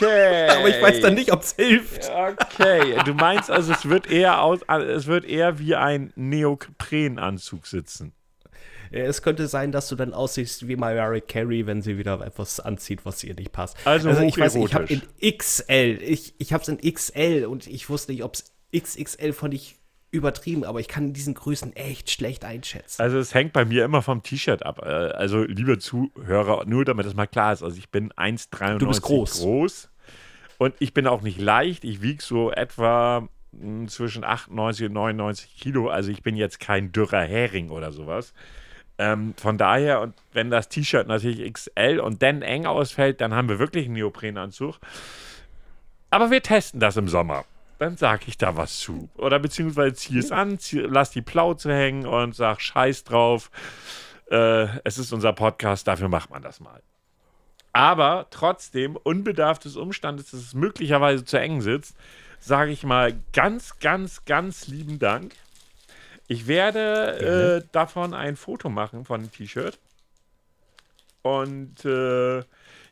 Okay. 0.02 0.48
Aber 0.48 0.68
ich 0.68 0.80
weiß 0.80 1.02
dann 1.02 1.12
nicht, 1.12 1.30
ob 1.30 1.42
es 1.42 1.52
hilft. 1.56 2.10
Okay, 2.10 2.96
du 3.04 3.12
meinst 3.12 3.50
also, 3.50 3.72
es 3.74 3.86
wird 3.86 4.10
eher 4.10 4.40
aus, 4.40 4.60
es 4.66 5.06
wird 5.06 5.26
eher 5.26 5.58
wie 5.58 5.74
ein 5.74 6.10
Neoprenanzug 6.16 7.66
sitzen. 7.66 8.14
Es 8.90 9.20
könnte 9.20 9.46
sein, 9.46 9.72
dass 9.72 9.88
du 9.88 9.96
dann 9.96 10.14
aussiehst 10.14 10.68
wie 10.68 10.76
Mariah 10.76 11.20
Carey, 11.20 11.66
wenn 11.66 11.82
sie 11.82 11.98
wieder 11.98 12.24
etwas 12.24 12.60
anzieht, 12.60 13.04
was 13.04 13.22
ihr 13.22 13.34
nicht 13.34 13.52
passt. 13.52 13.76
Also 13.84 14.08
ich 14.10 14.38
weiß, 14.38 14.54
ich 14.54 14.72
habe 14.72 14.86
in 14.86 15.02
XL, 15.36 15.98
ich, 16.00 16.34
ich 16.38 16.52
habe 16.54 16.62
es 16.62 16.68
in 16.68 16.78
XL 16.78 17.44
und 17.44 17.66
ich 17.66 17.90
wusste 17.90 18.12
nicht, 18.12 18.24
ob 18.24 18.34
es 18.34 18.52
XXL 18.74 19.32
fand 19.32 19.52
ich 19.52 19.79
übertrieben, 20.10 20.64
aber 20.64 20.80
ich 20.80 20.88
kann 20.88 21.12
diesen 21.12 21.34
Größen 21.34 21.74
echt 21.76 22.10
schlecht 22.10 22.44
einschätzen. 22.44 23.00
Also 23.00 23.18
es 23.18 23.32
hängt 23.34 23.52
bei 23.52 23.64
mir 23.64 23.84
immer 23.84 24.02
vom 24.02 24.22
T-Shirt 24.22 24.64
ab. 24.64 24.80
Äh, 24.84 24.88
Also 24.88 25.42
liebe 25.44 25.78
Zuhörer, 25.78 26.64
nur 26.66 26.84
damit 26.84 27.06
das 27.06 27.14
mal 27.14 27.26
klar 27.26 27.52
ist, 27.52 27.62
also 27.62 27.76
ich 27.76 27.90
bin 27.90 28.12
1,93 28.12 28.78
Du 28.78 28.88
bist 28.88 29.02
groß. 29.02 29.40
groß 29.40 29.90
und 30.58 30.74
ich 30.80 30.92
bin 30.94 31.06
auch 31.06 31.22
nicht 31.22 31.40
leicht. 31.40 31.84
Ich 31.84 32.02
wiege 32.02 32.22
so 32.22 32.50
etwa 32.50 33.28
mh, 33.52 33.86
zwischen 33.88 34.24
98 34.24 34.86
und 34.86 34.92
99 34.94 35.56
Kilo. 35.60 35.88
Also 35.88 36.10
ich 36.10 36.22
bin 36.22 36.36
jetzt 36.36 36.58
kein 36.60 36.90
dürrer 36.92 37.22
Hering 37.22 37.70
oder 37.70 37.92
sowas. 37.92 38.32
Ähm, 38.98 39.32
von 39.40 39.56
daher, 39.56 40.00
und 40.02 40.14
wenn 40.32 40.50
das 40.50 40.68
T-Shirt 40.68 41.06
natürlich 41.08 41.50
XL 41.52 42.00
und 42.00 42.20
dann 42.22 42.42
eng 42.42 42.66
ausfällt, 42.66 43.20
dann 43.22 43.32
haben 43.32 43.48
wir 43.48 43.58
wirklich 43.58 43.86
einen 43.86 43.94
Neoprenanzug. 43.94 44.78
Aber 46.10 46.30
wir 46.30 46.42
testen 46.42 46.80
das 46.80 46.96
im 46.96 47.08
Sommer. 47.08 47.44
Dann 47.80 47.96
sag 47.96 48.28
ich 48.28 48.36
da 48.36 48.58
was 48.58 48.78
zu. 48.78 49.08
Oder 49.16 49.38
beziehungsweise 49.38 49.94
zieh 49.94 50.18
es 50.18 50.30
an, 50.30 50.58
zieh, 50.58 50.80
lass 50.80 51.12
die 51.12 51.22
Plauze 51.22 51.72
hängen 51.72 52.04
und 52.04 52.36
sag 52.36 52.60
Scheiß 52.60 53.04
drauf. 53.04 53.50
Äh, 54.30 54.66
es 54.84 54.98
ist 54.98 55.14
unser 55.14 55.32
Podcast, 55.32 55.88
dafür 55.88 56.08
macht 56.08 56.28
man 56.28 56.42
das 56.42 56.60
mal. 56.60 56.82
Aber 57.72 58.26
trotzdem, 58.30 58.96
unbedarf 58.96 59.60
des 59.60 59.76
Umstandes, 59.76 60.30
dass 60.30 60.40
es 60.40 60.52
möglicherweise 60.52 61.24
zu 61.24 61.40
eng 61.40 61.62
sitzt, 61.62 61.96
sage 62.38 62.70
ich 62.70 62.84
mal 62.84 63.14
ganz, 63.32 63.78
ganz, 63.78 64.26
ganz 64.26 64.68
lieben 64.68 64.98
Dank. 64.98 65.32
Ich 66.28 66.46
werde 66.46 67.62
äh, 67.62 67.68
davon 67.72 68.12
ein 68.12 68.36
Foto 68.36 68.68
machen 68.68 69.06
von 69.06 69.22
dem 69.22 69.32
T-Shirt. 69.32 69.78
Und 71.22 71.82
äh, 71.86 72.40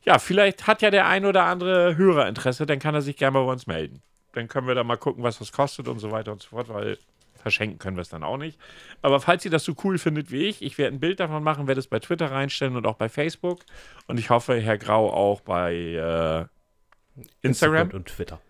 ja, 0.04 0.18
vielleicht 0.18 0.66
hat 0.66 0.80
ja 0.80 0.90
der 0.90 1.08
ein 1.08 1.26
oder 1.26 1.44
andere 1.44 1.98
Hörer 1.98 2.26
Interesse, 2.26 2.64
dann 2.64 2.78
kann 2.78 2.94
er 2.94 3.02
sich 3.02 3.18
gerne 3.18 3.38
bei 3.38 3.52
uns 3.52 3.66
melden. 3.66 4.02
Dann 4.38 4.46
können 4.46 4.68
wir 4.68 4.76
da 4.76 4.84
mal 4.84 4.96
gucken, 4.96 5.24
was 5.24 5.40
das 5.40 5.50
kostet 5.50 5.88
und 5.88 5.98
so 5.98 6.12
weiter 6.12 6.30
und 6.30 6.40
so 6.40 6.50
fort, 6.50 6.68
weil 6.68 6.96
verschenken 7.34 7.78
können 7.78 7.96
wir 7.96 8.02
es 8.02 8.08
dann 8.08 8.22
auch 8.22 8.36
nicht. 8.36 8.56
Aber 9.02 9.20
falls 9.20 9.44
ihr 9.44 9.50
das 9.50 9.64
so 9.64 9.74
cool 9.82 9.98
findet 9.98 10.30
wie 10.30 10.44
ich, 10.44 10.62
ich 10.62 10.78
werde 10.78 10.96
ein 10.96 11.00
Bild 11.00 11.18
davon 11.18 11.42
machen, 11.42 11.66
werde 11.66 11.80
es 11.80 11.88
bei 11.88 11.98
Twitter 11.98 12.30
reinstellen 12.30 12.76
und 12.76 12.86
auch 12.86 12.94
bei 12.94 13.08
Facebook. 13.08 13.64
Und 14.06 14.18
ich 14.18 14.30
hoffe, 14.30 14.54
Herr 14.60 14.78
Grau 14.78 15.12
auch 15.12 15.40
bei 15.40 15.74
äh, 15.74 17.22
Instagram. 17.42 17.90
und 17.90 18.06
Twitter. 18.06 18.40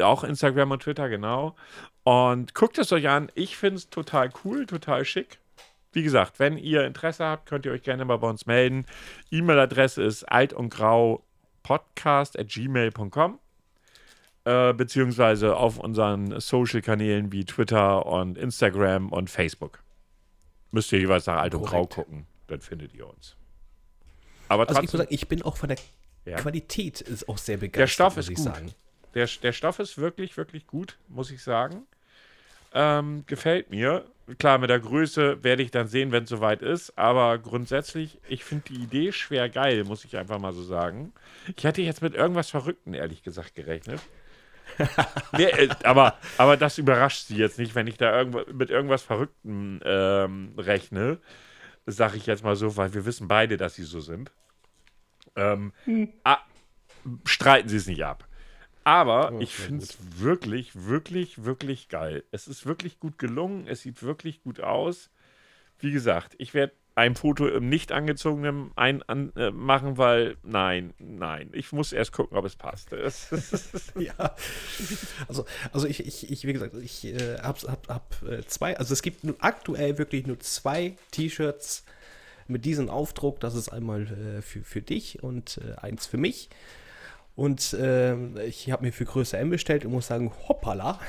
Auch 0.00 0.22
Instagram 0.22 0.70
und 0.70 0.82
Twitter, 0.84 1.08
genau. 1.08 1.56
Und 2.04 2.54
guckt 2.54 2.78
es 2.78 2.92
euch 2.92 3.08
an. 3.08 3.30
Ich 3.34 3.56
finde 3.56 3.78
es 3.78 3.90
total 3.90 4.30
cool, 4.44 4.66
total 4.66 5.04
schick. 5.04 5.40
Wie 5.90 6.04
gesagt, 6.04 6.38
wenn 6.38 6.56
ihr 6.56 6.84
Interesse 6.86 7.24
habt, 7.24 7.46
könnt 7.46 7.66
ihr 7.66 7.72
euch 7.72 7.82
gerne 7.82 8.04
mal 8.04 8.18
bei 8.18 8.28
uns 8.28 8.46
melden. 8.46 8.86
E-Mail-Adresse 9.32 10.00
ist 10.02 10.22
alt 10.24 10.52
und 10.52 10.70
grau 10.70 11.24
podcast 11.64 12.38
at 12.38 12.48
gmail.com 12.48 13.40
äh, 14.44 14.72
beziehungsweise 14.72 15.56
auf 15.56 15.78
unseren 15.78 16.40
Social-Kanälen 16.40 17.32
wie 17.32 17.44
Twitter 17.44 18.06
und 18.06 18.36
Instagram 18.38 19.10
und 19.12 19.30
Facebook. 19.30 19.82
Müsst 20.70 20.90
ihr 20.92 20.98
jeweils 21.00 21.26
nach 21.26 21.36
alt 21.40 21.54
und 21.54 21.64
grau 21.64 21.86
gucken, 21.86 22.26
dann 22.48 22.60
findet 22.60 22.94
ihr 22.94 23.06
uns. 23.08 23.36
Aber 24.48 24.68
Also 24.68 24.80
ich 24.80 24.82
muss 24.82 24.90
trotzdem, 24.92 24.98
sagen, 24.98 25.14
ich 25.14 25.28
bin 25.28 25.42
auch 25.42 25.56
von 25.56 25.68
der 25.68 25.78
Ja. 26.24 26.36
Qualität 26.36 27.00
ist 27.00 27.28
auch 27.28 27.38
sehr 27.38 27.56
begeistert. 27.58 27.90
Stoff 27.90 28.16
muss 28.16 28.26
ist 28.26 28.30
ich 28.30 28.36
gut. 28.36 28.44
sagen. 28.44 28.74
Der, 29.14 29.26
der 29.42 29.52
Stoff 29.52 29.78
ist 29.78 29.98
wirklich, 29.98 30.36
wirklich 30.36 30.66
gut, 30.66 30.98
muss 31.08 31.30
ich 31.30 31.42
sagen. 31.42 31.82
Ähm, 32.74 33.24
gefällt 33.26 33.70
mir. 33.70 34.04
Klar, 34.38 34.56
mit 34.58 34.70
der 34.70 34.80
Größe 34.80 35.42
werde 35.44 35.62
ich 35.62 35.70
dann 35.70 35.88
sehen, 35.88 36.10
wenn 36.12 36.24
es 36.24 36.30
soweit 36.30 36.62
ist. 36.62 36.96
Aber 36.96 37.36
grundsätzlich, 37.38 38.18
ich 38.28 38.44
finde 38.44 38.64
die 38.70 38.82
Idee 38.82 39.12
schwer 39.12 39.48
geil, 39.50 39.84
muss 39.84 40.04
ich 40.06 40.16
einfach 40.16 40.38
mal 40.38 40.54
so 40.54 40.62
sagen. 40.62 41.12
Ich 41.54 41.64
hätte 41.64 41.82
jetzt 41.82 42.00
mit 42.00 42.14
irgendwas 42.14 42.48
Verrückten, 42.48 42.94
ehrlich 42.94 43.22
gesagt, 43.22 43.54
gerechnet. 43.54 44.00
nee, 45.36 45.44
äh, 45.44 45.68
aber, 45.84 46.18
aber 46.38 46.56
das 46.56 46.78
überrascht 46.78 47.26
sie 47.26 47.36
jetzt 47.36 47.58
nicht, 47.58 47.74
wenn 47.74 47.86
ich 47.86 47.98
da 47.98 48.16
irgendwo, 48.16 48.42
mit 48.52 48.70
irgendwas 48.70 49.02
Verrücktem 49.02 49.80
ähm, 49.84 50.54
rechne. 50.58 51.18
sage 51.86 52.16
ich 52.16 52.26
jetzt 52.26 52.44
mal 52.44 52.56
so, 52.56 52.76
weil 52.76 52.94
wir 52.94 53.04
wissen 53.04 53.28
beide, 53.28 53.56
dass 53.56 53.74
sie 53.74 53.84
so 53.84 54.00
sind. 54.00 54.32
Ähm, 55.36 55.72
ah, 56.24 56.38
streiten 57.26 57.68
sie 57.68 57.76
es 57.76 57.86
nicht 57.86 58.04
ab. 58.04 58.26
Aber 58.84 59.32
Oh, 59.32 59.40
ich 59.40 59.54
finde 59.54 59.84
es 59.84 59.96
wirklich, 60.20 60.72
wirklich, 60.74 61.44
wirklich 61.44 61.88
geil. 61.88 62.24
Es 62.32 62.48
ist 62.48 62.66
wirklich 62.66 62.98
gut 62.98 63.18
gelungen. 63.18 63.66
Es 63.68 63.82
sieht 63.82 64.02
wirklich 64.02 64.42
gut 64.42 64.60
aus. 64.60 65.10
Wie 65.78 65.92
gesagt, 65.92 66.34
ich 66.38 66.54
werde 66.54 66.74
ein 66.94 67.14
Foto 67.14 67.48
im 67.48 67.68
nicht 67.68 67.92
angezogenen 67.92 68.70
ein, 68.76 69.02
an, 69.04 69.32
äh, 69.36 69.50
machen, 69.50 69.96
weil 69.96 70.36
nein, 70.42 70.92
nein. 70.98 71.50
Ich 71.52 71.72
muss 71.72 71.92
erst 71.92 72.12
gucken, 72.12 72.36
ob 72.36 72.44
es 72.44 72.56
passt. 72.56 72.92
Es, 72.92 73.28
Ja, 73.98 74.34
also, 75.28 75.46
also 75.72 75.86
ich, 75.86 76.06
ich, 76.06 76.30
ich 76.30 76.46
wie 76.46 76.52
gesagt, 76.52 76.74
ich 76.74 77.04
äh, 77.06 77.38
hab, 77.38 77.62
hab, 77.62 77.88
hab 77.88 78.22
äh, 78.28 78.44
zwei, 78.46 78.76
also 78.76 78.92
es 78.92 79.02
gibt 79.02 79.24
nun 79.24 79.36
aktuell 79.40 79.98
wirklich 79.98 80.26
nur 80.26 80.38
zwei 80.40 80.96
T-Shirts 81.12 81.84
mit 82.46 82.64
diesem 82.64 82.88
Aufdruck. 82.90 83.40
Das 83.40 83.54
ist 83.54 83.70
einmal 83.70 84.02
äh, 84.02 84.42
für, 84.42 84.62
für 84.62 84.82
dich 84.82 85.22
und 85.22 85.58
äh, 85.58 85.80
eins 85.80 86.06
für 86.06 86.18
mich. 86.18 86.50
Und 87.34 87.74
ähm, 87.80 88.36
ich 88.46 88.70
habe 88.70 88.84
mir 88.84 88.92
für 88.92 89.06
Größe 89.06 89.38
M 89.38 89.48
bestellt 89.48 89.86
und 89.86 89.92
muss 89.92 90.08
sagen, 90.08 90.30
hoppala, 90.48 91.00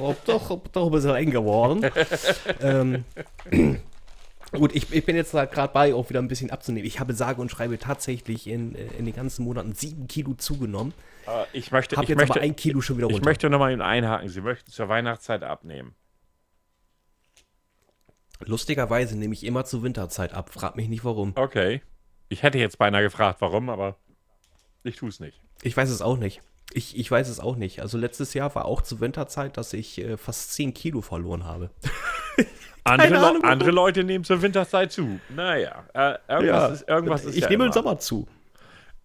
ob 0.00 0.24
doch, 0.24 0.50
ob 0.50 0.72
doch 0.72 0.86
ein 0.86 0.92
bisschen 0.92 1.14
eng 1.14 1.30
geworden. 1.30 1.88
ähm, 2.60 3.04
Gut, 4.52 4.74
ich, 4.74 4.90
ich 4.92 5.04
bin 5.04 5.14
jetzt 5.14 5.34
da 5.34 5.44
gerade 5.44 5.72
bei, 5.72 5.94
auch 5.94 6.08
wieder 6.08 6.20
ein 6.20 6.28
bisschen 6.28 6.50
abzunehmen. 6.50 6.86
Ich 6.86 7.00
habe 7.00 7.12
sage 7.12 7.40
und 7.40 7.50
schreibe 7.50 7.78
tatsächlich 7.78 8.46
in, 8.46 8.74
in 8.74 9.04
den 9.04 9.14
ganzen 9.14 9.44
Monaten 9.44 9.74
sieben 9.74 10.08
Kilo 10.08 10.34
zugenommen. 10.34 10.94
Äh, 11.26 11.44
ich 11.52 11.70
möchte, 11.70 11.96
Habe 11.96 12.04
ich 12.04 12.08
jetzt 12.08 12.18
möchte, 12.18 12.34
aber 12.34 12.42
ein 12.42 12.56
Kilo 12.56 12.80
schon 12.80 12.96
wieder 12.96 13.08
ich 13.08 13.14
runter. 13.14 13.28
möchte 13.28 13.50
nochmal 13.50 13.80
einhaken. 13.80 14.28
Sie 14.28 14.40
möchten 14.40 14.70
zur 14.70 14.88
Weihnachtszeit 14.88 15.42
abnehmen. 15.42 15.94
Lustigerweise 18.40 19.18
nehme 19.18 19.34
ich 19.34 19.44
immer 19.44 19.64
zur 19.64 19.82
Winterzeit 19.82 20.32
ab. 20.32 20.50
Frag 20.50 20.76
mich 20.76 20.88
nicht 20.88 21.04
warum. 21.04 21.32
Okay. 21.34 21.82
Ich 22.28 22.42
hätte 22.42 22.58
jetzt 22.58 22.78
beinahe 22.78 23.02
gefragt, 23.02 23.40
warum, 23.40 23.68
aber 23.68 23.96
ich 24.82 24.96
tue 24.96 25.08
es 25.08 25.20
nicht. 25.20 25.40
Ich 25.62 25.76
weiß 25.76 25.90
es 25.90 26.00
auch 26.00 26.16
nicht. 26.16 26.40
Ich, 26.72 26.96
ich 26.96 27.10
weiß 27.10 27.28
es 27.28 27.40
auch 27.40 27.56
nicht. 27.56 27.80
Also 27.80 27.98
letztes 27.98 28.34
Jahr 28.34 28.54
war 28.54 28.66
auch 28.66 28.82
zur 28.82 29.00
Winterzeit, 29.00 29.56
dass 29.56 29.72
ich 29.72 29.98
äh, 29.98 30.16
fast 30.16 30.52
10 30.52 30.72
Kilo 30.74 31.00
verloren 31.00 31.44
habe. 31.44 31.70
Andere, 32.88 33.08
Le 33.10 33.26
Ahnung, 33.26 33.44
andere 33.44 33.70
Leute 33.70 34.04
nehmen 34.04 34.24
zur 34.24 34.42
Winterzeit 34.42 34.92
zu. 34.92 35.20
Naja, 35.34 35.84
äh, 35.94 36.14
irgendwas 36.28 36.72
ist, 36.72 36.88
irgendwas 36.88 37.24
ist 37.24 37.34
ich 37.36 37.42
ja 37.42 37.48
nehme 37.48 37.64
immer. 37.64 37.66
im 37.66 37.72
Sommer 37.72 37.98
zu. 37.98 38.26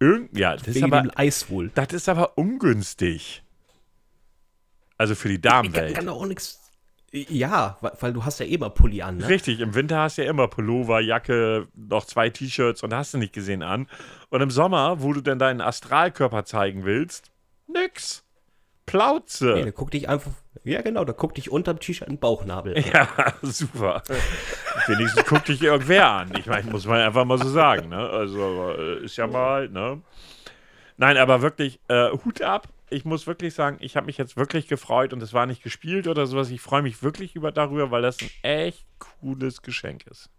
Irgend, 0.00 0.36
ja, 0.36 0.56
das 0.56 0.66
ist, 0.68 0.74
Wegen 0.76 0.86
aber, 0.86 1.02
dem 1.02 1.10
Eis 1.14 1.48
wohl. 1.50 1.70
das 1.74 1.92
ist 1.92 2.08
aber 2.08 2.36
ungünstig. 2.36 3.42
Also 4.98 5.14
für 5.14 5.28
die 5.28 5.34
Ich 5.36 5.42
kann, 5.42 5.64
Damenwelt. 5.64 5.94
kann 5.94 6.08
auch 6.08 6.26
nichts. 6.26 6.60
Ja, 7.12 7.78
weil, 8.00 8.12
du 8.12 8.24
hast 8.24 8.40
ja 8.40 8.46
eh 8.46 8.58
mal 8.58 8.70
Pulli 8.70 9.00
an, 9.02 9.18
ne? 9.18 9.28
Richtig, 9.28 9.60
im 9.60 9.74
Winter 9.76 9.98
hast 10.00 10.18
du 10.18 10.24
ja 10.24 10.30
immer 10.30 10.48
Pullover, 10.48 10.98
Jacke, 11.00 11.68
noch 11.74 12.06
zwei 12.06 12.28
T-Shirts 12.28 12.82
und 12.82 12.92
hast 12.92 13.14
du 13.14 13.18
nicht 13.18 13.32
gesehen 13.32 13.62
an. 13.62 13.86
Und 14.30 14.40
im 14.40 14.50
Sommer, 14.50 15.00
wo 15.00 15.12
du 15.12 15.20
denn 15.20 15.38
deinen 15.38 15.60
Astralkörper 15.60 16.44
zeigen 16.44 16.84
willst, 16.84 17.30
nix. 17.68 18.23
Plauze. 18.86 19.54
Nee, 19.54 19.64
da 19.64 19.70
guck 19.70 19.90
dich 19.90 20.08
einfach. 20.08 20.30
Ja, 20.62 20.82
genau, 20.82 21.04
da 21.04 21.12
guck 21.12 21.34
dich 21.34 21.50
unterm 21.50 21.78
T-Shirt 21.80 22.08
einen 22.08 22.18
Bauchnabel. 22.18 22.78
Ja, 22.92 23.08
super. 23.42 24.02
Wenigstens 24.86 25.24
guckt 25.26 25.48
dich 25.48 25.62
irgendwer 25.62 26.08
an. 26.10 26.32
Ich 26.38 26.46
meine, 26.46 26.70
muss 26.70 26.86
man 26.86 27.00
einfach 27.00 27.24
mal 27.24 27.38
so 27.38 27.48
sagen. 27.48 27.88
Ne? 27.88 27.98
Also 27.98 28.72
äh, 28.78 29.04
ist 29.04 29.16
ja 29.16 29.26
mal, 29.26 29.68
ne? 29.68 30.00
Nein, 30.96 31.16
aber 31.16 31.42
wirklich, 31.42 31.80
äh, 31.88 32.10
Hut 32.24 32.40
ab. 32.42 32.68
Ich 32.90 33.04
muss 33.04 33.26
wirklich 33.26 33.54
sagen, 33.54 33.78
ich 33.80 33.96
habe 33.96 34.06
mich 34.06 34.18
jetzt 34.18 34.36
wirklich 34.36 34.68
gefreut 34.68 35.12
und 35.12 35.22
es 35.22 35.32
war 35.32 35.46
nicht 35.46 35.62
gespielt 35.62 36.06
oder 36.06 36.26
sowas. 36.26 36.50
Ich 36.50 36.60
freue 36.60 36.82
mich 36.82 37.02
wirklich 37.02 37.34
über 37.34 37.50
darüber, 37.50 37.90
weil 37.90 38.02
das 38.02 38.18
ein 38.20 38.30
echt 38.42 38.86
cooles 38.98 39.62
Geschenk 39.62 40.06
ist. 40.06 40.30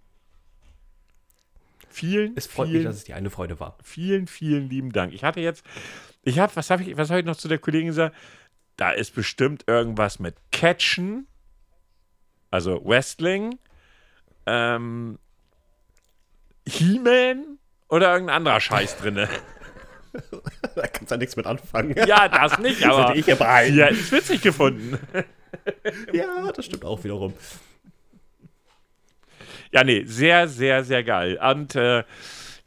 Vielen, 1.89 2.33
Es 2.35 2.45
freut 2.47 2.67
vielen, 2.67 2.79
mich, 2.79 2.87
dass 2.87 2.97
es 2.97 3.03
dir 3.05 3.15
eine 3.15 3.29
Freude 3.29 3.59
war. 3.59 3.77
vielen, 3.83 4.27
vielen 4.27 4.69
lieben 4.69 4.91
Dank. 4.91 5.13
Ich 5.13 5.23
hatte 5.23 5.39
jetzt, 5.39 5.63
ich 6.25 6.39
habe, 6.39 6.55
was 6.55 6.69
habe 6.69 6.83
ich, 6.83 6.97
was 6.97 7.09
habe 7.09 7.21
ich 7.21 7.25
noch 7.25 7.37
zu 7.37 7.47
der 7.47 7.59
Kollegin 7.59 7.87
gesagt? 7.87 8.15
Da 8.75 8.91
ist 8.91 9.15
bestimmt 9.15 9.63
irgendwas 9.67 10.19
mit 10.19 10.35
Catchen, 10.51 11.27
also 12.51 12.81
Wrestling, 12.83 13.57
ähm, 14.45 15.17
He-Man 16.67 17.59
oder 17.87 18.11
irgendein 18.11 18.37
anderer 18.37 18.59
Scheiß 18.59 18.97
drinne. 18.97 19.29
Da 20.75 20.87
kannst 20.87 21.11
du 21.11 21.15
ja 21.15 21.17
nichts 21.17 21.35
mit 21.35 21.45
anfangen. 21.45 21.93
Ja, 22.07 22.29
das 22.29 22.57
nicht, 22.59 22.81
Das 22.81 22.89
aber 22.89 23.09
hätte 23.09 23.19
ich 23.19 23.27
ja 23.27 23.35
sie 23.35 23.83
hätten 23.83 23.95
es 23.95 24.11
witzig 24.11 24.41
gefunden. 24.41 24.97
Ja, 26.13 26.51
das 26.51 26.65
stimmt 26.65 26.85
auch 26.85 27.03
wiederum. 27.03 27.33
Ja, 29.71 29.83
nee, 29.83 30.03
sehr, 30.05 30.47
sehr, 30.47 30.83
sehr 30.83 31.03
geil. 31.03 31.37
Und 31.37 31.75
äh, 31.75 32.03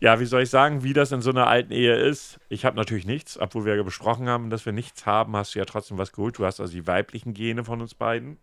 ja, 0.01 0.21
wie 0.21 0.27
soll 0.27 0.43
ich 0.43 0.51
sagen, 0.51 0.85
wie 0.85 0.93
das 0.93 1.11
in 1.11 1.23
so 1.23 1.31
einer 1.31 1.49
alten 1.49 1.73
Ehe 1.73 1.97
ist? 1.97 2.39
Ich 2.49 2.65
habe 2.65 2.77
natürlich 2.77 3.07
nichts, 3.07 3.39
obwohl 3.39 3.65
wir 3.65 3.75
ja 3.75 3.83
besprochen 3.83 4.29
haben, 4.29 4.49
dass 4.49 4.65
wir 4.65 4.73
nichts 4.73 5.07
haben, 5.07 5.37
hast 5.37 5.55
du 5.55 5.59
ja 5.59 5.65
trotzdem 5.65 5.99
was 5.99 6.13
geholt. 6.13 6.39
Du 6.39 6.45
hast 6.45 6.61
also 6.61 6.73
die 6.73 6.87
weiblichen 6.87 7.35
Gene 7.35 7.65
von 7.65 7.81
uns 7.81 7.95
beiden. 7.95 8.39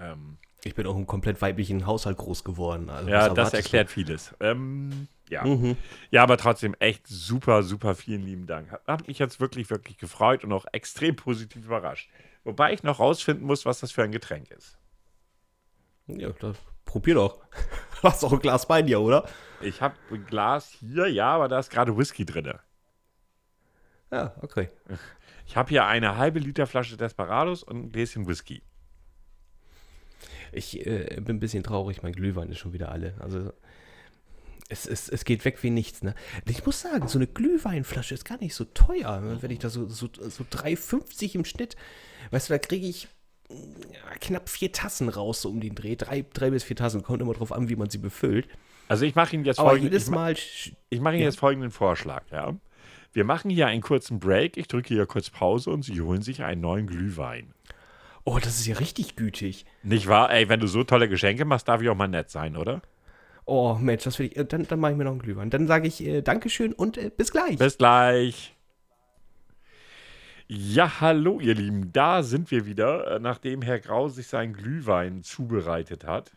Ähm, 0.00 0.38
Ich 0.64 0.74
bin 0.74 0.86
auch 0.86 0.96
im 0.96 1.06
komplett 1.06 1.42
weiblichen 1.42 1.86
Haushalt 1.86 2.16
groß 2.16 2.44
geworden. 2.44 2.88
Also, 2.88 3.10
ja, 3.10 3.28
das 3.28 3.52
erklärt 3.52 3.90
vieles. 3.90 4.34
Ähm, 4.40 5.08
ja. 5.28 5.42
du? 5.42 5.48
Mhm. 5.50 5.76
ja, 6.10 6.22
aber 6.22 6.38
trotzdem 6.38 6.74
echt 6.78 7.06
super, 7.06 7.62
super 7.62 7.94
vielen 7.94 8.22
lieben 8.22 8.46
Dank. 8.46 8.70
Hat, 8.70 8.86
hat 8.86 9.06
mich 9.06 9.18
jetzt 9.18 9.40
wirklich, 9.40 9.68
wirklich 9.68 9.98
gefreut 9.98 10.44
und 10.44 10.52
auch 10.52 10.64
extrem 10.72 11.14
positiv 11.14 11.66
überrascht. 11.66 12.08
Wobei 12.42 12.72
ich 12.72 12.82
noch 12.82 13.00
rausfinden 13.00 13.46
muss, 13.46 13.66
was 13.66 13.80
das 13.80 13.92
für 13.92 14.02
ein 14.02 14.12
Getränk 14.12 14.50
ist. 14.50 14.78
Ja, 16.06 16.30
das, 16.30 16.56
probier 16.84 17.14
doch. 17.14 17.38
Du 18.02 18.10
hast 18.10 18.22
doch 18.22 18.34
ein 18.34 18.38
Glas 18.38 18.68
bei 18.68 18.82
dir, 18.82 19.00
oder? 19.00 19.26
Ich 19.62 19.80
habe 19.80 19.94
ein 20.10 20.26
Glas 20.26 20.68
hier, 20.68 21.06
ja, 21.06 21.36
aber 21.36 21.48
da 21.48 21.58
ist 21.58 21.70
gerade 21.70 21.96
Whisky 21.96 22.26
drin. 22.26 22.52
Ja, 24.12 24.34
okay. 24.42 24.68
Ich 25.46 25.56
habe 25.56 25.70
hier 25.70 25.86
eine 25.86 26.18
halbe 26.18 26.38
Liter 26.38 26.66
Flasche 26.66 26.98
Desperados 26.98 27.62
und 27.62 27.76
ein 27.84 27.92
Gläschen 27.92 28.26
Whisky. 28.26 28.62
Ich 30.52 30.86
äh, 30.86 31.18
bin 31.20 31.36
ein 31.36 31.40
bisschen 31.40 31.62
traurig, 31.62 32.02
mein 32.02 32.12
Glühwein 32.12 32.50
ist 32.50 32.58
schon 32.58 32.74
wieder 32.74 32.92
alle. 32.92 33.14
Also 33.20 33.52
es, 34.68 34.86
es, 34.86 35.08
es 35.08 35.24
geht 35.24 35.44
weg 35.44 35.62
wie 35.62 35.70
nichts, 35.70 36.02
ne? 36.02 36.14
Ich 36.46 36.64
muss 36.64 36.80
sagen, 36.80 37.08
so 37.08 37.18
eine 37.18 37.26
Glühweinflasche 37.26 38.14
ist 38.14 38.24
gar 38.24 38.38
nicht 38.38 38.54
so 38.54 38.64
teuer. 38.64 39.20
ne? 39.20 39.42
Wenn 39.42 39.50
ich 39.50 39.58
da 39.58 39.68
so, 39.68 39.88
so, 39.88 40.08
so 40.14 40.44
3,50 40.44 41.34
im 41.34 41.44
Schnitt, 41.44 41.76
weißt 42.30 42.48
du, 42.48 42.54
da 42.54 42.58
kriege 42.58 42.86
ich 42.86 43.08
knapp 44.20 44.48
vier 44.48 44.72
Tassen 44.72 45.08
raus, 45.08 45.42
so 45.42 45.50
um 45.50 45.60
den 45.60 45.74
Dreh. 45.74 45.96
Drei, 45.96 46.24
drei 46.32 46.50
bis 46.50 46.64
vier 46.64 46.76
Tassen, 46.76 47.02
kommt 47.02 47.20
immer 47.22 47.34
drauf 47.34 47.52
an, 47.52 47.68
wie 47.68 47.76
man 47.76 47.90
sie 47.90 47.98
befüllt. 47.98 48.48
Also 48.88 49.04
ich 49.06 49.14
mache 49.14 49.34
Ihnen 49.34 49.44
jetzt 49.44 49.58
folgenden, 49.60 49.84
jedes 49.92 50.04
ich 50.04 50.10
ma- 50.10 50.16
Mal, 50.16 50.32
ich 50.90 51.00
mache 51.00 51.14
Ihnen 51.14 51.22
Ja. 51.22 51.28
jetzt 51.28 51.38
folgenden 51.38 51.70
Vorschlag, 51.70 52.22
ja. 52.30 52.54
Wir 53.12 53.24
machen 53.24 53.50
hier 53.50 53.66
einen 53.68 53.80
kurzen 53.82 54.18
Break, 54.18 54.56
ich 54.56 54.66
drücke 54.68 54.88
hier 54.94 55.06
kurz 55.06 55.30
Pause 55.30 55.70
und 55.70 55.82
Sie 55.84 56.00
holen 56.00 56.20
sich 56.22 56.42
einen 56.42 56.60
neuen 56.60 56.86
Glühwein. 56.86 57.54
oh, 58.24 58.38
das 58.42 58.58
ist 58.58 58.66
ja 58.66 58.76
richtig 58.76 59.16
gütig. 59.16 59.66
Nicht 59.82 60.06
wahr? 60.08 60.30
Ey, 60.32 60.48
wenn 60.48 60.58
du 60.60 60.66
so 60.66 60.82
tolle 60.82 61.08
Geschenke 61.08 61.44
machst, 61.44 61.68
darf 61.68 61.82
ich 61.82 61.88
auch 61.90 61.94
mal 61.94 62.08
nett 62.08 62.30
sein, 62.30 62.56
oder? 62.56 62.80
Oh, 63.44 63.74
Mensch, 63.78 64.02
das 64.04 64.18
will 64.18 64.26
ich, 64.26 64.36
äh, 64.36 64.44
dann, 64.46 64.66
dann 64.66 64.80
mache 64.80 64.92
ich 64.92 64.98
mir 64.98 65.04
noch 65.04 65.10
einen 65.12 65.20
Glühwein. 65.20 65.50
Dann 65.50 65.66
sage 65.66 65.86
ich 65.86 66.02
äh, 66.02 66.22
Dankeschön 66.22 66.72
und 66.72 66.96
äh, 66.96 67.10
bis 67.14 67.30
gleich. 67.30 67.58
Bis 67.58 67.76
gleich. 67.76 68.53
Ja, 70.46 71.00
hallo 71.00 71.40
ihr 71.40 71.54
Lieben, 71.54 71.90
da 71.92 72.22
sind 72.22 72.50
wir 72.50 72.66
wieder, 72.66 73.16
äh, 73.16 73.18
nachdem 73.18 73.62
Herr 73.62 73.80
Grau 73.80 74.08
sich 74.08 74.26
seinen 74.26 74.52
Glühwein 74.52 75.22
zubereitet 75.22 76.04
hat. 76.04 76.32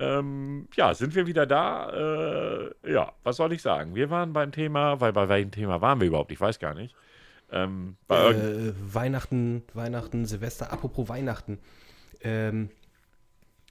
Ähm, 0.00 0.66
ja, 0.74 0.94
sind 0.94 1.14
wir 1.14 1.28
wieder 1.28 1.46
da? 1.46 1.90
Äh, 1.92 2.92
ja, 2.92 3.12
was 3.22 3.36
soll 3.36 3.52
ich 3.52 3.62
sagen? 3.62 3.94
Wir 3.94 4.10
waren 4.10 4.32
beim 4.32 4.50
Thema, 4.50 5.00
weil 5.00 5.12
bei 5.12 5.28
welchem 5.28 5.52
Thema 5.52 5.80
waren 5.80 6.00
wir 6.00 6.08
überhaupt? 6.08 6.32
Ich 6.32 6.40
weiß 6.40 6.58
gar 6.58 6.74
nicht. 6.74 6.96
Ähm, 7.52 7.96
äh, 8.08 8.72
Weihnachten, 8.92 9.62
Weihnachten, 9.74 10.26
Silvester, 10.26 10.72
apropos 10.72 11.08
Weihnachten. 11.08 11.60
Ähm, 12.20 12.70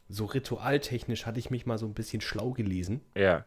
so 0.07 0.23
ritualtechnisch 0.23 1.25
hatte 1.25 1.39
ich 1.39 1.49
mich 1.49 1.65
mal 1.65 1.77
so 1.77 1.85
ein 1.85 1.93
bisschen 1.93 2.21
schlau 2.21 2.51
gelesen, 2.51 3.01
ja. 3.13 3.43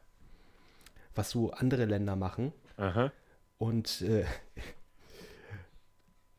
was 1.14 1.30
so 1.30 1.52
andere 1.52 1.86
Länder 1.86 2.16
machen. 2.16 2.52
Aha. 2.76 3.12
Und 3.56 4.02
äh, 4.02 4.26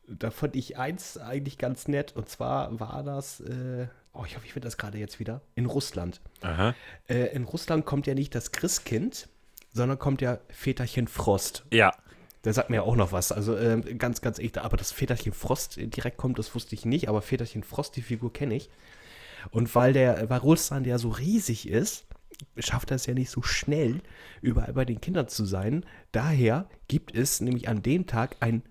da 0.08 0.30
fand 0.30 0.56
ich 0.56 0.78
eins 0.78 1.18
eigentlich 1.18 1.58
ganz 1.58 1.88
nett. 1.88 2.14
Und 2.16 2.28
zwar 2.28 2.78
war 2.80 3.02
das, 3.02 3.40
äh, 3.40 3.86
oh, 4.12 4.24
ich 4.26 4.36
hoffe, 4.36 4.46
ich 4.46 4.52
finde 4.52 4.66
das 4.66 4.76
gerade 4.76 4.98
jetzt 4.98 5.20
wieder, 5.20 5.42
in 5.54 5.66
Russland. 5.66 6.20
Äh, 7.08 7.34
in 7.34 7.44
Russland 7.44 7.84
kommt 7.84 8.06
ja 8.06 8.14
nicht 8.14 8.34
das 8.34 8.52
Christkind, 8.52 9.28
sondern 9.72 9.98
kommt 9.98 10.20
ja 10.20 10.38
Väterchen 10.48 11.08
Frost. 11.08 11.64
Ja. 11.72 11.92
Der 12.44 12.52
sagt 12.52 12.70
mir 12.70 12.76
ja 12.76 12.82
auch 12.82 12.96
noch 12.96 13.12
was. 13.12 13.32
Also 13.32 13.56
ähm, 13.56 13.98
ganz, 13.98 14.20
ganz 14.20 14.38
echt. 14.38 14.58
Aber 14.58 14.76
das 14.76 14.92
Väterchen 14.92 15.32
Frost 15.32 15.76
äh, 15.76 15.86
direkt 15.86 16.16
kommt, 16.16 16.38
das 16.38 16.54
wusste 16.54 16.74
ich 16.74 16.84
nicht. 16.84 17.08
Aber 17.08 17.22
Väterchen 17.22 17.62
Frost, 17.62 17.96
die 17.96 18.02
Figur 18.02 18.32
kenne 18.32 18.54
ich. 18.54 18.70
Und 19.50 19.74
weil 19.74 19.92
der, 19.92 20.28
weil 20.30 20.38
Russland 20.38 20.86
ja 20.86 20.98
so 20.98 21.10
riesig 21.10 21.68
ist, 21.68 22.06
schafft 22.58 22.90
er 22.90 22.96
es 22.96 23.06
ja 23.06 23.14
nicht 23.14 23.30
so 23.30 23.42
schnell, 23.42 24.00
überall 24.40 24.72
bei 24.72 24.84
den 24.84 25.00
Kindern 25.00 25.28
zu 25.28 25.44
sein. 25.44 25.84
Daher 26.12 26.68
gibt 26.86 27.14
es 27.14 27.40
nämlich 27.40 27.68
an 27.68 27.82
dem 27.82 28.06
Tag 28.06 28.36
ein 28.40 28.62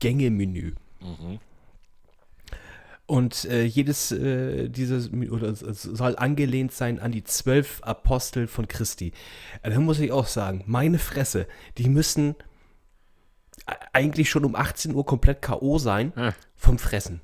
Zwölf-Gänge-Menü. 0.00 0.74
Und 3.06 3.46
äh, 3.46 3.64
jedes 3.64 4.12
äh, 4.12 4.68
dieses 4.68 5.10
oder 5.10 5.54
soll 5.54 6.16
angelehnt 6.16 6.72
sein 6.72 7.00
an 7.00 7.10
die 7.10 7.24
zwölf 7.24 7.80
Apostel 7.82 8.46
von 8.46 8.68
Christi. 8.68 9.12
Äh, 9.62 9.70
da 9.70 9.80
muss 9.80 9.98
ich 9.98 10.12
auch 10.12 10.26
sagen, 10.26 10.62
meine 10.66 10.98
Fresse, 10.98 11.46
die 11.78 11.88
müssen 11.88 12.34
eigentlich 13.92 14.28
schon 14.28 14.44
um 14.44 14.54
18 14.54 14.94
Uhr 14.94 15.06
komplett 15.06 15.40
K.O. 15.40 15.78
sein 15.78 16.12
Hm. 16.14 16.32
vom 16.54 16.78
Fressen. 16.78 17.22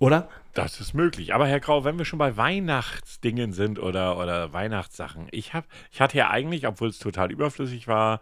Oder? 0.00 0.28
Das 0.54 0.80
ist 0.80 0.94
möglich. 0.94 1.34
Aber 1.34 1.46
Herr 1.46 1.60
Grau, 1.60 1.84
wenn 1.84 1.98
wir 1.98 2.04
schon 2.04 2.18
bei 2.18 2.36
Weihnachtsdingen 2.36 3.52
sind 3.52 3.78
oder, 3.78 4.18
oder 4.18 4.52
Weihnachtssachen, 4.52 5.28
ich, 5.30 5.54
hab, 5.54 5.66
ich 5.92 6.00
hatte 6.00 6.16
ja 6.18 6.30
eigentlich, 6.30 6.66
obwohl 6.66 6.88
es 6.88 6.98
total 6.98 7.30
überflüssig 7.30 7.86
war, 7.86 8.20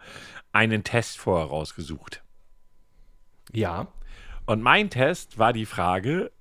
einen 0.51 0.83
Test 0.83 1.17
vorher 1.17 1.47
rausgesucht. 1.47 2.21
Ja. 3.51 3.87
Und 4.45 4.61
mein 4.61 4.89
Test 4.89 5.37
war 5.37 5.53
die 5.53 5.65
Frage, 5.65 6.31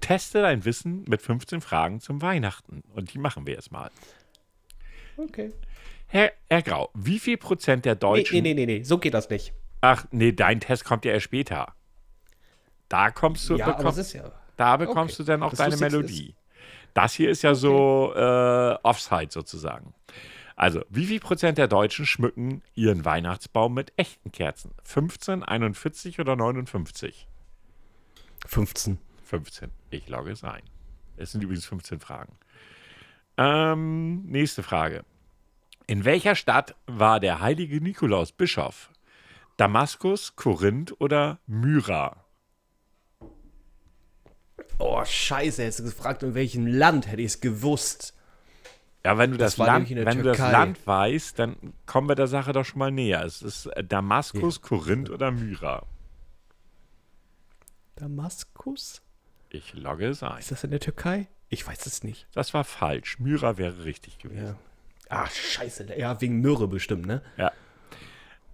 teste 0.00 0.42
dein 0.42 0.64
Wissen 0.64 1.04
mit 1.08 1.22
15 1.22 1.60
Fragen 1.60 2.00
zum 2.00 2.22
Weihnachten. 2.22 2.82
Und 2.94 3.12
die 3.14 3.18
machen 3.18 3.46
wir 3.46 3.54
jetzt 3.54 3.72
mal. 3.72 3.90
Okay. 5.16 5.52
Herr, 6.06 6.32
Herr 6.48 6.62
Grau, 6.62 6.90
wie 6.94 7.18
viel 7.18 7.36
Prozent 7.36 7.84
der 7.84 7.94
Deutschen... 7.94 8.36
nee, 8.42 8.54
nee, 8.54 8.66
nee, 8.66 8.78
nee, 8.78 8.82
so 8.82 8.98
geht 8.98 9.14
das 9.14 9.28
nicht. 9.30 9.52
Ach, 9.80 10.04
nee, 10.10 10.32
dein 10.32 10.60
Test 10.60 10.84
kommt 10.84 11.04
ja 11.04 11.12
erst 11.12 11.24
später. 11.24 11.74
Da 12.88 13.10
kommst 13.10 13.48
du, 13.48 13.56
Ja, 13.56 13.66
bekomm- 13.70 13.90
es 13.90 13.98
ist 13.98 14.12
ja. 14.12 14.30
da 14.56 14.76
bekommst 14.76 15.14
okay. 15.14 15.24
du 15.24 15.32
dann 15.32 15.42
auch 15.42 15.50
Das 15.50 15.58
deine 15.58 15.76
Melodie. 15.76 16.34
Das 16.94 17.12
hier 17.14 17.30
ist 17.30 17.42
ja 17.42 17.54
so 17.54 18.12
äh, 18.14 18.76
Offside 18.82 19.30
sozusagen. 19.30 19.92
Also, 20.56 20.84
wie 20.88 21.06
viel 21.06 21.20
Prozent 21.20 21.58
der 21.58 21.68
Deutschen 21.68 22.06
schmücken 22.06 22.62
ihren 22.74 23.04
Weihnachtsbaum 23.04 23.74
mit 23.74 23.92
echten 23.96 24.30
Kerzen? 24.30 24.70
15, 24.84 25.42
41 25.42 26.20
oder 26.20 26.36
59? 26.36 27.26
15. 28.46 28.98
15. 29.24 29.70
Ich 29.90 30.08
logge 30.08 30.30
es 30.30 30.44
ein. 30.44 30.62
Es 31.16 31.32
sind 31.32 31.42
übrigens 31.42 31.66
15 31.66 32.00
Fragen. 32.00 32.36
Ähm, 33.36 34.24
nächste 34.26 34.62
Frage. 34.62 35.04
In 35.86 36.04
welcher 36.04 36.34
Stadt 36.36 36.76
war 36.86 37.20
der 37.20 37.40
heilige 37.40 37.80
Nikolaus 37.80 38.32
Bischof? 38.32 38.90
Damaskus, 39.56 40.36
Korinth 40.36 40.98
oder 41.00 41.38
Myra? 41.46 42.24
Oh, 44.78 45.04
scheiße, 45.04 45.62
hättest 45.62 45.80
du 45.80 45.84
gefragt, 45.84 46.22
in 46.22 46.34
welchem 46.34 46.66
Land 46.66 47.06
hätte 47.06 47.22
ich 47.22 47.26
es 47.26 47.40
gewusst. 47.40 48.14
Ja, 49.04 49.18
wenn 49.18 49.32
du 49.32 49.36
das, 49.36 49.56
Das 49.56 49.66
Land, 49.66 49.90
wenn 49.90 50.18
du 50.18 50.24
das. 50.24 50.38
Land 50.38 50.86
weißt, 50.86 51.38
dann 51.38 51.74
kommen 51.84 52.08
wir 52.08 52.14
der 52.14 52.26
Sache 52.26 52.52
doch 52.52 52.64
schon 52.64 52.78
mal 52.78 52.90
näher. 52.90 53.22
Es 53.24 53.42
ist 53.42 53.66
äh, 53.66 53.84
Damaskus, 53.84 54.62
Korinth 54.62 55.10
oder 55.10 55.30
Myra. 55.30 55.84
Damaskus? 57.96 59.02
Ich 59.50 59.74
logge 59.74 60.08
es 60.08 60.22
ein. 60.22 60.38
Ist 60.38 60.50
das 60.50 60.64
in 60.64 60.70
der 60.70 60.80
Türkei? 60.80 61.28
Ich 61.48 61.66
weiß 61.66 61.86
es 61.86 62.02
nicht. 62.02 62.26
Das 62.34 62.54
war 62.54 62.64
falsch. 62.64 63.18
Myra 63.20 63.58
wäre 63.58 63.84
richtig 63.84 64.18
gewesen. 64.18 64.46
Ja. 64.46 64.56
Ach, 65.10 65.30
scheiße. 65.30 65.86
Ja, 65.96 66.20
wegen 66.20 66.40
Myrrhe 66.40 66.66
bestimmt, 66.66 67.06
ne? 67.06 67.22
Ja. 67.36 67.52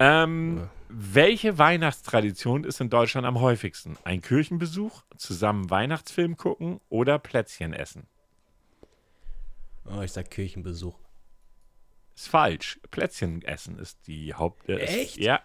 Ähm, 0.00 0.68
welche 0.88 1.58
Weihnachtstradition 1.58 2.64
ist 2.64 2.80
in 2.80 2.90
Deutschland 2.90 3.26
am 3.26 3.40
häufigsten? 3.40 3.96
Ein 4.02 4.20
Kirchenbesuch, 4.20 5.04
zusammen 5.16 5.70
Weihnachtsfilm 5.70 6.36
gucken 6.36 6.80
oder 6.88 7.18
Plätzchen 7.18 7.72
essen? 7.72 8.08
Oh, 9.86 10.00
ich 10.02 10.12
sag 10.12 10.30
Kirchenbesuch. 10.30 10.96
Ist 12.14 12.28
falsch. 12.28 12.80
Plätzchen 12.90 13.42
essen 13.42 13.78
ist 13.78 14.06
die 14.06 14.34
Haupt. 14.34 14.68
Äh, 14.68 14.82
ist- 14.84 14.90
Echt? 14.96 15.16
Ja. 15.18 15.40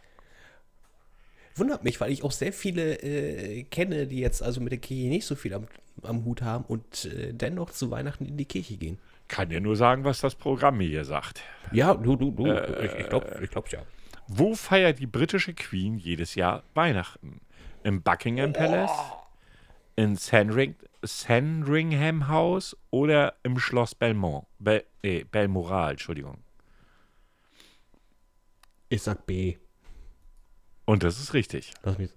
Wundert 1.57 1.85
mich, 1.85 2.01
weil 2.01 2.11
ich 2.11 2.23
auch 2.23 2.33
sehr 2.33 2.51
viele 2.51 3.01
äh, 3.01 3.63
kenne, 3.63 4.07
die 4.07 4.19
jetzt 4.19 4.43
also 4.43 4.59
mit 4.59 4.71
der 4.73 4.79
Kirche 4.79 5.07
nicht 5.07 5.25
so 5.25 5.35
viel 5.35 5.53
am, 5.53 5.67
am 6.03 6.25
Hut 6.25 6.41
haben 6.41 6.65
und 6.65 7.05
äh, 7.05 7.33
dennoch 7.33 7.71
zu 7.71 7.91
Weihnachten 7.91 8.25
in 8.25 8.35
die 8.35 8.43
Kirche 8.45 8.75
gehen. 8.75 8.99
Kann 9.29 9.47
dir 9.49 9.61
nur 9.61 9.77
sagen, 9.77 10.03
was 10.03 10.19
das 10.19 10.35
Programm 10.35 10.77
mir 10.77 10.87
hier 10.87 11.05
sagt. 11.05 11.41
Ja, 11.71 11.93
du, 11.93 12.15
du, 12.17 12.31
du. 12.31 12.45
ich 12.51 12.93
ich 12.99 13.07
glaube 13.07 13.39
ich 13.41 13.49
glaub, 13.49 13.69
ja. 13.71 13.81
Wo 14.27 14.53
feiert 14.53 14.99
die 14.99 15.07
britische 15.07 15.53
Queen 15.53 15.97
jedes 15.97 16.35
Jahr 16.35 16.63
Weihnachten? 16.73 17.39
Im 17.83 18.01
Buckingham 18.01 18.51
Palace? 18.51 18.91
In 19.95 20.15
Sandring 20.17 20.75
Sandringham 21.05 22.27
House 22.27 22.75
oder 22.91 23.35
im 23.43 23.59
Schloss 23.59 23.95
Belmont? 23.95 24.47
Bel 24.59 24.85
nee, 25.03 25.23
Belmoral, 25.23 25.91
Entschuldigung. 25.91 26.43
Ich 28.89 29.03
sag 29.03 29.25
B. 29.25 29.57
Und 30.85 31.03
das 31.03 31.19
ist 31.19 31.33
richtig. 31.33 31.73
Lass 31.83 31.97
mich. 31.97 32.11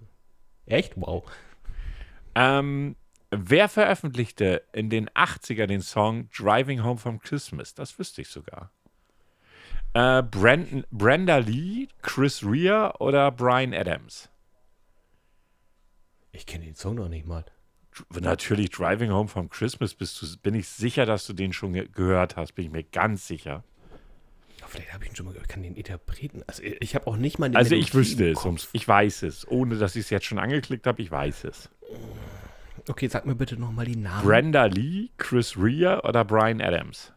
Echt? 0.66 0.93
Wow. 0.97 1.24
Ähm, 2.34 2.97
wer 3.30 3.68
veröffentlichte 3.68 4.62
in 4.72 4.91
den 4.91 5.09
80er 5.11 5.66
den 5.66 5.80
Song 5.80 6.28
Driving 6.30 6.84
Home 6.84 6.99
from 6.99 7.18
Christmas? 7.18 7.74
Das 7.74 7.99
wüsste 7.99 8.22
ich 8.22 8.28
sogar. 8.28 8.70
Äh, 9.95 10.22
Brandon, 10.22 10.84
Brenda 10.91 11.39
Lee, 11.39 11.89
Chris 12.03 12.45
Rea 12.45 12.95
oder 12.99 13.30
Brian 13.32 13.72
Adams? 13.72 14.28
Ich 16.32 16.47
kenne 16.47 16.66
den 16.66 16.74
Song 16.74 16.97
noch 16.97 17.09
nicht 17.09 17.26
mal. 17.26 17.45
Natürlich 18.20 18.70
Driving 18.70 19.11
Home 19.11 19.28
from 19.28 19.49
Christmas 19.51 19.94
bist 19.94 20.20
du, 20.22 20.26
bin 20.38 20.55
ich 20.55 20.68
sicher, 20.68 21.07
dass 21.07 21.26
du 21.26 21.32
den 21.32 21.53
schon 21.53 21.72
ge 21.72 21.88
gehört 21.92 22.36
hast, 22.36 22.53
bin 22.55 22.66
ich 22.66 22.70
mir 22.70 22.84
ganz 22.84 23.26
sicher. 23.26 23.64
Vielleicht 24.66 24.92
habe 24.92 25.05
ich 25.05 25.11
ihn 25.11 25.16
schon 25.16 25.24
mal 25.26 25.32
gehört. 25.32 25.46
Ich 25.49 25.55
kann 25.55 25.62
den 25.62 25.74
Interpreten. 25.76 26.42
Also 26.46 26.62
ich 26.62 26.94
habe 26.94 27.07
auch 27.07 27.16
nicht 27.16 27.38
mal 27.38 27.49
die 27.51 27.57
Also 27.57 27.74
ich 27.74 27.94
Melodie 27.94 28.11
wüsste 28.11 28.24
im 28.26 28.32
es, 28.36 28.44
ums- 28.44 28.68
ich 28.72 28.86
weiß 28.86 29.22
es, 29.22 29.49
ohne 29.49 29.78
dass 29.78 29.96
ich 29.96 30.03
es 30.05 30.11
jetzt 30.11 30.26
schon 30.26 30.38
angeklickt 30.38 30.86
habe, 30.86 31.01
ich 31.01 31.11
weiß 31.11 31.44
es. 31.44 31.70
Okay, 32.86 33.09
sag 33.09 33.24
mir 33.24 33.34
bitte 33.34 33.57
nochmal 33.57 33.86
die 33.86 33.96
Namen. 33.96 34.26
Brenda 34.26 34.66
Lee, 34.66 35.09
Chris 35.16 35.57
Rea 35.57 36.01
oder 36.05 36.24
Brian 36.24 36.61
Adams? 36.61 37.12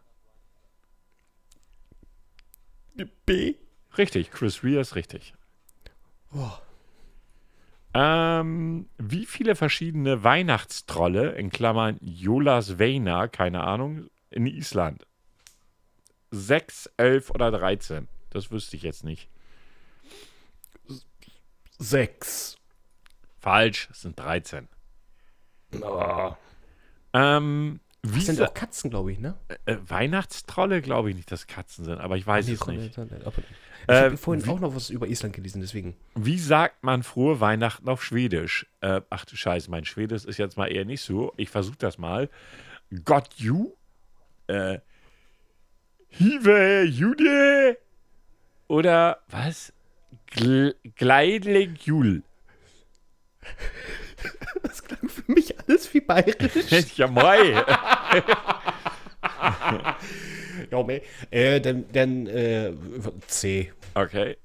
B. 3.26 3.56
Richtig, 3.98 4.32
Chris 4.32 4.64
Rea 4.64 4.80
ist 4.82 4.96
richtig. 4.96 5.34
Oh. 6.34 6.52
Ähm, 7.94 8.90
wie 8.98 9.26
viele 9.26 9.56
verschiedene 9.56 10.24
Weihnachtstrolle, 10.24 11.32
in 11.34 11.50
Klammern 11.50 11.98
Jolas 12.02 12.80
Veina, 12.80 13.28
keine 13.28 13.64
Ahnung, 13.64 14.10
in 14.30 14.46
Island? 14.46 15.06
Sechs, 16.32 16.90
elf 16.96 17.30
oder 17.32 17.52
13? 17.52 18.08
Das 18.30 18.52
wüsste 18.52 18.78
ich 18.78 18.84
jetzt 18.84 19.04
nicht. 19.04 19.30
Sechs. 21.78 22.58
Falsch, 23.40 23.90
es 23.92 24.02
sind 24.02 24.18
13. 24.20 24.70
Oh. 25.82 26.34
Ähm, 27.14 27.80
wie 28.04 28.18
Das 28.18 28.26
sind 28.26 28.42
auch 28.42 28.54
Katzen, 28.54 28.90
glaube 28.90 29.12
ich, 29.12 29.20
ne? 29.20 29.36
äh, 29.66 29.78
Weihnachtstrolle 29.88 30.82
glaube 30.82 31.10
ich 31.12 31.16
nicht, 31.16 31.32
dass 31.32 31.46
Katzen 31.48 31.86
sind, 31.86 32.00
aber 32.00 32.18
ich 32.18 32.26
weiß 32.26 32.48
Nee, 32.48 32.54
es 32.54 32.66
nicht. 32.68 32.98
Ich 32.98 33.88
Äh, 33.88 33.96
habe 33.96 34.18
vorhin 34.18 34.48
auch 34.50 34.60
noch 34.60 34.76
was 34.76 34.90
über 34.90 35.08
Island 35.08 35.36
gelesen, 35.36 35.62
deswegen. 35.62 35.96
Wie 36.16 36.40
sagt 36.40 36.84
man 36.84 37.04
frohe 37.04 37.40
Weihnachten 37.40 37.88
auf 37.90 38.04
Schwedisch? 38.04 38.66
Äh, 38.82 39.02
ach 39.10 39.26
du 39.26 39.36
Scheiße, 39.36 39.70
mein 39.70 39.86
Schwedisch 39.86 40.26
ist 40.26 40.38
jetzt 40.38 40.58
mal 40.58 40.68
eher 40.68 40.86
nicht 40.86 41.02
so. 41.02 41.34
Ich 41.38 41.50
versuche 41.50 41.78
das 41.78 41.98
mal. 41.98 42.30
Gott 43.06 43.34
you? 43.36 43.72
Äh, 44.48 44.80
Hive 46.10 46.84
Jude? 46.84 47.78
Oder 48.68 49.20
was? 49.30 49.74
Gl 50.28 50.76
Gleidlig 50.96 51.84
Jul. 51.86 52.24
Das 54.64 54.84
klang 54.84 55.10
für 55.10 55.30
mich 55.32 55.58
alles 55.60 55.94
wie 55.94 56.02
bayerisch. 56.02 56.72
ja, 56.98 57.08
moi. 57.08 57.64
ja, 60.72 60.84
meh. 60.84 61.02
Äh, 61.30 61.60
dann, 61.62 61.86
dann 61.92 62.28
äh, 62.28 62.74
C. 63.28 63.72
Okay. 63.94 64.38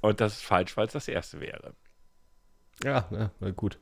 Und 0.00 0.20
das 0.20 0.34
ist 0.34 0.42
falsch, 0.44 0.76
weil 0.76 0.86
es 0.86 0.92
das 0.92 1.08
erste 1.08 1.40
wäre. 1.40 1.74
Ja, 2.82 3.06
ja, 3.10 3.30
na 3.40 3.50
gut. 3.50 3.78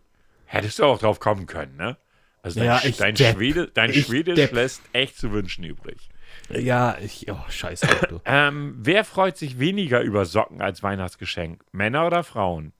Hättest 0.46 0.78
du 0.78 0.84
auch 0.84 0.98
drauf 0.98 1.18
kommen 1.20 1.46
können, 1.46 1.76
ne? 1.76 1.96
Also 2.42 2.60
dein, 2.60 2.66
Ja, 2.68 2.80
ich 2.84 2.96
dein, 2.96 3.14
Depp. 3.14 3.36
Schwede, 3.36 3.68
dein 3.68 3.90
Ich 3.90 4.06
Schwedisch 4.06 4.34
Depp. 4.36 4.52
lässt 4.52 4.82
echt 4.92 5.16
zu 5.16 5.32
wünschen 5.32 5.64
übrig. 5.64 6.08
Ja, 6.50 6.96
ich. 7.00 7.30
Oh, 7.30 7.38
scheiße. 7.48 7.86
Du. 8.08 8.20
Ähm, 8.24 8.74
wer 8.78 9.04
freut 9.04 9.36
sich 9.36 9.58
weniger 9.58 10.00
über 10.00 10.24
Socken 10.24 10.60
als 10.60 10.82
Weihnachtsgeschenk? 10.82 11.62
Männer 11.72 12.06
oder 12.06 12.24
Frauen? 12.24 12.72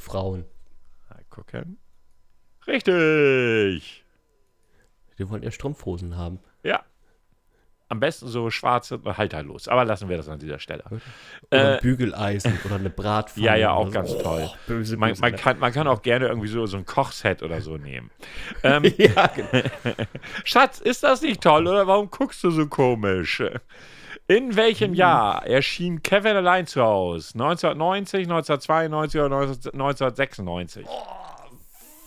Frauen. 0.00 0.44
Mal 1.08 1.22
gucken. 1.30 1.78
Richtig. 2.66 4.04
Die 5.18 5.28
wollen 5.28 5.42
ja 5.42 5.50
Strumpfhosen 5.50 6.16
haben. 6.16 6.40
Ja. 6.62 6.82
Am 7.88 7.98
besten 7.98 8.28
so 8.28 8.50
schwarze, 8.50 9.00
halterlos. 9.04 9.66
Aber 9.66 9.84
lassen 9.84 10.08
wir 10.08 10.16
das 10.16 10.28
an 10.28 10.38
dieser 10.38 10.60
Stelle. 10.60 10.84
Oder 10.88 11.00
Äh, 11.50 11.74
ein 11.76 11.80
Bügeleisen 11.82 12.56
oder 12.64 12.76
eine 12.76 12.88
Bratpfanne. 12.90 13.44
Ja, 13.44 13.56
ja, 13.56 13.72
auch 13.72 13.90
ganz 13.90 14.10
so. 14.10 14.22
toll. 14.22 14.48
Oh, 14.48 14.56
böse, 14.68 14.96
Man, 14.96 15.10
böse, 15.10 15.20
man, 15.22 15.32
ne? 15.32 15.36
kann, 15.38 15.58
man 15.58 15.72
kann 15.72 15.88
auch 15.88 16.00
gerne 16.02 16.28
irgendwie 16.28 16.46
so, 16.48 16.64
so 16.66 16.76
ein 16.76 16.86
Kochset 16.86 17.42
oder 17.42 17.60
so 17.60 17.76
nehmen. 17.78 18.10
Ähm, 18.62 18.84
Ja, 18.96 19.26
genau. 19.26 19.64
Schatz, 20.44 20.78
ist 20.78 21.02
das 21.02 21.22
nicht 21.22 21.40
toll 21.42 21.66
oder 21.66 21.86
warum 21.88 22.10
guckst 22.10 22.44
du 22.44 22.50
so 22.50 22.66
komisch? 22.68 23.42
In 24.30 24.54
welchem 24.54 24.94
Jahr 24.94 25.44
erschien 25.44 26.04
Kevin 26.04 26.36
allein 26.36 26.64
zu 26.64 26.82
Hause? 26.82 27.34
1990, 27.34 28.28
1992 28.30 29.20
oder 29.20 29.34
1996? 29.34 30.86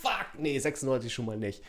Fuck, 0.01 0.28
nee, 0.38 0.57
96 0.57 1.13
schon 1.13 1.26
mal 1.26 1.36
nicht. 1.36 1.61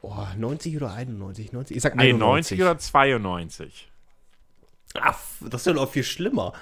Oh, 0.00 0.26
90 0.38 0.74
oder 0.74 0.94
91? 0.94 1.52
90? 1.52 1.76
Ich 1.76 1.82
sag 1.82 1.98
91 1.98 2.58
oder 2.62 2.78
92? 2.78 3.90
Ach, 4.94 5.18
das 5.42 5.60
ist 5.60 5.66
ja 5.66 5.74
noch 5.74 5.90
viel 5.90 6.02
schlimmer. 6.02 6.54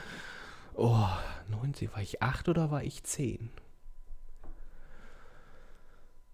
Oh, 0.74 1.06
90, 1.48 1.92
war 1.92 2.02
ich 2.02 2.24
8 2.24 2.48
oder 2.48 2.72
war 2.72 2.82
ich 2.82 3.04
10? 3.04 3.50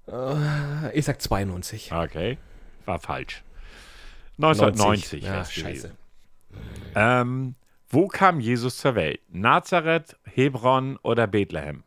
Äh, 0.08 0.98
ich 0.98 1.04
sag 1.04 1.20
92. 1.20 1.92
Okay, 1.92 2.38
war 2.86 2.98
falsch. 2.98 3.42
1990 4.38 5.22
ja, 5.22 5.32
wär's 5.32 5.52
scheiße. 5.52 5.66
gewesen. 5.66 6.01
Ähm, 6.94 7.54
wo 7.88 8.08
kam 8.08 8.40
Jesus 8.40 8.78
zur 8.78 8.94
Welt? 8.94 9.20
Nazareth, 9.28 10.16
Hebron 10.24 10.98
oder 11.02 11.26
Bethlehem? 11.26 11.84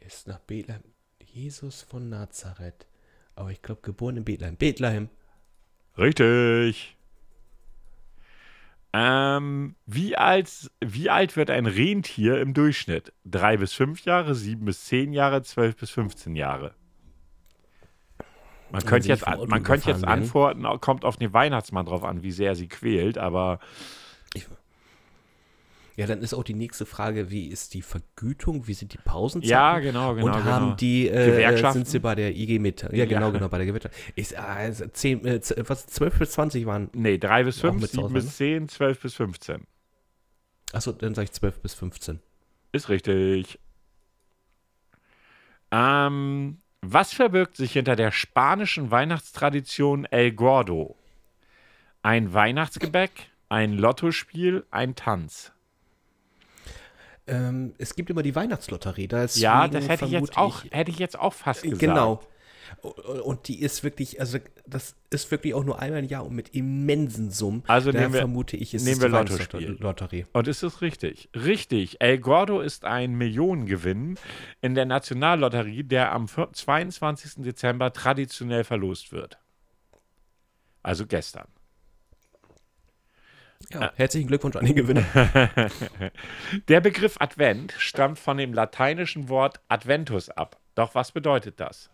Ist 0.00 0.26
nach 0.26 0.38
Bethlehem. 0.40 0.82
Jesus 1.20 1.82
von 1.82 2.08
Nazareth. 2.08 2.86
Aber 3.34 3.50
ich 3.50 3.62
glaube, 3.62 3.82
geboren 3.82 4.16
in 4.16 4.24
Bethlehem. 4.24 4.56
Bethlehem. 4.56 5.08
Richtig. 5.96 6.96
Ähm, 8.92 9.76
wie, 9.84 10.16
alt, 10.16 10.70
wie 10.80 11.10
alt 11.10 11.36
wird 11.36 11.50
ein 11.50 11.66
Rentier 11.66 12.40
im 12.40 12.54
Durchschnitt? 12.54 13.12
Drei 13.24 13.58
bis 13.58 13.74
fünf 13.74 14.04
Jahre, 14.04 14.34
sieben 14.34 14.64
bis 14.64 14.86
zehn 14.86 15.12
Jahre, 15.12 15.42
zwölf 15.42 15.76
bis 15.76 15.90
15 15.90 16.34
Jahre. 16.36 16.74
Man 18.70 18.84
könnte 18.84 19.08
jetzt, 19.08 19.26
man 19.26 19.62
könnte 19.62 19.90
jetzt 19.90 20.04
antworten, 20.04 20.64
kommt 20.80 21.04
auf 21.04 21.16
den 21.16 21.32
Weihnachtsmann 21.32 21.86
drauf 21.86 22.04
an, 22.04 22.22
wie 22.22 22.32
sehr 22.32 22.50
er 22.50 22.56
sie 22.56 22.68
quält, 22.68 23.18
aber 23.18 23.60
Ja, 25.96 26.06
dann 26.06 26.20
ist 26.22 26.32
auch 26.32 26.44
die 26.44 26.54
nächste 26.54 26.86
Frage, 26.86 27.28
wie 27.30 27.48
ist 27.48 27.74
die 27.74 27.82
Vergütung? 27.82 28.68
Wie 28.68 28.74
sind 28.74 28.92
die 28.92 28.98
Pausenzeiten? 28.98 29.50
ja, 29.50 29.80
genau, 29.80 30.14
genau. 30.14 30.26
Und 30.26 30.32
genau. 30.32 30.44
haben 30.44 30.76
die, 30.76 31.08
äh, 31.08 31.26
Gewerkschaften? 31.26 31.78
sind 31.84 31.88
sie 31.88 31.98
bei 31.98 32.14
der 32.14 32.36
IG 32.36 32.60
Metall? 32.60 32.94
Ja, 32.94 33.04
genau, 33.04 33.26
Ja. 33.26 33.30
genau, 33.30 33.48
bei 33.48 33.58
der 33.58 33.66
Gewerkschaft. 33.66 33.96
Ich, 34.14 34.38
also 34.38 34.86
10, 34.86 35.24
äh, 35.24 35.40
was, 35.66 35.86
12 35.88 36.18
bis 36.20 36.30
20 36.32 36.66
waren. 36.66 36.88
Nee, 36.94 37.18
drei 37.18 37.42
bis 37.42 37.58
Auch 37.58 37.70
fünf, 37.70 37.80
mit 37.80 37.90
zu 37.90 37.96
sieben 37.96 38.04
Hause, 38.04 38.14
bis 38.14 38.24
ne? 38.26 38.30
zehn, 38.30 38.68
zwölf 38.68 39.00
bis 39.00 39.14
15. 39.14 39.66
Achso, 40.72 40.92
dann 40.92 41.14
sage 41.16 41.24
ich 41.24 41.32
12 41.32 41.60
bis 41.62 41.74
15. 41.74 42.20
Ist 42.70 42.88
richtig. 42.90 43.58
Ähm, 45.72 46.58
was 46.82 47.12
verbirgt 47.12 47.56
sich 47.56 47.72
hinter 47.72 47.96
der 47.96 48.12
spanischen 48.12 48.90
Weihnachtstradition 48.90 50.04
El 50.06 50.32
Gordo? 50.32 50.96
Ein 52.02 52.32
Weihnachtsgebäck, 52.32 53.10
ein 53.48 53.72
Lottospiel, 53.72 54.64
ein 54.70 54.94
Tanz. 54.94 55.52
Ähm, 57.26 57.74
es 57.78 57.94
gibt 57.94 58.10
immer 58.10 58.22
die 58.22 58.34
Weihnachtslotterie. 58.34 59.08
Da 59.08 59.24
ist 59.24 59.36
Ja, 59.36 59.68
das 59.68 59.88
hätte 59.88 60.06
ich 60.06 60.12
jetzt 60.12 60.36
auch, 60.36 60.64
hätte 60.70 60.90
ich 60.90 60.98
jetzt 60.98 61.18
auch 61.18 61.34
fast 61.34 61.62
gesagt. 61.62 61.80
Genau. 61.80 62.20
Und 62.82 63.48
die 63.48 63.60
ist 63.60 63.84
wirklich, 63.84 64.20
also 64.20 64.38
das 64.66 64.94
ist 65.10 65.30
wirklich 65.30 65.54
auch 65.54 65.64
nur 65.64 65.78
einmal 65.80 66.00
im 66.00 66.08
Jahr 66.08 66.24
und 66.26 66.34
mit 66.34 66.54
immensen 66.54 67.30
Summen. 67.30 67.62
Also 67.66 67.90
Daher 67.92 68.06
nehmen 68.08 68.14
wir- 68.14 68.20
vermute 68.20 68.56
ich, 68.56 68.74
ist 68.74 68.84
nehmen 68.84 68.96
es 68.96 69.00
wir 69.02 69.08
Lottospiel. 69.08 69.68
Weihnachtslotterie. 69.80 70.26
Und 70.32 70.48
ist 70.48 70.62
es 70.62 70.80
richtig? 70.82 71.28
Richtig. 71.34 72.00
El 72.00 72.18
Gordo 72.18 72.60
ist 72.60 72.84
ein 72.84 73.14
Millionengewinn 73.16 74.18
in 74.60 74.74
der 74.74 74.84
Nationallotterie, 74.86 75.82
der 75.84 76.12
am 76.12 76.26
22. 76.28 77.42
Dezember 77.44 77.92
traditionell 77.92 78.64
verlost 78.64 79.12
wird. 79.12 79.38
Also 80.82 81.06
gestern. 81.06 81.46
Ja, 83.70 83.92
herzlichen 83.96 84.28
Glückwunsch 84.28 84.56
an 84.56 84.64
den 84.64 84.76
Gewinner. 84.76 85.04
Der 86.68 86.80
Begriff 86.80 87.16
Advent 87.18 87.74
stammt 87.76 88.18
von 88.18 88.36
dem 88.38 88.54
lateinischen 88.54 89.28
Wort 89.28 89.60
Adventus 89.68 90.30
ab. 90.30 90.58
Doch 90.74 90.94
was 90.94 91.12
bedeutet 91.12 91.58
das? 91.60 91.90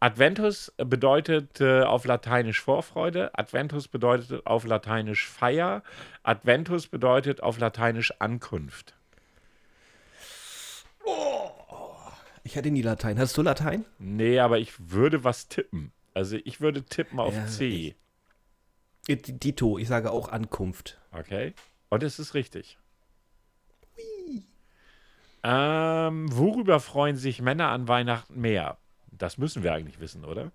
Adventus 0.00 0.72
bedeutet 0.78 1.60
äh, 1.60 1.82
auf 1.82 2.06
Lateinisch 2.06 2.60
Vorfreude, 2.62 3.38
Adventus 3.38 3.86
bedeutet 3.86 4.46
auf 4.46 4.64
Lateinisch 4.64 5.28
Feier, 5.28 5.82
Adventus 6.22 6.86
bedeutet 6.86 7.42
auf 7.42 7.58
Lateinisch 7.58 8.14
Ankunft. 8.18 8.94
Ich 12.44 12.56
hatte 12.56 12.70
nie 12.70 12.80
Latein. 12.82 13.18
Hast 13.18 13.36
du 13.36 13.42
Latein? 13.42 13.84
Nee, 13.98 14.40
aber 14.40 14.58
ich 14.58 14.90
würde 14.90 15.22
was 15.22 15.48
tippen. 15.48 15.92
Also 16.14 16.36
ich 16.44 16.62
würde 16.62 16.82
tippen 16.82 17.20
auf 17.20 17.34
Ja, 17.34 17.46
C. 17.46 17.94
Äh, 19.06 19.16
Dito, 19.16 19.78
ich 19.78 19.88
sage 19.88 20.10
auch 20.10 20.30
Ankunft. 20.30 20.98
Okay. 21.12 21.52
Und 21.90 22.02
es 22.02 22.18
ist 22.18 22.32
richtig. 22.32 22.78
Ähm, 25.42 26.34
worüber 26.36 26.80
freuen 26.80 27.16
sich 27.16 27.42
Männer 27.42 27.68
an 27.68 27.86
Weihnachten 27.86 28.40
mehr? 28.40 28.78
Das 29.20 29.38
müssen 29.38 29.62
wir 29.62 29.72
eigentlich 29.72 30.00
wissen, 30.00 30.24
oder? 30.24 30.50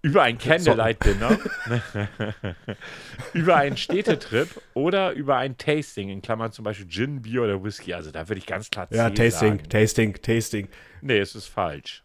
Über 0.00 0.22
ein 0.24 0.36
Candlelight-Dinner, 0.36 1.38
über 3.34 3.56
einen 3.56 3.76
Städtetrip 3.76 4.48
oder 4.74 5.12
über 5.12 5.36
ein 5.36 5.56
Tasting, 5.58 6.08
in 6.08 6.22
Klammern 6.22 6.50
zum 6.50 6.64
Beispiel 6.64 6.88
Gin, 6.88 7.22
Bier 7.22 7.42
oder 7.42 7.62
Whisky. 7.62 7.94
Also 7.94 8.10
da 8.10 8.28
würde 8.28 8.40
ich 8.40 8.46
ganz 8.46 8.68
klar 8.68 8.88
C 8.90 8.96
sagen. 8.96 9.62
Tasting, 9.68 10.14
Tasting. 10.20 10.68
Nee, 11.02 11.18
es 11.18 11.36
ist 11.36 11.46
falsch. 11.46 12.02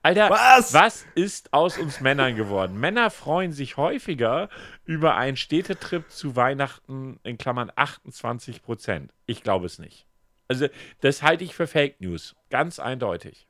Alter, 0.00 0.30
Was? 0.30 0.72
was 0.72 1.06
ist 1.16 1.52
aus 1.52 1.76
uns 1.76 2.00
Männern 2.00 2.36
geworden? 2.36 2.78
Männer 2.78 3.10
freuen 3.10 3.52
sich 3.52 3.76
häufiger 3.76 4.48
über 4.84 5.16
einen 5.16 5.36
Städtetrip 5.36 6.10
zu 6.10 6.36
Weihnachten 6.36 7.18
in 7.24 7.36
Klammern 7.36 7.72
28 7.74 8.62
Prozent. 8.62 9.12
Ich 9.26 9.42
glaube 9.42 9.66
es 9.66 9.78
nicht. 9.78 10.06
Also, 10.46 10.68
das 11.00 11.22
halte 11.22 11.44
ich 11.44 11.54
für 11.54 11.66
Fake 11.66 12.00
News. 12.00 12.36
Ganz 12.48 12.78
eindeutig. 12.78 13.47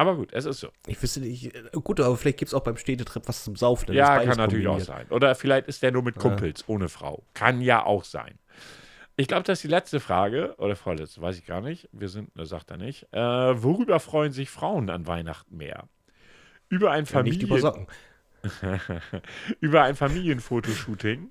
Aber 0.00 0.16
gut, 0.16 0.32
es 0.32 0.46
ist 0.46 0.60
so. 0.60 0.68
Ich 0.86 1.02
wüsste 1.02 1.20
nicht, 1.20 1.54
äh, 1.54 1.62
gut, 1.84 2.00
aber 2.00 2.16
vielleicht 2.16 2.38
gibt 2.38 2.48
es 2.48 2.54
auch 2.54 2.62
beim 2.62 2.78
Städtetrip 2.78 3.28
was 3.28 3.44
zum 3.44 3.54
Saufen. 3.54 3.92
Ja, 3.92 4.24
kann 4.24 4.38
natürlich 4.38 4.66
auch 4.66 4.80
sein. 4.80 5.06
Oder 5.10 5.34
vielleicht 5.34 5.68
ist 5.68 5.82
der 5.82 5.92
nur 5.92 6.02
mit 6.02 6.16
Kumpels, 6.16 6.64
ohne 6.68 6.88
Frau. 6.88 7.22
Kann 7.34 7.60
ja 7.60 7.84
auch 7.84 8.04
sein. 8.04 8.38
Ich 9.16 9.28
glaube, 9.28 9.42
das 9.42 9.58
ist 9.58 9.64
die 9.64 9.68
letzte 9.68 10.00
Frage, 10.00 10.54
oder 10.56 10.74
vorletzte, 10.74 11.20
weiß 11.20 11.36
ich 11.36 11.44
gar 11.44 11.60
nicht. 11.60 11.90
Wir 11.92 12.08
sind, 12.08 12.30
das 12.34 12.48
sagt 12.48 12.70
er 12.70 12.78
nicht. 12.78 13.12
Äh, 13.12 13.18
worüber 13.62 14.00
freuen 14.00 14.32
sich 14.32 14.48
Frauen 14.48 14.88
an 14.88 15.06
Weihnachten 15.06 15.58
mehr? 15.58 15.86
Über 16.70 16.92
ein 16.92 17.04
Ja, 17.04 17.10
Familien 17.10 17.60
Socken. 17.60 17.86
über 19.60 19.82
ein 19.82 19.96
Familienfotoshooting, 19.96 21.30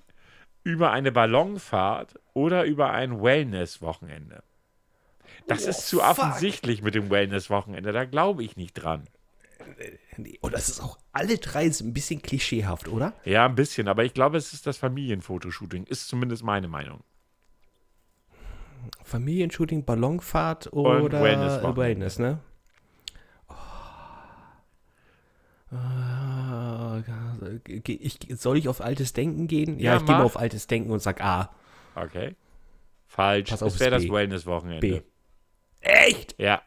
über 0.62 0.92
eine 0.92 1.10
Ballonfahrt 1.10 2.20
oder 2.34 2.66
über 2.66 2.92
ein 2.92 3.20
Wellness-Wochenende. 3.20 4.44
Das 5.46 5.66
Oh, 5.66 5.70
ist 5.70 5.86
zu 5.88 5.98
fuck. 5.98 6.08
offensichtlich 6.10 6.82
mit 6.82 6.94
dem 6.94 7.10
Wellness-Wochenende. 7.10 7.92
Da 7.92 8.04
glaube 8.04 8.44
ich 8.44 8.56
nicht 8.56 8.74
dran. 8.74 9.04
Nee, 10.16 10.38
Und 10.40 10.54
das 10.54 10.68
ist 10.68 10.80
auch, 10.80 10.98
alle 11.12 11.38
drei 11.38 11.68
sind 11.70 11.88
ein 11.88 11.92
bisschen 11.92 12.22
klischeehaft, 12.22 12.88
oder? 12.88 13.12
Ja, 13.24 13.46
ein 13.46 13.54
bisschen, 13.54 13.88
aber 13.88 14.04
ich 14.04 14.14
glaube, 14.14 14.36
es 14.38 14.52
ist 14.52 14.66
das 14.66 14.76
Familienfotoshooting. 14.78 15.84
Ist 15.84 16.08
zumindest 16.08 16.42
meine 16.42 16.68
Meinung. 16.68 17.00
Familienshooting, 19.04 19.84
Ballonfahrt 19.84 20.66
Und 20.68 20.86
oder 21.02 21.22
Wellness-Wochenende. 21.22 21.76
Wellness, 21.76 22.18
ne? 22.18 22.40
Oh. 23.48 23.54
Ich, 27.76 28.18
soll 28.36 28.56
ich 28.58 28.68
auf 28.68 28.80
altes 28.80 29.12
Denken 29.12 29.46
gehen? 29.46 29.78
Ja, 29.78 29.92
Ja, 29.92 29.96
ich 29.98 30.06
gehe 30.06 30.16
mal 30.16 30.24
auf 30.24 30.38
altes 30.38 30.66
Denken 30.66 30.90
und 30.90 31.00
sag 31.00 31.20
A. 31.22 31.50
Okay. 31.94 32.34
Falsch. 33.06 33.50
Pass 33.50 33.62
auf, 33.62 33.68
das 33.68 33.74
es 33.74 33.80
wäre 33.80 33.90
das. 33.92 34.08
Wellness-Wochenende. 34.08 34.80
B. 34.80 35.00
Echt? 35.80 36.34
Ja. 36.38 36.62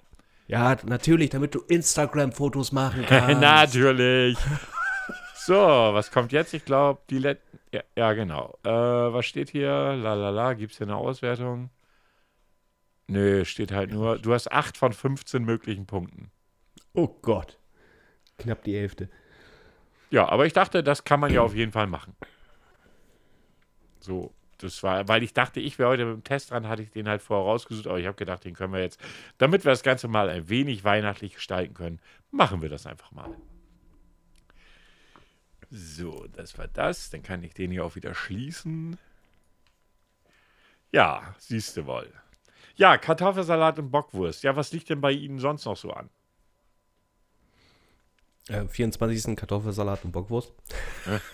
Ja, 0.48 0.76
natürlich, 0.86 1.30
damit 1.30 1.56
du 1.56 1.62
Instagram-Fotos 1.62 2.72
machen 2.72 3.06
kannst. 3.08 3.40
Natürlich. 3.42 4.38
So, 5.36 5.56
was 5.56 6.12
kommt 6.12 6.32
jetzt? 6.32 6.54
Ich 6.54 6.66
glaube, 6.66 7.02
die 7.10 7.20
letzten. 7.20 7.60
Ja, 7.72 7.82
ja, 7.96 8.14
genau. 8.14 8.58
Äh, 8.64 8.70
was 8.70 9.26
steht 9.26 9.50
hier? 9.50 9.70
La 9.96 10.14
la 10.14 10.30
la. 10.30 10.54
Gibt 10.54 10.74
es 10.74 10.78
hier 10.78 10.88
eine 10.88 10.96
Auswertung? 10.96 11.70
Nö, 13.08 13.44
steht 13.46 13.72
halt 13.72 13.92
nur. 13.92 14.20
Du 14.20 14.34
hast 14.34 14.52
8 14.52 14.78
von 14.78 14.94
15 14.94 15.44
möglichen 15.44 15.86
Punkten. 15.86 16.32
Oh 16.94 17.08
Gott. 17.22 17.58
Knapp 18.38 18.64
die 18.64 18.76
Hälfte. 18.76 19.10
Ja, 20.12 20.30
aber 20.30 20.46
ich 20.46 20.54
dachte, 20.54 20.84
das 20.84 21.04
kann 21.04 21.20
man 21.20 21.34
ja 21.34 21.42
auf 21.42 21.56
jeden 21.56 21.72
Fall 21.72 21.88
machen. 21.88 22.16
So, 24.00 24.34
das 24.64 24.82
war, 24.84 25.08
weil 25.08 25.24
ich 25.24 25.34
dachte, 25.34 25.60
ich 25.60 25.78
wäre 25.80 25.90
heute 25.90 26.06
mit 26.06 26.16
dem 26.16 26.24
Test 26.24 26.52
dran, 26.52 26.68
hatte 26.68 26.82
ich 26.82 26.92
den 26.92 27.08
halt 27.08 27.22
vorher 27.22 27.46
rausgesucht, 27.46 27.88
aber 27.88 28.00
ich 28.00 28.08
habe 28.08 28.16
gedacht, 28.16 28.46
den 28.46 28.54
können 28.54 28.74
wir 28.74 28.82
jetzt, 28.82 29.00
damit 29.38 29.66
wir 29.66 29.72
das 29.72 29.84
Ganze 29.84 30.08
mal 30.08 30.30
ein 30.30 30.50
wenig 30.50 30.84
weihnachtlich 30.84 31.36
gestalten 31.36 31.74
können, 31.74 32.00
machen 32.32 32.62
wir 32.62 32.70
das 32.70 32.86
einfach 32.88 33.12
mal. 33.12 33.36
So, 35.70 36.28
das 36.34 36.58
war 36.58 36.68
das. 36.68 37.10
Dann 37.10 37.24
kann 37.24 37.42
ich 37.44 37.56
den 37.56 37.72
hier 37.72 37.84
auch 37.84 37.96
wieder 37.96 38.14
schließen. 38.14 38.98
Ja, 40.92 41.34
siehst 41.40 41.76
du 41.78 41.88
wohl. 41.88 42.14
Ja, 42.76 42.98
Kartoffelsalat 42.98 43.80
und 43.80 43.90
Bockwurst. 43.90 44.44
Ja, 44.44 44.56
was 44.56 44.72
liegt 44.72 44.90
denn 44.90 45.02
bei 45.02 45.12
Ihnen 45.12 45.40
sonst 45.40 45.66
noch 45.66 45.78
so 45.78 45.92
an? 45.92 46.10
Äh, 48.50 48.68
24. 48.68 49.36
Kartoffelsalat 49.36 50.04
und 50.04 50.12
Bockwurst. 50.12 50.54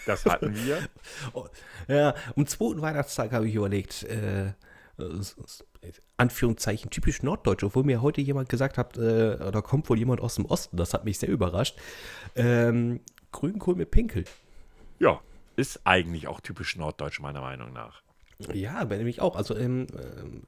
Das 0.05 0.26
hatten 0.26 0.55
wir. 0.55 0.80
Oh, 1.34 1.47
ja, 1.88 2.14
am 2.36 2.45
zweiten 2.45 2.82
Weihnachtstag 2.82 3.32
habe 3.32 3.47
ich 3.47 3.55
überlegt, 3.55 4.03
äh, 4.03 4.53
Anführungszeichen 6.18 6.89
typisch 6.89 7.24
norddeutsch, 7.24 7.64
obwohl 7.64 7.84
mir 7.84 8.01
heute 8.01 8.22
jemand 8.22 8.49
gesagt 8.49 8.78
hat, 8.78 8.97
äh, 8.97 9.51
da 9.51 9.62
kommt 9.62 9.89
wohl 9.89 9.97
jemand 9.97 10.22
aus 10.22 10.36
dem 10.36 10.45
Osten, 10.45 10.78
das 10.78 10.93
hat 10.93 11.05
mich 11.05 11.20
sehr 11.20 11.30
überrascht. 11.30 11.78
Ähm, 12.36 12.99
Grünkohl 13.32 13.76
mit 13.76 13.91
Pinkel. 13.91 14.26
Ja, 14.99 15.22
ist 15.55 15.82
eigentlich 15.86 16.28
auch 16.28 16.41
typisch 16.41 16.76
norddeutsch, 16.76 17.20
meiner 17.20 17.41
Meinung 17.41 17.74
nach. 17.74 18.01
Ja, 18.53 18.84
bin 18.86 18.97
nämlich 18.97 19.22
auch. 19.22 19.36
Also, 19.36 19.55
ähm, 19.55 19.88
ähm, 19.93 20.43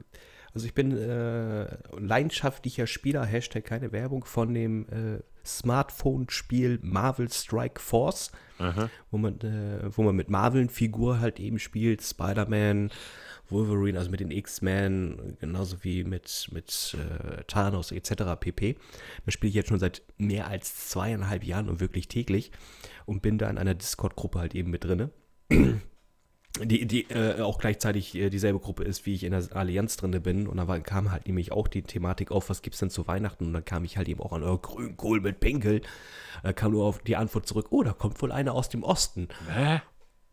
also 0.53 0.65
ich 0.65 0.73
bin 0.73 0.97
äh, 0.97 1.67
leidenschaftlicher 1.97 2.87
Spieler, 2.87 3.25
Hashtag 3.25 3.65
keine 3.65 3.91
Werbung, 3.91 4.25
von 4.25 4.53
dem 4.53 4.87
äh, 4.89 5.19
Smartphone-Spiel 5.45 6.79
Marvel 6.81 7.31
Strike 7.31 7.79
Force, 7.79 8.31
wo 9.09 9.17
man, 9.17 9.39
äh, 9.41 9.89
wo 9.95 10.03
man 10.03 10.15
mit 10.15 10.29
Marvel-Figur 10.29 11.19
halt 11.19 11.39
eben 11.39 11.59
spielt, 11.59 12.01
Spider-Man, 12.01 12.91
Wolverine, 13.49 13.97
also 13.97 14.09
mit 14.09 14.19
den 14.19 14.31
X-Men, 14.31 15.37
genauso 15.39 15.83
wie 15.83 16.03
mit, 16.03 16.47
mit 16.51 16.95
äh, 16.97 17.43
Thanos 17.47 17.91
etc. 17.91 18.39
pp. 18.39 18.77
Das 19.25 19.33
spiele 19.33 19.49
ich 19.49 19.55
jetzt 19.55 19.69
schon 19.69 19.79
seit 19.79 20.03
mehr 20.17 20.47
als 20.47 20.89
zweieinhalb 20.89 21.43
Jahren 21.43 21.69
und 21.69 21.79
wirklich 21.79 22.07
täglich 22.07 22.51
und 23.05 23.21
bin 23.21 23.37
da 23.37 23.49
in 23.49 23.57
einer 23.57 23.75
Discord-Gruppe 23.75 24.39
halt 24.39 24.55
eben 24.55 24.71
mit 24.71 24.83
drinne. 24.83 25.11
Die, 26.59 26.85
die 26.85 27.09
äh, 27.09 27.41
auch 27.41 27.59
gleichzeitig 27.59 28.13
äh, 28.13 28.29
dieselbe 28.29 28.59
Gruppe 28.59 28.83
ist, 28.83 29.05
wie 29.05 29.13
ich 29.13 29.23
in 29.23 29.31
der 29.31 29.43
Allianz 29.55 29.95
drinne 29.95 30.19
bin. 30.19 30.47
Und 30.47 30.57
da 30.57 30.67
war, 30.67 30.79
kam 30.81 31.11
halt 31.11 31.25
nämlich 31.27 31.51
auch 31.51 31.67
die 31.67 31.81
Thematik 31.81 32.29
auf, 32.29 32.49
was 32.49 32.61
gibt 32.61 32.73
es 32.73 32.81
denn 32.81 32.89
zu 32.89 33.07
Weihnachten? 33.07 33.47
Und 33.47 33.53
dann 33.53 33.65
kam 33.65 33.85
ich 33.85 33.97
halt 33.97 34.09
eben 34.09 34.19
auch 34.19 34.33
an, 34.33 34.43
oh, 34.43 34.57
Grünkohl 34.57 35.21
mit 35.21 35.39
Pinkel. 35.39 35.81
Da 36.43 36.51
kam 36.51 36.73
nur 36.73 36.85
auf 36.85 36.99
die 36.99 37.15
Antwort 37.15 37.47
zurück, 37.47 37.67
oh, 37.69 37.83
da 37.83 37.93
kommt 37.93 38.21
wohl 38.21 38.31
einer 38.31 38.53
aus 38.53 38.67
dem 38.67 38.83
Osten. 38.83 39.29
Hä? 39.53 39.81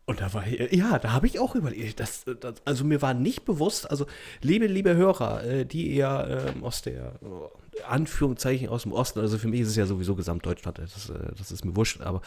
Und 0.05 0.21
da 0.21 0.33
war, 0.33 0.47
ja, 0.47 0.97
da 0.97 1.11
habe 1.11 1.27
ich 1.27 1.39
auch 1.39 1.55
überlegt, 1.55 1.99
das, 1.99 2.25
das, 2.39 2.55
also 2.65 2.83
mir 2.83 3.01
war 3.01 3.13
nicht 3.13 3.45
bewusst, 3.45 3.89
also 3.89 4.07
liebe, 4.41 4.65
liebe 4.65 4.95
Hörer, 4.95 5.43
äh, 5.43 5.65
die 5.65 5.95
eher 5.95 6.47
ähm, 6.55 6.63
aus 6.63 6.81
der, 6.81 7.19
Anführungszeichen 7.87 8.69
aus 8.69 8.83
dem 8.83 8.91
Osten, 8.91 9.19
also 9.19 9.37
für 9.37 9.47
mich 9.47 9.61
ist 9.61 9.69
es 9.69 9.75
ja 9.75 9.85
sowieso 9.85 10.15
Gesamtdeutschland, 10.15 10.79
das, 10.79 11.09
äh, 11.09 11.13
das 11.37 11.51
ist 11.51 11.65
mir 11.65 11.75
wurscht, 11.75 12.01
aber 12.01 12.21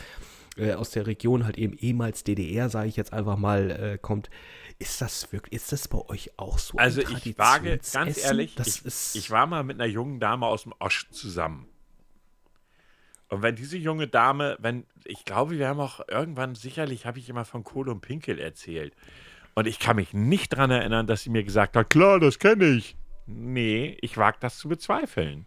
äh, 0.56 0.74
aus 0.74 0.90
der 0.90 1.06
Region 1.06 1.44
halt 1.44 1.58
eben 1.58 1.74
ehemals 1.74 2.24
DDR, 2.24 2.68
sage 2.68 2.88
ich 2.88 2.96
jetzt 2.96 3.12
einfach 3.12 3.36
mal, 3.36 3.70
äh, 3.70 3.98
kommt, 3.98 4.30
ist 4.78 5.00
das 5.00 5.32
wirklich, 5.32 5.60
ist 5.60 5.72
das 5.72 5.88
bei 5.88 5.98
euch 6.08 6.38
auch 6.38 6.58
so? 6.58 6.76
Also 6.78 7.00
ich 7.00 7.38
wage, 7.38 7.70
ganz 7.70 7.92
Traditionsessen? 7.92 8.24
ehrlich, 8.24 8.56
ich, 8.84 9.14
ich 9.14 9.30
war 9.30 9.46
mal 9.46 9.62
mit 9.64 9.80
einer 9.80 9.88
jungen 9.88 10.20
Dame 10.20 10.46
aus 10.46 10.64
dem 10.64 10.74
Osten 10.78 11.12
zusammen. 11.14 11.68
Und 13.28 13.40
wenn 13.40 13.56
diese 13.56 13.78
junge 13.78 14.08
Dame, 14.08 14.58
wenn, 14.60 14.84
ich 15.04 15.24
glaube, 15.24 15.58
wir 15.58 15.66
haben 15.66 15.80
auch 15.80 16.00
irgendwann, 16.06 16.54
sicherlich 16.54 17.06
habe 17.06 17.18
ich 17.18 17.30
immer 17.30 17.46
von 17.46 17.64
Kohl 17.64 17.88
und 17.88 18.02
Pinkel 18.02 18.38
erzählt. 18.38 18.94
Und 19.54 19.66
ich 19.66 19.78
kann 19.78 19.96
mich 19.96 20.12
nicht 20.12 20.52
daran 20.52 20.70
erinnern, 20.70 21.06
dass 21.06 21.22
sie 21.22 21.30
mir 21.30 21.42
gesagt 21.42 21.76
hat, 21.76 21.88
klar, 21.88 22.20
das 22.20 22.38
kenne 22.38 22.66
ich. 22.66 22.94
Nee, 23.26 23.96
ich 24.02 24.18
wage 24.18 24.36
das 24.40 24.58
zu 24.58 24.68
bezweifeln. 24.68 25.46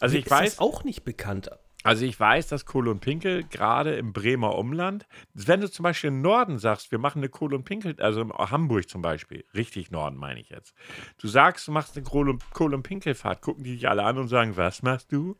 Also 0.00 0.14
Mir 0.14 0.18
ich 0.18 0.26
ist 0.26 0.30
weiß, 0.30 0.50
das 0.56 0.58
auch 0.58 0.84
nicht 0.84 1.04
bekannt. 1.04 1.50
Also 1.84 2.04
ich 2.04 2.18
weiß, 2.18 2.48
dass 2.48 2.66
Kohl 2.66 2.88
und 2.88 3.00
Pinkel 3.00 3.44
gerade 3.44 3.94
im 3.94 4.12
Bremer 4.12 4.56
Umland, 4.56 5.06
wenn 5.34 5.60
du 5.60 5.70
zum 5.70 5.84
Beispiel 5.84 6.08
im 6.08 6.22
Norden 6.22 6.58
sagst, 6.58 6.90
wir 6.90 6.98
machen 6.98 7.18
eine 7.18 7.28
Kohl 7.28 7.54
und 7.54 7.64
Pinkel, 7.64 7.94
also 8.00 8.22
in 8.22 8.32
Hamburg 8.32 8.88
zum 8.88 9.02
Beispiel, 9.02 9.44
richtig 9.54 9.90
Norden 9.90 10.16
meine 10.16 10.40
ich 10.40 10.48
jetzt. 10.48 10.74
Du 11.18 11.28
sagst, 11.28 11.68
du 11.68 11.72
machst 11.72 11.96
eine 11.96 12.04
Kohl 12.04 12.28
und, 12.30 12.50
Kohl 12.52 12.74
und 12.74 12.82
Pinkelfahrt, 12.82 13.42
gucken 13.42 13.62
die 13.62 13.74
dich 13.74 13.88
alle 13.88 14.02
an 14.02 14.18
und 14.18 14.28
sagen, 14.28 14.56
was 14.56 14.82
machst 14.82 15.12
du? 15.12 15.36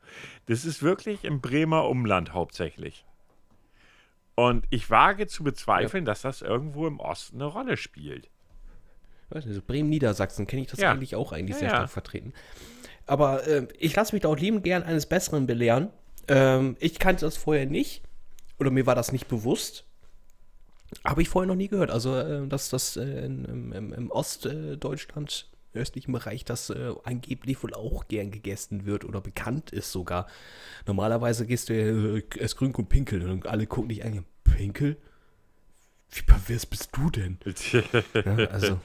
Das 0.46 0.64
ist 0.64 0.82
wirklich 0.82 1.24
im 1.24 1.40
Bremer 1.40 1.88
Umland 1.88 2.32
hauptsächlich. 2.32 3.04
Und 4.36 4.66
ich 4.70 4.90
wage 4.90 5.26
zu 5.26 5.44
bezweifeln, 5.44 6.04
dass 6.04 6.22
das 6.22 6.42
irgendwo 6.42 6.86
im 6.86 7.00
Osten 7.00 7.36
eine 7.36 7.46
Rolle 7.46 7.76
spielt. 7.76 8.30
weiß 9.30 9.46
nicht, 9.46 9.54
so 9.54 9.62
Bremen, 9.62 9.88
Niedersachsen 9.88 10.46
kenne 10.46 10.62
ich 10.62 10.68
das 10.68 10.80
Ja. 10.80 10.92
eigentlich 10.92 11.16
auch 11.16 11.32
eigentlich 11.32 11.54
Ja, 11.56 11.60
sehr 11.60 11.68
ja. 11.68 11.74
stark 11.76 11.90
vertreten. 11.90 12.32
Aber 13.06 13.46
äh, 13.46 13.66
ich 13.78 13.94
lasse 13.96 14.14
mich 14.14 14.22
da 14.22 14.28
auch 14.28 14.36
lieben 14.36 14.62
gern 14.62 14.82
eines 14.82 15.06
Besseren 15.06 15.46
belehren. 15.46 15.90
Ähm, 16.28 16.76
ich 16.80 16.98
kannte 16.98 17.24
das 17.24 17.36
vorher 17.36 17.66
nicht 17.66 18.02
oder 18.58 18.70
mir 18.70 18.86
war 18.86 18.94
das 18.94 19.12
nicht 19.12 19.28
bewusst. 19.28 19.84
Habe 21.04 21.22
ich 21.22 21.28
vorher 21.28 21.48
noch 21.48 21.56
nie 21.56 21.68
gehört. 21.68 21.90
Also, 21.90 22.16
äh, 22.16 22.46
dass 22.46 22.68
das 22.68 22.96
äh, 22.96 23.26
im, 23.26 23.72
im, 23.72 23.92
im 23.92 24.10
Ostdeutschland, 24.10 25.48
östlichen 25.74 26.12
Bereich, 26.12 26.44
das 26.44 26.70
äh, 26.70 26.94
angeblich 27.02 27.62
wohl 27.62 27.74
auch 27.74 28.06
gern 28.06 28.30
gegessen 28.30 28.86
wird 28.86 29.04
oder 29.04 29.20
bekannt 29.20 29.70
ist 29.70 29.90
sogar. 29.90 30.28
Normalerweise 30.86 31.46
gehst 31.46 31.68
du 31.68 31.74
äh, 31.74 32.22
es 32.38 32.56
grün 32.56 32.74
und 32.74 32.88
pinkel 32.88 33.28
und 33.28 33.46
alle 33.46 33.66
gucken 33.66 33.88
dich 33.88 34.04
an. 34.04 34.24
Pinkel? 34.44 34.96
Wie 36.10 36.22
pervers 36.22 36.66
bist 36.66 36.90
du 36.92 37.10
denn? 37.10 37.38
Ja, 38.14 38.36
also. 38.46 38.80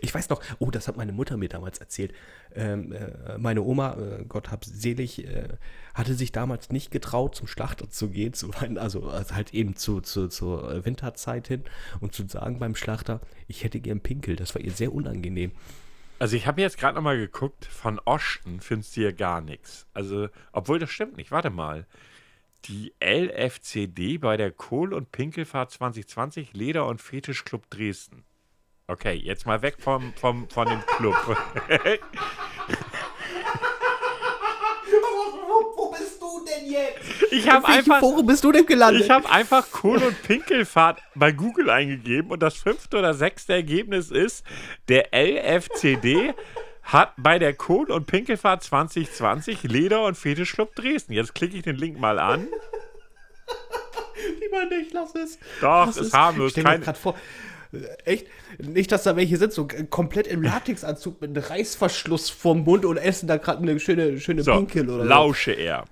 Ich 0.00 0.14
weiß 0.14 0.28
noch, 0.28 0.40
oh, 0.58 0.70
das 0.70 0.88
hat 0.88 0.96
meine 0.96 1.12
Mutter 1.12 1.36
mir 1.36 1.48
damals 1.48 1.78
erzählt. 1.78 2.12
Ähm, 2.54 2.92
äh, 2.92 3.38
meine 3.38 3.62
Oma, 3.62 3.94
äh, 3.94 4.24
Gott 4.28 4.50
hab 4.50 4.64
selig, 4.64 5.26
äh, 5.26 5.48
hatte 5.94 6.14
sich 6.14 6.32
damals 6.32 6.70
nicht 6.70 6.90
getraut, 6.90 7.34
zum 7.34 7.46
Schlachter 7.46 7.90
zu 7.90 8.08
gehen, 8.10 8.32
zu, 8.32 8.50
also, 8.76 9.08
also 9.08 9.34
halt 9.34 9.54
eben 9.54 9.76
zu, 9.76 10.00
zu, 10.00 10.28
zur 10.28 10.84
Winterzeit 10.84 11.48
hin 11.48 11.64
und 12.00 12.14
zu 12.14 12.26
sagen 12.28 12.58
beim 12.58 12.74
Schlachter, 12.74 13.20
ich 13.48 13.64
hätte 13.64 13.80
gern 13.80 14.00
Pinkel. 14.00 14.36
Das 14.36 14.54
war 14.54 14.62
ihr 14.62 14.72
sehr 14.72 14.92
unangenehm. 14.92 15.52
Also 16.18 16.36
ich 16.36 16.46
habe 16.46 16.60
jetzt 16.60 16.78
gerade 16.78 16.96
noch 16.96 17.02
mal 17.02 17.16
geguckt, 17.16 17.64
von 17.64 18.00
Osten 18.04 18.60
findest 18.60 18.96
du 18.96 19.02
hier 19.02 19.12
gar 19.12 19.40
nichts. 19.40 19.86
Also, 19.94 20.28
obwohl 20.52 20.78
das 20.78 20.90
stimmt 20.90 21.16
nicht, 21.16 21.30
warte 21.30 21.50
mal. 21.50 21.86
Die 22.64 22.92
LFCD 23.00 24.18
bei 24.18 24.36
der 24.36 24.50
Kohl- 24.50 24.92
und 24.92 25.12
Pinkelfahrt 25.12 25.70
2020 25.70 26.54
Leder- 26.54 26.86
und 26.86 27.00
Fetischclub 27.00 27.70
Dresden. 27.70 28.24
Okay, 28.90 29.12
jetzt 29.22 29.44
mal 29.44 29.60
weg 29.60 29.76
vom, 29.78 30.14
vom, 30.18 30.48
von 30.48 30.66
dem 30.66 30.80
Club. 30.86 31.14
Wo, 31.26 31.36
wo 35.76 35.90
bist 35.92 36.22
du 36.22 36.42
denn 36.46 36.70
jetzt? 36.70 36.96
Ich 37.30 37.46
habe 37.50 37.68
einfach, 37.68 38.00
Forum 38.00 38.24
bist 38.26 38.42
du 38.44 38.50
denn 38.50 38.64
gelandet? 38.64 39.02
ich 39.04 39.10
habe 39.10 39.28
einfach 39.28 39.70
Kohl- 39.70 40.02
und 40.02 40.22
Pinkelfahrt 40.22 41.02
bei 41.14 41.32
Google 41.32 41.68
eingegeben 41.68 42.30
und 42.30 42.42
das 42.42 42.56
fünfte 42.56 42.96
oder 42.98 43.12
sechste 43.12 43.52
Ergebnis 43.52 44.10
ist, 44.10 44.42
der 44.88 45.08
LFCD 45.12 46.32
hat 46.84 47.12
bei 47.18 47.38
der 47.38 47.52
Kohl- 47.52 47.90
und 47.90 48.06
Pinkelfahrt 48.06 48.62
2020 48.62 49.64
Leder- 49.64 50.06
und 50.06 50.14
Fetischclub 50.16 50.74
Dresden. 50.74 51.12
Jetzt 51.12 51.34
klicke 51.34 51.58
ich 51.58 51.62
den 51.62 51.76
Link 51.76 51.98
mal 52.00 52.18
an. 52.18 52.48
Lieber 54.40 54.64
nicht, 54.64 54.94
lass 54.94 55.14
es. 55.14 55.38
Doch, 55.60 55.84
Lass 55.86 55.98
ist 55.98 56.06
es. 56.06 56.14
harmlos, 56.14 56.46
Ich 56.46 56.52
stell 56.52 56.64
mir 56.64 56.70
kein- 56.70 56.80
grad 56.80 56.96
vor, 56.96 57.14
echt, 58.04 58.26
nicht, 58.58 58.92
dass 58.92 59.02
da 59.02 59.16
welche 59.16 59.36
sind, 59.36 59.52
so 59.52 59.68
äh, 59.68 59.84
komplett 59.84 60.26
im 60.26 60.42
Latexanzug 60.42 61.20
mit 61.20 61.36
einem 61.36 61.44
Reißverschluss 61.44 62.30
vorm 62.30 62.64
Mund 62.64 62.84
und 62.84 62.96
essen 62.96 63.26
da 63.26 63.36
gerade 63.36 63.62
eine 63.62 63.78
schöne, 63.80 64.20
schöne 64.20 64.42
So, 64.42 64.52
Pinkel 64.52 64.88
oder 64.88 65.04
lausche 65.04 65.52
er. 65.52 65.84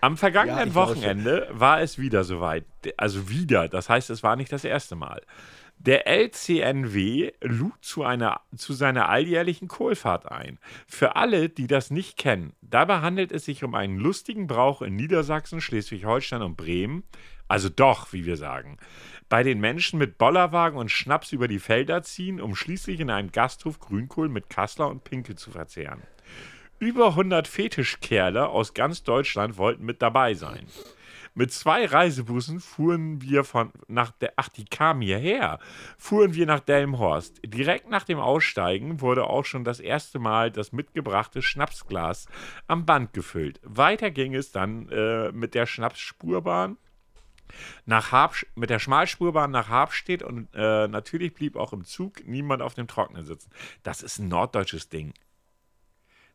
Am 0.00 0.14
Ja, 0.14 0.16
vergangenen 0.16 0.74
lausche. 0.74 0.74
Wochenende 0.74 1.48
war 1.52 1.80
es 1.80 1.98
wieder 1.98 2.24
soweit. 2.24 2.64
Also 2.96 3.28
wieder, 3.28 3.68
das 3.68 3.88
heißt, 3.88 4.10
es 4.10 4.22
war 4.22 4.36
nicht 4.36 4.52
das 4.52 4.64
erste 4.64 4.96
Mal. 4.96 5.20
Der 5.78 6.06
LCNW 6.06 7.32
lud 7.40 7.72
zu, 7.80 8.02
einer, 8.02 8.42
zu 8.54 8.74
seiner 8.74 9.08
alljährlichen 9.08 9.66
Kohlfahrt 9.66 10.30
ein. 10.30 10.58
Für 10.86 11.16
alle, 11.16 11.48
die 11.48 11.66
das 11.66 11.90
nicht 11.90 12.18
kennen, 12.18 12.52
dabei 12.60 13.00
handelt 13.00 13.32
es 13.32 13.46
sich 13.46 13.64
um 13.64 13.74
einen 13.74 13.96
lustigen 13.96 14.46
Brauch 14.46 14.82
in 14.82 14.96
Niedersachsen, 14.96 15.62
Schleswig-Holstein 15.62 16.42
und 16.42 16.56
Bremen. 16.56 17.04
Also 17.50 17.68
doch, 17.68 18.12
wie 18.12 18.26
wir 18.26 18.36
sagen. 18.36 18.78
Bei 19.28 19.42
den 19.42 19.58
Menschen 19.58 19.98
mit 19.98 20.18
Bollerwagen 20.18 20.78
und 20.78 20.88
Schnaps 20.88 21.32
über 21.32 21.48
die 21.48 21.58
Felder 21.58 22.04
ziehen, 22.04 22.40
um 22.40 22.54
schließlich 22.54 23.00
in 23.00 23.10
einem 23.10 23.32
Gasthof 23.32 23.80
Grünkohl 23.80 24.28
mit 24.28 24.48
Kassler 24.48 24.86
und 24.86 25.02
Pinkel 25.02 25.34
zu 25.34 25.50
verzehren. 25.50 26.00
Über 26.78 27.08
100 27.08 27.48
Fetischkerle 27.48 28.48
aus 28.48 28.72
ganz 28.72 29.02
Deutschland 29.02 29.58
wollten 29.58 29.84
mit 29.84 30.00
dabei 30.00 30.34
sein. 30.34 30.68
Mit 31.34 31.52
zwei 31.52 31.86
Reisebussen 31.86 32.60
fuhren 32.60 33.20
wir 33.20 33.42
von 33.42 33.72
nach 33.88 34.12
der 34.12 34.34
ach 34.36 34.48
die 34.48 34.64
kamen 34.64 35.02
hierher 35.02 35.58
fuhren 35.98 36.34
wir 36.34 36.46
nach 36.46 36.60
Delmenhorst. 36.60 37.40
Direkt 37.44 37.90
nach 37.90 38.04
dem 38.04 38.20
Aussteigen 38.20 39.00
wurde 39.00 39.24
auch 39.24 39.44
schon 39.44 39.64
das 39.64 39.80
erste 39.80 40.20
Mal 40.20 40.52
das 40.52 40.70
mitgebrachte 40.70 41.42
Schnapsglas 41.42 42.28
am 42.68 42.86
Band 42.86 43.12
gefüllt. 43.12 43.58
Weiter 43.64 44.12
ging 44.12 44.36
es 44.36 44.52
dann 44.52 44.88
äh, 44.90 45.32
mit 45.32 45.56
der 45.56 45.66
Schnapsspurbahn 45.66 46.76
nach 47.86 48.12
Harb, 48.12 48.34
mit 48.54 48.70
der 48.70 48.78
Schmalspurbahn 48.78 49.50
nach 49.50 49.68
Habstedt 49.68 50.22
und 50.22 50.48
äh, 50.54 50.88
natürlich 50.88 51.34
blieb 51.34 51.56
auch 51.56 51.72
im 51.72 51.84
Zug 51.84 52.26
niemand 52.26 52.62
auf 52.62 52.74
dem 52.74 52.86
Trocknen 52.86 53.24
sitzen. 53.24 53.50
Das 53.82 54.02
ist 54.02 54.18
ein 54.18 54.28
norddeutsches 54.28 54.88
Ding. 54.88 55.12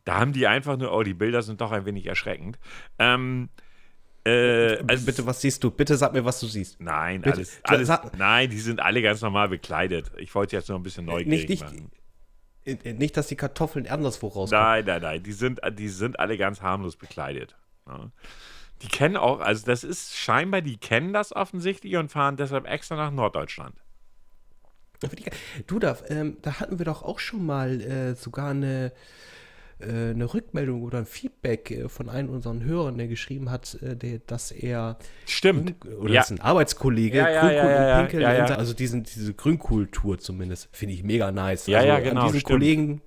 Da 0.04 0.20
haben 0.20 0.34
die 0.34 0.46
einfach 0.48 0.78
nur, 0.78 0.94
oh, 0.94 1.02
die 1.04 1.14
Bilder 1.16 1.42
sind 1.42 1.62
doch 1.62 1.72
ein 1.72 1.86
wenig 1.86 2.06
erschreckend. 2.06 2.60
Ähm, 3.00 3.50
äh, 4.24 4.78
also, 4.88 5.06
Bitte, 5.06 5.26
was 5.26 5.42
siehst 5.42 5.64
du? 5.64 5.72
Bitte 5.72 5.98
sag 5.98 6.14
mir, 6.14 6.26
was 6.26 6.40
du 6.40 6.48
siehst. 6.48 6.80
Nein, 6.80 7.22
bitte, 7.22 7.38
alles, 7.38 7.60
alles, 7.64 7.88
sag- 7.88 8.18
nein, 8.18 8.50
die 8.50 8.60
sind 8.60 8.80
alle 8.82 9.02
ganz 9.02 9.22
normal 9.22 9.50
bekleidet. 9.50 10.12
Ich 10.18 10.34
wollte 10.36 10.56
jetzt 10.56 10.70
nur 10.70 10.80
ein 10.80 10.84
bisschen 10.84 11.06
neugierig 11.06 11.50
nicht- 11.50 11.64
machen. 11.64 11.92
Äh, 12.66 12.94
Nicht, 12.94 13.16
dass 13.16 13.28
die 13.28 13.36
Kartoffeln 13.36 13.88
anderswo 13.88 14.28
rauskommen. 14.28 14.64
Nein, 14.64 14.86
nein, 14.86 15.02
nein, 15.02 15.24
die 15.24 15.34
sind, 15.34 15.60
die 15.78 15.88
sind 15.90 16.20
alle 16.20 16.36
ganz 16.38 16.62
harmlos 16.62 16.96
bekleidet. 16.96 17.56
Ja. 17.88 18.10
Die 18.82 18.88
kennen 18.88 19.16
auch, 19.18 19.40
also 19.40 19.66
das 19.66 19.84
ist 19.84 20.16
scheinbar, 20.16 20.62
die 20.62 20.78
kennen 20.78 21.14
das 21.14 21.34
offensichtlich 21.34 21.96
und 21.96 22.10
fahren 22.12 22.36
deshalb 22.38 22.68
extra 22.68 22.96
nach 22.96 23.12
Norddeutschland. 23.12 23.76
Du, 25.68 25.80
da, 25.80 25.98
ähm, 26.10 26.38
da 26.42 26.60
hatten 26.60 26.80
wir 26.80 26.86
doch 26.86 27.04
auch 27.04 27.20
schon 27.20 27.46
mal 27.46 27.82
äh, 27.82 28.16
sogar 28.16 28.50
eine, 28.52 28.92
äh, 29.80 30.10
eine 30.12 30.34
Rückmeldung 30.34 30.84
oder 30.84 31.00
ein 31.00 31.06
Feedback 31.06 31.70
äh, 31.72 31.90
von 31.90 32.10
einem 32.10 32.30
unseren 32.30 32.64
Hörern, 32.64 32.98
der 32.98 33.08
geschrieben 33.08 33.52
hat, 33.52 33.78
äh, 33.82 33.96
der, 33.96 34.20
dass 34.20 34.52
er 34.52 34.98
Stimmt. 35.26 35.80
Grün, 35.80 35.96
oder 35.96 36.14
Ja. 36.14 36.22
ist 36.22 36.32
ein 36.32 36.42
Arbeitskollege, 36.42 37.18
Ja, 37.18 37.30
ja, 37.30 37.42
Grünkohl 37.42 37.72
ja, 37.72 38.00
und 38.00 38.08
Pinkel, 38.08 38.26
also 38.26 38.74
diesen, 38.74 39.04
diese 39.04 39.34
Grünkultur 39.34 40.18
zumindest, 40.18 40.70
finde 40.72 40.96
ich 40.96 41.04
mega 41.04 41.32
nice. 41.32 41.68
Ja, 41.68 41.80
also 41.80 41.90
ja, 41.90 42.00
genau, 42.00 42.22
An 42.22 42.28
diesen 42.28 42.40
stimmt. 42.40 42.52
Kollegen 42.52 43.02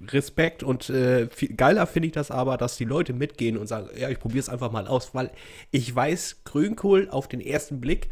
Respekt 0.00 0.62
und 0.62 0.90
äh, 0.90 1.28
viel 1.28 1.54
geiler 1.54 1.86
finde 1.86 2.08
ich 2.08 2.12
das 2.12 2.30
aber, 2.30 2.56
dass 2.56 2.76
die 2.76 2.84
Leute 2.84 3.12
mitgehen 3.12 3.56
und 3.56 3.66
sagen, 3.66 3.88
ja, 3.96 4.08
ich 4.10 4.18
probiere 4.18 4.40
es 4.40 4.48
einfach 4.48 4.72
mal 4.72 4.86
aus, 4.86 5.14
weil 5.14 5.30
ich 5.70 5.94
weiß, 5.94 6.42
Grünkohl 6.44 7.08
auf 7.10 7.28
den 7.28 7.40
ersten 7.40 7.80
Blick 7.80 8.08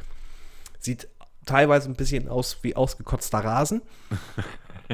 sieht 0.79 1.09
teilweise 1.47 1.91
ein 1.91 1.97
bisschen 1.97 2.29
aus 2.29 2.59
wie 2.63 2.77
ausgekotzter 2.77 3.39
Rasen. 3.39 3.83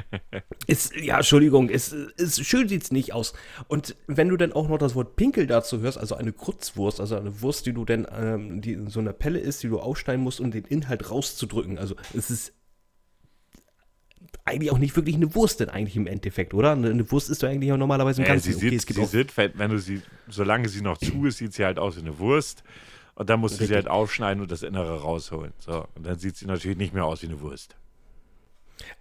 ist, 0.67 0.95
ja, 0.97 1.17
Entschuldigung, 1.17 1.69
ist, 1.69 1.93
ist, 1.93 2.45
schön 2.45 2.69
sieht 2.69 2.85
es 2.85 2.91
nicht 2.91 3.13
aus. 3.13 3.33
Und 3.69 3.97
wenn 4.07 4.29
du 4.29 4.37
dann 4.37 4.53
auch 4.53 4.69
noch 4.69 4.79
das 4.79 4.95
Wort 4.95 5.17
Pinkel 5.17 5.47
dazu 5.47 5.81
hörst, 5.81 5.99
also 5.99 6.15
eine 6.15 6.33
Krutzwurst, 6.33 7.01
also 7.01 7.17
eine 7.17 7.43
Wurst, 7.43 7.67
die 7.67 7.73
du 7.73 7.85
dann, 7.85 8.07
ähm, 8.17 8.61
die 8.61 8.73
in 8.73 8.89
so 8.89 9.01
einer 9.01 9.13
Pelle 9.13 9.39
ist, 9.39 9.63
die 9.63 9.69
du 9.69 9.81
aufschneiden 9.81 10.23
musst, 10.23 10.41
um 10.41 10.51
den 10.51 10.65
Inhalt 10.65 11.11
rauszudrücken. 11.11 11.79
Also 11.79 11.97
es 12.15 12.31
ist 12.31 12.53
eigentlich 14.45 14.71
auch 14.73 14.79
nicht 14.79 14.97
wirklich 14.97 15.17
eine 15.17 15.35
Wurst 15.35 15.61
denn 15.61 15.69
eigentlich 15.69 15.97
im 15.97 16.07
Endeffekt, 16.07 16.55
oder? 16.55 16.73
Eine, 16.73 17.11
Wurst 17.11 17.29
ist 17.31 17.43
doch 17.43 17.49
eigentlich 17.49 17.73
auch 17.73 17.77
normalerweise 17.77 18.23
im 18.23 18.27
Äh, 18.27 18.31
Ganzen. 18.31 18.53
sie 18.53 18.59
sieht, 18.59 18.73
es 18.73 18.87
gibt 18.87 18.99
sie 18.99 19.05
sieht, 19.07 19.37
wenn 19.37 19.71
du 19.71 19.79
sie, 19.79 20.01
solange 20.29 20.69
sie 20.69 20.81
noch 20.81 20.97
zu 20.99 21.27
ist, 21.27 21.39
sieht 21.39 21.53
sie 21.53 21.65
halt 21.65 21.79
aus 21.79 21.97
wie 21.97 22.01
eine 22.01 22.19
Wurst. 22.19 22.63
Und 23.15 23.29
dann 23.31 23.41
musst 23.41 23.61
du 23.61 23.67
sie 23.67 23.75
halt 23.75 23.89
aufschneiden 23.89 24.41
und 24.43 24.51
das 24.51 24.63
Innere 24.63 25.01
rausholen. 25.03 25.53
So. 25.59 25.87
Und 25.97 26.07
dann 26.07 26.19
sieht 26.19 26.37
sie 26.37 26.47
natürlich 26.47 26.79
nicht 26.79 26.95
mehr 26.95 27.05
aus 27.05 27.21
wie 27.23 27.27
eine 27.27 27.41
Wurst. 27.41 27.77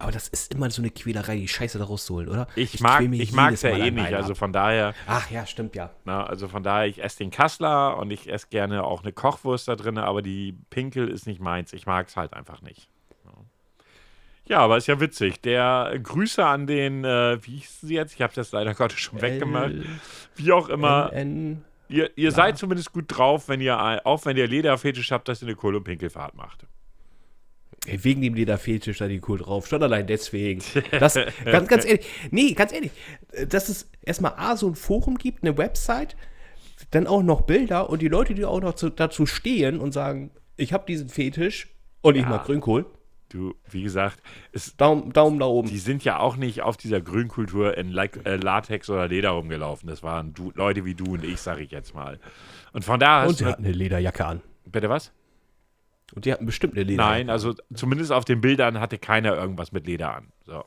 aber 0.00 0.10
das 0.10 0.26
ist 0.28 0.52
immer 0.52 0.68
so 0.70 0.82
eine 0.82 0.90
Quälerei, 0.90 1.36
die 1.36 1.46
Scheiße 1.46 1.78
da 1.78 1.84
rauszuholen, 1.84 2.28
oder? 2.28 2.48
Ich 2.56 2.74
ich 2.74 2.80
mag 2.80 3.52
es 3.52 3.62
ja 3.62 3.70
eh 3.70 3.92
nicht. 3.92 4.12
Also 4.12 4.34
von 4.34 4.52
daher, 4.52 4.92
Ach 5.06 5.30
ja, 5.30 5.46
stimmt 5.46 5.76
ja. 5.76 5.90
na, 6.04 6.24
also 6.26 6.48
von 6.48 6.64
daher, 6.64 6.88
ich 6.88 7.02
esse 7.02 7.18
den 7.18 7.30
Kassler 7.30 7.96
und 7.96 8.10
ich 8.10 8.28
esse 8.28 8.48
gerne 8.50 8.82
auch 8.82 9.02
eine 9.02 9.12
Kochwurst 9.12 9.68
da 9.68 9.76
drin, 9.76 9.98
aber 9.98 10.20
die 10.20 10.56
Pinkel 10.68 11.08
ist 11.08 11.26
nicht 11.28 11.40
meins. 11.40 11.72
Ich 11.72 11.86
mag 11.86 12.08
es 12.08 12.16
halt 12.16 12.32
einfach 12.34 12.60
nicht. 12.60 12.88
Ja. 14.48 14.58
Aber 14.60 14.76
ist 14.76 14.86
ja 14.88 14.98
witzig. 15.00 15.40
Der 15.42 15.90
äh, 15.92 15.98
Grüße 16.00 16.44
an 16.44 16.66
den, 16.66 17.04
äh, 17.04 17.38
wie 17.44 17.56
hießen 17.58 17.88
sie 17.88 17.94
jetzt? 17.94 18.14
Ich 18.14 18.22
habe 18.22 18.32
das 18.34 18.52
leider 18.52 18.74
Gottes 18.74 18.98
schon 19.00 19.20
weggemacht. 19.20 19.72
Wie 20.36 20.52
auch 20.52 20.68
immer. 20.68 21.12
N, 21.12 21.64
Ihr, 21.90 22.10
ihr 22.16 22.32
seid 22.32 22.58
zumindest 22.58 22.92
gut 22.92 23.06
drauf, 23.08 23.48
wenn 23.48 23.62
ihr, 23.62 24.04
auch 24.06 24.26
wenn 24.26 24.36
ihr 24.36 24.46
Lederfetisch 24.46 25.10
habt, 25.10 25.26
dass 25.26 25.40
ihr 25.40 25.48
eine 25.48 25.56
Kohl- 25.56 25.74
und 25.74 25.84
Pinkelfahrt 25.84 26.34
macht. 26.34 26.66
Wegen 27.86 28.20
dem 28.20 28.34
Lederfetisch 28.34 28.98
da 28.98 29.08
die 29.08 29.20
Kohl 29.20 29.38
drauf. 29.38 29.66
Schon 29.66 29.82
allein 29.82 30.06
deswegen. 30.06 30.62
Das, 30.90 31.14
ganz, 31.46 31.68
ganz 31.68 31.84
ehrlich. 31.86 32.06
Nee, 32.30 32.52
ganz 32.52 32.72
ehrlich. 32.74 32.90
äh, 33.32 33.46
Dass 33.46 33.70
es 33.70 33.90
erstmal 34.02 34.34
A, 34.36 34.56
so 34.56 34.68
ein 34.68 34.74
Forum 34.74 35.16
gibt, 35.16 35.42
eine 35.42 35.56
Website, 35.56 36.14
dann 36.90 37.06
auch 37.06 37.22
noch 37.22 37.42
Bilder 37.42 37.88
und 37.88 38.02
die 38.02 38.08
Leute, 38.08 38.34
die 38.34 38.44
auch 38.44 38.60
noch 38.60 38.74
zu, 38.74 38.90
dazu 38.90 39.24
stehen 39.24 39.80
und 39.80 39.92
sagen, 39.92 40.30
ich 40.58 40.74
habe 40.74 40.84
diesen 40.86 41.08
Fetisch 41.08 41.68
und 42.02 42.16
ich 42.16 42.22
Ja. 42.22 42.28
mag 42.28 42.44
Grünkohl. 42.44 42.84
Du, 43.28 43.54
wie 43.68 43.82
gesagt, 43.82 44.22
es, 44.52 44.76
Daumen, 44.76 45.12
Daumen 45.12 45.38
da 45.38 45.44
oben. 45.46 45.68
die 45.68 45.78
sind 45.78 46.02
ja 46.02 46.18
auch 46.18 46.36
nicht 46.36 46.62
auf 46.62 46.78
dieser 46.78 47.00
Grünkultur 47.02 47.76
in 47.76 47.94
äh, 47.94 48.36
Latex 48.36 48.88
oder 48.88 49.06
Leder 49.06 49.30
rumgelaufen. 49.30 49.88
Das 49.88 50.02
waren 50.02 50.32
du, 50.32 50.50
Leute 50.54 50.86
wie 50.86 50.94
du 50.94 51.12
und 51.12 51.24
ich, 51.24 51.40
sag 51.40 51.58
ich 51.58 51.70
jetzt 51.70 51.94
mal. 51.94 52.18
Und 52.72 52.86
von 52.86 52.98
da 52.98 53.26
Und 53.26 53.36
sie 53.36 53.44
hatten 53.44 53.64
eine 53.64 53.74
Lederjacke 53.74 54.24
an. 54.24 54.40
Bitte 54.64 54.88
was? 54.88 55.12
Und 56.14 56.24
die 56.24 56.32
hatten 56.32 56.46
bestimmt 56.46 56.74
eine 56.74 56.84
Lederjacke. 56.84 57.18
Nein, 57.18 57.30
also 57.30 57.54
zumindest 57.74 58.12
auf 58.12 58.24
den 58.24 58.40
Bildern 58.40 58.80
hatte 58.80 58.96
keiner 58.96 59.34
irgendwas 59.34 59.72
mit 59.72 59.86
Leder 59.86 60.14
an. 60.14 60.32
So. 60.46 60.64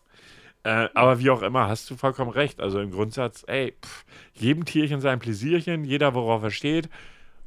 Äh, 0.64 0.90
aber 0.94 1.20
wie 1.20 1.32
auch 1.32 1.42
immer, 1.42 1.68
hast 1.68 1.90
du 1.90 1.96
vollkommen 1.96 2.30
recht. 2.30 2.60
Also 2.60 2.80
im 2.80 2.92
Grundsatz, 2.92 3.44
ey, 3.48 3.76
pff, 3.82 4.06
jedem 4.34 4.66
Tierchen 4.66 5.02
sein 5.02 5.18
Pläsierchen, 5.18 5.84
jeder 5.84 6.14
worauf 6.14 6.44
er 6.44 6.52
steht. 6.52 6.90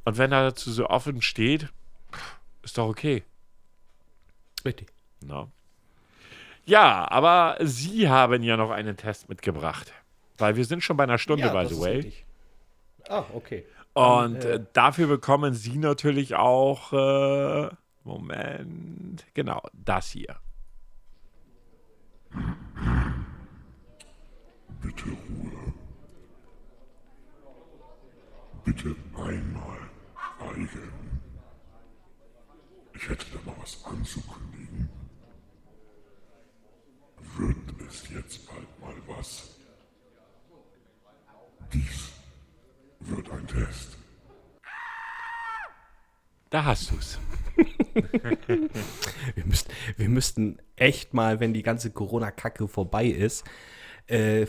Und 0.03 0.17
wenn 0.17 0.33
er 0.33 0.43
dazu 0.43 0.71
so 0.71 0.89
offen 0.89 1.21
steht, 1.21 1.69
pff, 2.11 2.39
ist 2.63 2.77
doch 2.77 2.89
okay. 2.89 3.23
Richtig. 4.65 4.94
No. 5.25 5.51
Ja, 6.65 7.09
aber 7.09 7.57
Sie 7.61 8.09
haben 8.09 8.43
ja 8.43 8.57
noch 8.57 8.71
einen 8.71 8.97
Test 8.97 9.29
mitgebracht. 9.29 9.93
Weil 10.37 10.55
wir 10.55 10.65
sind 10.65 10.83
schon 10.83 10.97
bei 10.97 11.03
einer 11.03 11.17
Stunde, 11.17 11.49
by 11.49 11.63
das 11.63 11.69
the 11.69 11.79
way. 11.79 11.95
richtig. 11.97 12.25
Ah, 13.07 13.23
okay. 13.33 13.65
Und 13.93 14.43
äh, 14.43 14.55
äh, 14.55 14.65
dafür 14.73 15.07
bekommen 15.07 15.53
Sie 15.53 15.77
natürlich 15.77 16.35
auch, 16.35 16.91
äh, 16.91 17.69
Moment, 18.03 19.25
genau, 19.33 19.61
das 19.73 20.09
hier. 20.09 20.35
Bitte 24.81 25.05
Ruhe. 25.05 25.73
Bitte 28.65 28.95
einmal 29.15 29.77
schweigen. 30.55 30.91
Ich 32.93 33.09
hätte 33.09 33.25
da 33.33 33.39
mal 33.49 33.55
was 33.61 33.83
anzukündigen. 33.85 34.54
Wird 37.37 37.57
es 37.89 38.03
jetzt 38.13 38.47
bald 38.47 38.79
mal 38.79 38.93
was? 39.07 39.49
Dies 41.73 42.11
wird 43.01 43.29
ein 43.31 43.45
Test. 43.47 43.97
Da 46.49 46.63
hast 46.63 46.91
du's. 46.91 47.19
Wir, 49.35 49.45
müssten, 49.45 49.71
wir 49.95 50.09
müssten 50.09 50.57
echt 50.75 51.13
mal, 51.13 51.39
wenn 51.39 51.53
die 51.53 51.63
ganze 51.63 51.89
Corona-Kacke 51.91 52.67
vorbei 52.67 53.05
ist, 53.05 53.45
äh, 54.07 54.45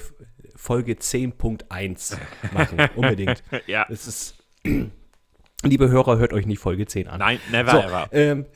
Folge 0.56 0.94
10.1 0.94 2.16
machen. 2.52 2.88
Unbedingt. 2.96 3.42
Ja. 3.66 3.86
Es 3.88 4.06
ist. 4.08 4.44
Liebe 5.62 5.88
Hörer, 5.88 6.18
hört 6.18 6.32
euch 6.32 6.46
nicht 6.46 6.58
Folge 6.58 6.86
10 6.86 7.06
an. 7.06 7.20
Nein, 7.20 7.38
never 7.52 7.70
So, 7.70 7.78
ever. 7.78 8.08
ähm, 8.12 8.46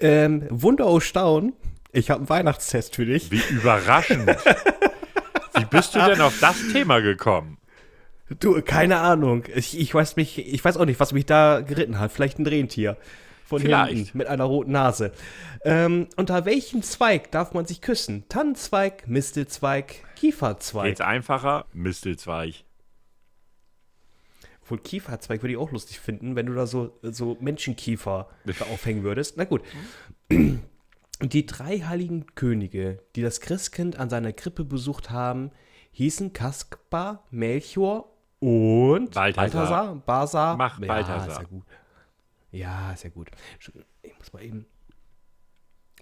ähm, 0.00 0.46
Wunder 0.50 0.86
oh 0.86 1.00
Staun. 1.00 1.52
Ich 1.94 2.10
habe 2.10 2.18
einen 2.18 2.28
Weihnachtstest 2.28 2.96
für 2.96 3.06
dich. 3.06 3.30
Wie 3.30 3.40
überraschend. 3.54 4.28
Wie 5.54 5.64
bist 5.64 5.94
du 5.94 6.00
denn 6.00 6.20
auf 6.20 6.38
das 6.40 6.56
Thema 6.72 7.00
gekommen? 7.00 7.58
Du, 8.40 8.60
keine 8.62 8.98
Ahnung. 8.98 9.44
Ich, 9.54 9.78
ich 9.78 9.94
weiß 9.94 10.16
mich, 10.16 10.38
ich 10.38 10.64
weiß 10.64 10.76
auch 10.76 10.86
nicht, 10.86 10.98
was 10.98 11.12
mich 11.12 11.24
da 11.24 11.60
geritten 11.60 12.00
hat. 12.00 12.10
Vielleicht 12.10 12.40
ein 12.40 12.46
Rentier. 12.46 12.96
Von 13.46 13.60
Vielleicht. 13.60 13.92
hinten 13.92 14.18
mit 14.18 14.26
einer 14.26 14.44
roten 14.44 14.72
Nase. 14.72 15.12
Ähm, 15.64 16.08
unter 16.16 16.46
welchem 16.46 16.82
Zweig 16.82 17.30
darf 17.30 17.52
man 17.52 17.66
sich 17.66 17.80
küssen? 17.80 18.24
Tannenzweig, 18.28 19.06
Mistelzweig, 19.06 20.02
Kieferzweig. 20.16 20.86
Geht's 20.86 21.00
einfacher? 21.02 21.66
Mistelzweig. 21.74 22.64
Obwohl 24.62 24.78
Kieferzweig 24.78 25.42
würde 25.42 25.52
ich 25.52 25.58
auch 25.58 25.70
lustig 25.70 26.00
finden, 26.00 26.34
wenn 26.36 26.46
du 26.46 26.54
da 26.54 26.66
so, 26.66 26.98
so 27.02 27.36
Menschenkiefer 27.38 28.28
da 28.46 28.64
aufhängen 28.72 29.04
würdest. 29.04 29.36
Na 29.36 29.44
gut. 29.44 29.62
Die 31.22 31.46
drei 31.46 31.78
heiligen 31.80 32.26
Könige, 32.34 33.02
die 33.14 33.22
das 33.22 33.40
Christkind 33.40 33.98
an 33.98 34.10
seiner 34.10 34.32
Krippe 34.32 34.64
besucht 34.64 35.10
haben, 35.10 35.50
hießen 35.92 36.32
Kaspar, 36.32 37.24
Melchior 37.30 38.10
und 38.40 39.14
Balthasar. 39.14 39.94
Basar. 39.94 40.56
Mach 40.56 40.80
ja, 40.80 40.86
Balthasar. 40.86 41.28
Ist 41.28 41.38
ja 41.38 41.44
gut. 41.44 41.64
Ja, 42.50 42.92
ist 42.92 43.04
ja 43.04 43.10
gut. 43.10 43.30
Ich 44.02 44.18
muss 44.18 44.32
mal 44.32 44.42
eben. 44.42 44.66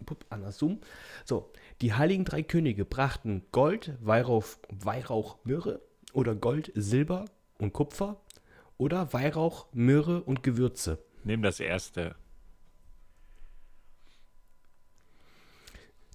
Pup, 0.05 0.25
anders 0.31 0.59
Zoom. 0.59 0.81
So, 1.25 1.53
die 1.81 1.95
heiligen 1.95 2.25
drei 2.25 2.43
Könige 2.43 2.85
brachten 2.85 3.45
Gold, 3.53 3.97
Weihrauch, 4.01 4.45
Weihrauch, 4.71 5.39
Myrrhe 5.45 5.81
oder 6.13 6.35
Gold, 6.35 6.73
Silber 6.75 7.27
und 7.59 7.73
Kupfer 7.73 8.21
oder 8.79 9.13
Weihrauch, 9.13 9.67
Myrrhe 9.73 10.23
und 10.23 10.43
Gewürze. 10.43 10.99
Nimm 11.23 11.43
das 11.43 11.61
erste. 11.61 12.17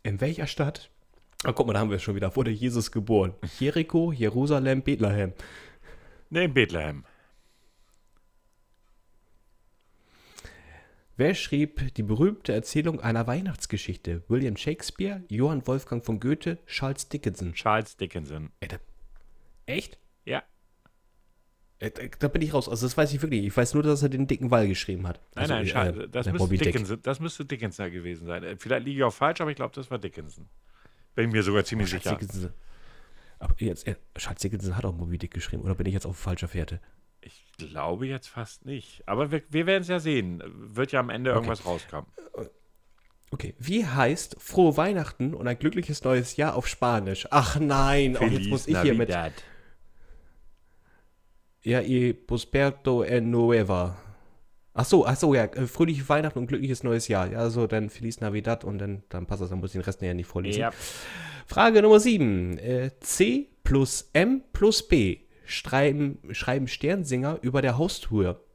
In 0.08 0.22
welcher 0.22 0.47
Stadt? 0.47 0.89
Ah, 1.43 1.51
guck 1.51 1.68
mal, 1.68 1.74
da 1.74 1.80
haben 1.80 1.89
wir 1.89 1.97
es 1.97 2.01
schon 2.01 2.16
wieder. 2.16 2.34
Wurde 2.38 2.49
Jesus 2.49 2.93
geboren? 2.93 3.34
Jericho, 3.60 4.14
Jerusalem, 4.14 4.82
Bethlehem. 4.82 5.34
Nimm 6.30 6.53
Bethlehem. 6.53 7.03
Wer 11.18 11.36
schrieb 11.36 11.93
die 11.95 12.03
berühmte 12.03 12.53
Erzählung 12.53 13.01
einer 13.01 13.28
Weihnachtsgeschichte? 13.28 14.24
William 14.30 14.55
Shakespeare, 14.55 15.24
Johann 15.28 15.68
Wolfgang 15.68 16.05
von 16.05 16.22
Goethe, 16.22 16.58
Charles 16.68 17.10
Dickinson. 17.10 17.51
Charles 17.51 17.97
Dickinson. 17.97 18.51
Echt? 19.66 19.97
Äh, 21.80 21.91
Da, 22.19 22.28
bin 22.28 22.41
ich 22.41 22.53
raus. 22.53 22.67
Also 22.67 22.86
das 22.86 22.97
weiß 22.97 23.13
ich 23.13 23.21
wirklich. 23.21 23.45
Ich 23.45 23.55
weiß 23.55 23.73
nur, 23.73 23.84
dass 23.84 24.01
er 24.01 24.09
den 24.09 24.28
dicken 24.28 24.49
Wall 24.51 24.67
geschrieben 24.67 25.07
hat. 25.07 25.19
Nein, 25.36 25.43
also, 25.43 25.53
nein, 25.53 25.65
äh, 25.65 25.69
Charles, 25.69 26.09
das, 26.11 26.23
der 26.23 26.34
müsste 26.34 26.45
Moby 26.45 26.57
Dick. 26.57 26.73
Dickinson, 26.73 26.99
das 27.03 27.19
müsste 27.19 27.45
Dickinson 27.45 27.91
gewesen 27.91 28.25
sein. 28.28 28.43
Äh, 28.43 28.55
Vielleicht 28.57 28.86
liege 28.86 28.97
ich 28.99 29.03
auch 29.03 29.13
falsch, 29.13 29.41
aber 29.41 29.51
ich 29.51 29.55
glaube, 29.57 29.73
das 29.75 29.89
war 29.91 29.99
Dickinson. 29.99 30.47
Bin 31.15 31.32
mir 31.32 31.43
sogar 31.43 31.63
ziemlich 31.63 31.89
Charles 31.89 32.03
sicher. 32.03 32.15
Dickinson. 32.17 32.49
Aber 33.39 33.53
jetzt, 33.59 33.88
äh, 33.88 33.95
Charles 34.17 34.41
Dickinson 34.41 34.75
hat 34.75 34.86
auch 34.86 34.95
Moby 34.95 35.17
Dick 35.17 35.32
geschrieben. 35.34 35.63
Oder 35.63 35.75
bin 35.75 35.86
ich 35.86 35.93
jetzt 35.93 36.05
auf 36.05 36.17
falscher 36.17 36.47
Fährte? 36.47 36.80
Ich 37.21 37.45
glaube 37.57 38.07
jetzt 38.07 38.28
fast 38.28 38.65
nicht. 38.65 39.03
Aber 39.07 39.32
wir, 39.32 39.41
wir 39.49 39.65
werden 39.65 39.82
es 39.82 39.88
ja 39.88 39.99
sehen. 39.99 40.41
Wird 40.47 40.91
ja 40.91 40.99
am 40.99 41.09
Ende 41.09 41.32
irgendwas 41.32 41.65
rauskommen. 41.65 42.09
Okay, 43.30 43.53
wie 43.59 43.86
heißt 43.86 44.38
frohe 44.39 44.78
Weihnachten 44.78 45.34
und 45.34 45.47
ein 45.47 45.59
glückliches 45.59 46.01
neues 46.03 46.38
Jahr 46.38 46.55
auf 46.55 46.65
Spanisch? 46.67 47.28
Ach 47.30 47.59
nein, 47.59 48.15
auch 48.15 48.21
jetzt 48.21 48.47
muss 48.47 48.67
ich 48.67 48.80
hier 48.80 48.93
mit. 48.93 49.09
Ja, 51.68 51.82
y 51.82 52.13
prosperto 52.13 53.03
en 53.03 53.30
nueva. 53.30 53.97
Ach 54.74 54.86
so, 54.86 55.05
ach 55.05 55.18
so, 55.18 55.36
ja, 55.36 55.43
äh, 55.43 55.68
fröhliche 55.68 56.07
Weihnachten 56.07 56.39
und 56.39 56.47
glückliches 56.47 56.82
neues 56.82 57.09
Jahr. 57.09 57.30
Ja, 57.30 57.49
so, 57.49 57.68
dann 57.68 57.89
Feliz 57.89 58.22
Navidad 58.22 58.63
und 58.63 58.78
dann, 58.78 59.03
dann 59.09 59.26
passt 59.26 59.41
das, 59.41 59.49
dann 59.49 59.59
muss 59.59 59.72
ich 59.72 59.74
den 59.74 59.82
Rest 59.82 60.01
ja 60.01 60.13
nicht 60.13 60.28
vorlesen. 60.28 60.61
Ja. 60.61 60.72
Frage 61.45 61.82
Nummer 61.82 61.99
7. 61.99 62.57
Äh, 62.57 62.91
C 63.01 63.49
plus 63.65 64.09
M 64.13 64.43
plus 64.53 64.88
B 64.88 65.18
schreiben, 65.45 66.20
schreiben 66.32 66.70
Sternsinger 66.70 67.39
über 67.41 67.61
der 67.61 67.78
Haustür. 67.78 68.45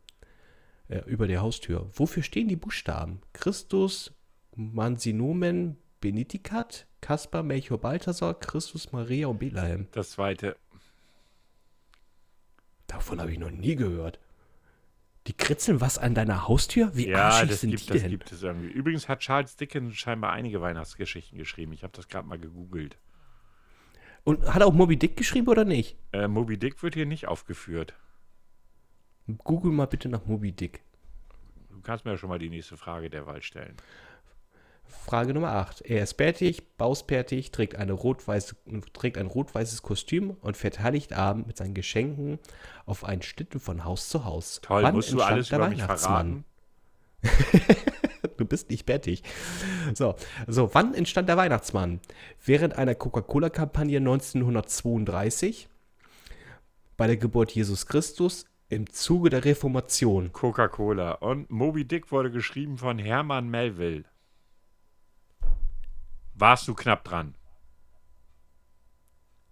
Äh, 0.88 1.00
über 1.04 1.26
der 1.26 1.42
Haustür. 1.42 1.90
Wofür 1.92 2.22
stehen 2.22 2.48
die 2.48 2.56
Buchstaben? 2.56 3.20
Christus, 3.34 4.14
Mansinomen, 4.56 5.76
Benedicat, 6.00 6.86
Kaspar, 7.02 7.42
Melchior, 7.42 7.78
Balthasar, 7.78 8.40
Christus, 8.40 8.90
Maria 8.90 9.26
und 9.26 9.38
Bethlehem. 9.38 9.88
Das 9.92 10.12
zweite. 10.12 10.56
Davon 12.92 13.20
habe 13.20 13.32
ich 13.32 13.38
noch 13.38 13.50
nie 13.50 13.74
gehört. 13.74 14.20
Die 15.26 15.32
kritzeln 15.32 15.80
was 15.80 15.98
an 15.98 16.14
deiner 16.14 16.46
Haustür? 16.48 16.94
Wie 16.94 17.08
Ja, 17.08 17.28
arschig 17.28 17.48
das 17.50 17.60
sind 17.60 17.70
gibt, 17.70 17.84
die 17.84 17.92
das 17.92 18.02
denn? 18.02 18.10
gibt 18.10 18.32
es 18.32 18.42
irgendwie. 18.42 18.68
Übrigens 18.68 19.08
hat 19.08 19.20
Charles 19.20 19.56
Dickens 19.56 19.94
scheinbar 19.96 20.32
einige 20.32 20.60
Weihnachtsgeschichten 20.60 21.38
geschrieben. 21.38 21.72
Ich 21.72 21.84
habe 21.84 21.92
das 21.96 22.08
gerade 22.08 22.26
mal 22.26 22.38
gegoogelt. 22.38 22.98
Und 24.24 24.52
hat 24.52 24.62
er 24.62 24.66
auch 24.66 24.72
Moby 24.72 24.96
Dick 24.96 25.16
geschrieben 25.16 25.48
oder 25.48 25.64
nicht? 25.64 25.96
Äh, 26.12 26.28
Moby 26.28 26.58
Dick 26.58 26.82
wird 26.82 26.94
hier 26.94 27.06
nicht 27.06 27.28
aufgeführt. 27.28 27.94
Google 29.44 29.72
mal 29.72 29.86
bitte 29.86 30.08
nach 30.08 30.26
Moby 30.26 30.52
Dick. 30.52 30.82
Du 31.70 31.80
kannst 31.80 32.04
mir 32.04 32.12
ja 32.12 32.16
schon 32.16 32.28
mal 32.28 32.38
die 32.38 32.50
nächste 32.50 32.76
Frage 32.76 33.08
derweil 33.08 33.42
stellen. 33.42 33.76
Frage 34.84 35.34
Nummer 35.34 35.52
8. 35.52 35.82
Er 35.82 36.02
ist 36.02 36.14
bärtig, 36.14 36.76
bausbärtig, 36.76 37.50
trägt, 37.50 37.76
eine 37.76 37.92
rot-weiß, 37.92 38.54
trägt 38.92 39.18
ein 39.18 39.26
rot-weißes 39.26 39.82
Kostüm 39.82 40.30
und 40.40 40.56
fährt 40.56 40.80
Heiligabend 40.80 41.46
mit 41.46 41.56
seinen 41.56 41.74
Geschenken 41.74 42.38
auf 42.86 43.04
einen 43.04 43.22
Schlitten 43.22 43.60
von 43.60 43.84
Haus 43.84 44.08
zu 44.08 44.24
Haus. 44.24 44.60
Toll, 44.62 44.82
Wann 44.82 44.94
musst 44.94 45.12
du 45.12 45.18
entstand 45.18 45.32
alles 45.32 45.48
der 45.48 45.58
über 45.58 45.70
Weihnachtsmann? 45.70 46.44
Du 48.36 48.44
bist 48.44 48.70
nicht 48.70 48.86
bärtig. 48.86 49.22
So, 49.94 50.16
so, 50.46 50.74
wann 50.74 50.94
entstand 50.94 51.28
der 51.28 51.36
Weihnachtsmann? 51.36 52.00
Während 52.44 52.76
einer 52.76 52.94
Coca-Cola-Kampagne 52.94 53.98
1932, 53.98 55.68
bei 56.96 57.06
der 57.06 57.16
Geburt 57.16 57.52
Jesus 57.52 57.86
Christus, 57.86 58.46
im 58.68 58.90
Zuge 58.90 59.28
der 59.28 59.44
Reformation. 59.44 60.32
Coca-Cola. 60.32 61.12
Und 61.12 61.50
Moby 61.50 61.84
Dick 61.84 62.10
wurde 62.10 62.30
geschrieben 62.30 62.78
von 62.78 62.98
Hermann 62.98 63.48
Melville. 63.48 64.04
Warst 66.34 66.66
du 66.68 66.74
knapp 66.74 67.04
dran? 67.04 67.34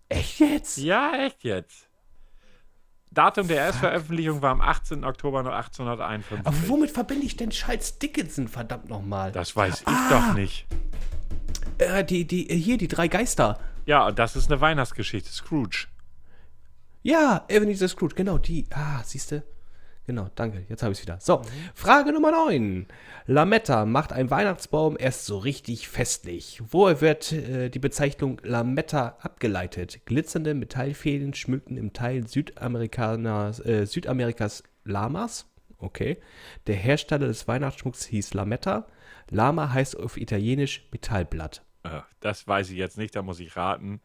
Echt 0.09 0.41
jetzt? 0.41 0.77
Ja, 0.79 1.13
echt 1.25 1.45
jetzt. 1.45 1.89
Datum 3.13 3.49
der 3.49 3.57
Erstveröffentlichung 3.59 4.41
war 4.41 4.53
am 4.53 4.61
18. 4.61 5.05
Oktober 5.05 5.39
1851. 5.41 6.47
Aber 6.47 6.69
womit 6.69 6.91
verbinde 6.93 7.27
ich 7.27 7.37
denn 7.37 7.51
Charles 7.51 7.99
Dickinson, 7.99 8.47
verdammt 8.49 8.89
nochmal? 8.89 9.33
Das 9.33 9.55
weiß 9.57 9.81
ich 9.83 9.87
Ah. 9.89 10.09
doch 10.29 10.35
nicht. 10.35 10.67
Äh, 11.79 12.05
die, 12.05 12.25
die, 12.25 12.45
hier, 12.45 12.77
die 12.79 12.89
drei 12.89 13.09
Geister. 13.09 13.59
Ja, 13.87 14.07
und 14.07 14.19
das 14.19 14.37
ist 14.37 14.51
eine 14.51 14.61
Weihnachtsgeschichte. 14.61 15.31
Scrooge. 15.33 15.87
Ja, 17.03 17.45
Ebenezer 17.49 17.89
Scrooge, 17.89 18.15
genau, 18.15 18.39
die. 18.39 18.67
Ah, 18.71 19.03
siehst 19.05 19.33
du? 19.33 19.43
Genau, 20.11 20.29
danke, 20.35 20.65
jetzt 20.69 20.83
habe 20.83 20.91
ich 20.91 20.99
es 20.99 21.05
wieder. 21.05 21.21
So, 21.21 21.41
Frage 21.73 22.13
Nummer 22.13 22.33
9. 22.33 22.89
Lametta 23.27 23.87
macht 23.87 24.13
ein 24.13 24.29
Weihnachtsbaum 24.29 24.97
erst 24.99 25.25
so 25.25 25.39
richtig 25.39 25.87
festlich. 25.87 26.61
Woher 26.69 27.01
wird 27.01 27.31
äh, 27.31 27.71
die 27.71 27.79
Bezeichnung 27.79 28.41
Lametta 28.43 29.19
abgeleitet? 29.21 30.05
Glitzernde 30.07 30.55
Metallfäden 30.55 31.33
schmückten 31.33 31.77
im 31.77 31.93
Teil 31.93 32.27
Südamerikas, 32.27 33.61
äh, 33.61 33.87
Südamerikas 33.87 34.65
Lamas. 34.83 35.47
Okay. 35.79 36.19
Der 36.67 36.75
Hersteller 36.75 37.29
des 37.29 37.47
Weihnachtsschmucks 37.47 38.05
hieß 38.07 38.35
Lametta. 38.35 38.89
Lama 39.31 39.73
heißt 39.73 39.97
auf 39.97 40.17
Italienisch 40.17 40.89
Metallblatt. 40.91 41.65
Äh, 41.85 42.01
Das 42.19 42.49
weiß 42.49 42.71
ich 42.71 42.77
jetzt 42.79 42.99
nicht, 42.99 43.15
da 43.15 43.23
muss 43.23 43.39
ich 43.39 43.55
raten. 43.55 44.01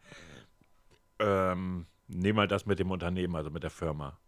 Ähm, 1.18 1.86
nehm 2.06 2.36
mal 2.36 2.46
das 2.46 2.64
mit 2.64 2.78
dem 2.78 2.92
Unternehmen, 2.92 3.34
also 3.34 3.50
mit 3.50 3.64
der 3.64 3.70
Firma. 3.70 4.20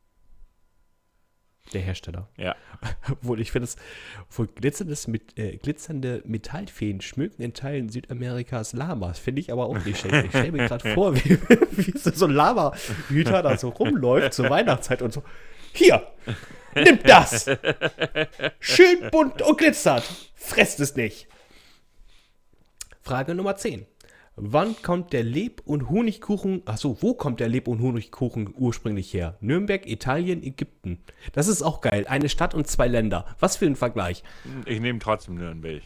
Der 1.73 1.81
Hersteller. 1.83 2.29
Ja. 2.37 2.57
Obwohl, 3.11 3.41
ich 3.41 3.53
finde 3.53 3.65
es, 3.65 3.77
glitzerndes, 4.55 5.07
mit, 5.07 5.39
äh, 5.39 5.57
glitzernde 5.57 6.23
Metallfäden 6.25 7.01
schmücken 7.01 7.43
in 7.43 7.53
Teilen 7.53 7.89
Südamerikas 7.89 8.73
Lamas. 8.73 9.19
Finde 9.19 9.41
ich 9.41 9.53
aber 9.53 9.67
auch 9.67 9.79
nicht 9.85 9.99
schlecht. 9.99 10.25
Ich 10.25 10.31
stelle 10.31 10.53
mir 10.53 10.67
gerade 10.67 10.89
vor, 10.95 11.15
wie, 11.15 11.39
wie 11.73 11.99
so 11.99 12.27
ein 12.27 12.33
Lama-Hüter 12.33 13.43
da 13.43 13.57
so 13.57 13.69
rumläuft 13.69 14.35
zur 14.35 14.49
Weihnachtszeit 14.49 15.03
und 15.03 15.13
so. 15.13 15.23
Hier, 15.73 16.07
nimm 16.75 16.99
das! 17.05 17.51
Schön 18.59 19.11
bunt 19.11 19.43
und 19.43 19.59
glitzert. 19.59 20.05
Fresst 20.35 20.81
es 20.81 20.97
nicht. 20.97 21.29
Frage 23.03 23.35
Nummer 23.35 23.57
10. 23.57 23.87
Wann 24.41 24.81
kommt 24.83 25.13
der 25.13 25.25
Leb- 25.25 25.63
und 25.65 25.89
Honigkuchen, 25.89 26.63
achso, 26.65 26.97
wo 27.01 27.15
kommt 27.15 27.41
der 27.41 27.49
Leb- 27.49 27.67
und 27.67 27.81
Honigkuchen 27.81 28.55
ursprünglich 28.57 29.13
her? 29.13 29.37
Nürnberg, 29.41 29.85
Italien, 29.87 30.43
Ägypten. 30.45 31.03
Das 31.33 31.49
ist 31.49 31.63
auch 31.63 31.81
geil. 31.81 32.07
Eine 32.09 32.29
Stadt 32.29 32.55
und 32.55 32.69
zwei 32.69 32.87
Länder. 32.87 33.27
Was 33.41 33.57
für 33.57 33.67
ein 33.67 33.75
Vergleich. 33.75 34.23
Ich 34.65 34.81
nehme 34.81 35.01
trotzdem 35.01 35.35
Nürnberg. 35.35 35.83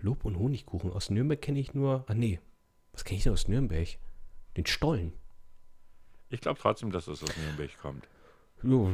Lob- 0.00 0.24
und 0.24 0.38
Honigkuchen. 0.38 0.92
Aus 0.92 1.10
Nürnberg 1.10 1.42
kenne 1.42 1.58
ich 1.58 1.74
nur, 1.74 2.04
ah 2.06 2.14
nee, 2.14 2.38
was 2.92 3.04
kenne 3.04 3.18
ich 3.18 3.24
denn 3.24 3.32
aus 3.32 3.48
Nürnberg? 3.48 3.88
Den 4.56 4.66
Stollen. 4.66 5.12
Ich 6.30 6.40
glaube 6.40 6.60
trotzdem, 6.60 6.92
dass 6.92 7.08
es 7.08 7.22
aus 7.22 7.36
Nürnberg 7.36 7.70
kommt. 7.80 8.08
Jo, 8.62 8.90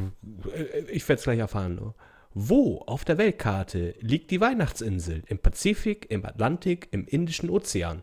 äh, 0.50 0.80
Ich 0.90 1.06
werde 1.08 1.18
es 1.18 1.24
gleich 1.24 1.38
erfahren. 1.38 1.74
Nur. 1.74 1.94
Wo 2.34 2.78
auf 2.86 3.04
der 3.04 3.16
Weltkarte 3.16 3.94
liegt 4.00 4.30
die 4.32 4.40
Weihnachtsinsel? 4.40 5.22
Im 5.28 5.38
Pazifik, 5.38 6.10
im 6.10 6.24
Atlantik, 6.26 6.88
im 6.90 7.06
Indischen 7.06 7.48
Ozean? 7.48 8.02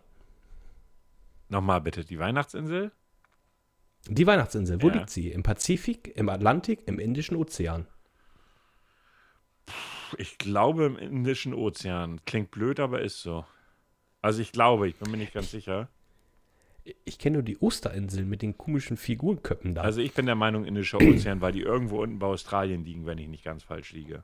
Nochmal 1.49 1.82
bitte, 1.82 2.05
die 2.05 2.17
Weihnachtsinsel? 2.17 2.93
Die 4.07 4.25
Weihnachtsinsel, 4.25 4.82
wo 4.82 4.88
Ja. 4.88 4.95
liegt 4.95 5.09
sie? 5.09 5.29
Im 5.32 5.43
Pazifik, 5.43 6.15
im 6.15 6.29
Atlantik, 6.29 6.88
im 6.88 6.97
Indischen 6.97 7.36
Ozean? 7.36 7.88
Ich 10.17 10.38
glaube 10.38 10.86
im 10.86 10.97
Indischen 10.97 11.53
Ozean. 11.53 12.23
Klingt 12.25 12.51
blöd, 12.51 12.79
aber 12.79 13.01
ist 13.01 13.21
so. 13.21 13.45
Also 14.21 14.41
ich 14.41 14.51
glaube, 14.53 14.88
ich 14.88 14.95
bin 14.95 15.11
mir 15.11 15.17
nicht 15.17 15.34
ganz 15.34 15.51
sicher. 15.51 15.89
Ich 17.05 17.19
kenne 17.19 17.36
nur 17.36 17.43
die 17.43 17.61
Osterinsel 17.61 18.25
mit 18.25 18.41
den 18.41 18.57
komischen 18.57 18.97
Figurenköpfen 18.97 19.75
da. 19.75 19.82
Also 19.82 20.01
ich 20.01 20.13
bin 20.13 20.25
der 20.25 20.36
Meinung 20.36 20.65
Indischer 20.65 20.99
Ozean, 20.99 21.39
weil 21.41 21.51
die 21.51 21.61
irgendwo 21.61 22.01
unten 22.01 22.17
bei 22.17 22.27
Australien 22.27 22.84
liegen, 22.84 23.05
wenn 23.05 23.19
ich 23.19 23.27
nicht 23.27 23.43
ganz 23.43 23.63
falsch 23.63 23.93
liege. 23.93 24.23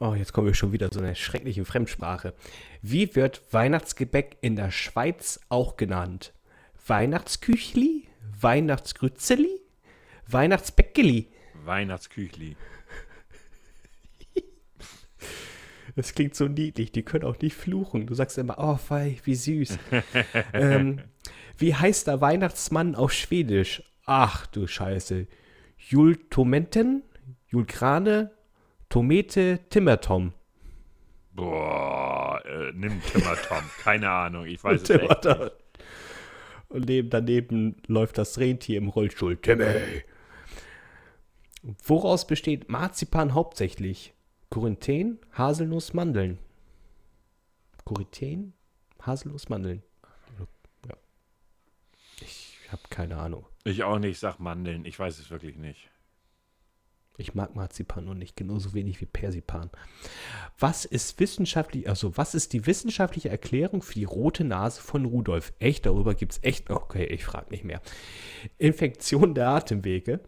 Oh, 0.00 0.14
jetzt 0.14 0.32
kommen 0.32 0.46
wir 0.46 0.54
schon 0.54 0.72
wieder 0.72 0.88
so 0.90 0.98
eine 0.98 1.14
schreckliche 1.14 1.64
Fremdsprache. 1.64 2.34
Wie 2.80 3.14
wird 3.14 3.42
Weihnachtsgebäck 3.52 4.38
in 4.40 4.56
der 4.56 4.70
Schweiz 4.70 5.38
auch 5.48 5.76
genannt? 5.76 6.32
Weihnachtsküchli? 6.86 8.08
Weihnachtsgrützeli? 8.40 9.60
Weihnachtsbäckeli? 10.26 11.28
Weihnachtsküchli. 11.64 12.56
Das 16.00 16.14
klingt 16.14 16.34
so 16.34 16.48
niedlich, 16.48 16.92
die 16.92 17.02
können 17.02 17.24
auch 17.24 17.38
nicht 17.40 17.54
fluchen. 17.54 18.06
Du 18.06 18.14
sagst 18.14 18.38
immer, 18.38 18.56
oh, 18.56 18.78
wei, 18.88 19.18
wie 19.24 19.34
süß. 19.34 19.78
ähm, 20.54 21.02
wie 21.58 21.74
heißt 21.74 22.06
der 22.06 22.22
Weihnachtsmann 22.22 22.94
auf 22.94 23.12
Schwedisch? 23.12 23.82
Ach 24.06 24.46
du 24.46 24.66
Scheiße. 24.66 25.26
Jultomenten? 25.76 27.02
Julkrane? 27.48 28.30
Tomete? 28.88 29.60
Timmertom? 29.68 30.32
Boah, 31.34 32.40
äh, 32.46 32.72
nimm 32.72 33.02
Timmer 33.02 33.36
Tom. 33.46 33.62
Keine 33.82 34.08
Ahnung, 34.08 34.46
ich 34.46 34.64
weiß 34.64 34.80
es 34.80 34.88
echt. 34.88 35.02
nicht. 35.02 35.20
Timmertom. 35.20 35.50
Und 36.70 36.86
neben, 36.86 37.10
daneben 37.10 37.76
läuft 37.88 38.16
das 38.16 38.38
Rentier 38.38 38.78
im 38.78 38.88
Rollstuhl. 38.88 39.36
Timmy! 39.36 40.02
Woraus 41.84 42.26
besteht 42.26 42.70
Marzipan 42.70 43.34
hauptsächlich? 43.34 44.14
Korinthen, 44.50 45.20
Haselnuss, 45.32 45.94
Mandeln. 45.94 46.38
Korinthen, 47.84 48.52
Haselnuss, 49.00 49.48
Mandeln. 49.48 49.82
Ja. 50.88 50.96
Ich 52.20 52.58
habe 52.70 52.82
keine 52.90 53.16
Ahnung. 53.16 53.46
Ich 53.64 53.84
auch 53.84 54.00
nicht, 54.00 54.18
sag 54.18 54.40
Mandeln. 54.40 54.84
Ich 54.84 54.98
weiß 54.98 55.20
es 55.20 55.30
wirklich 55.30 55.56
nicht. 55.56 55.88
Ich 57.16 57.34
mag 57.34 57.54
Marzipan 57.54 58.06
nur 58.06 58.14
nicht, 58.14 58.34
genauso 58.34 58.72
wenig 58.72 59.00
wie 59.00 59.06
Persipan. 59.06 59.70
Was 60.58 60.84
ist 60.84 61.20
wissenschaftlich, 61.20 61.88
also 61.88 62.16
was 62.16 62.34
ist 62.34 62.52
die 62.52 62.66
wissenschaftliche 62.66 63.28
Erklärung 63.28 63.82
für 63.82 63.94
die 63.94 64.04
rote 64.04 64.42
Nase 64.42 64.80
von 64.80 65.04
Rudolf? 65.04 65.52
Echt, 65.58 65.84
darüber 65.86 66.14
gibt 66.14 66.32
es 66.32 66.42
echt, 66.42 66.70
okay, 66.70 67.04
ich 67.04 67.24
frage 67.24 67.50
nicht 67.50 67.62
mehr. 67.62 67.82
Infektion 68.58 69.34
der 69.34 69.48
Atemwege. 69.48 70.20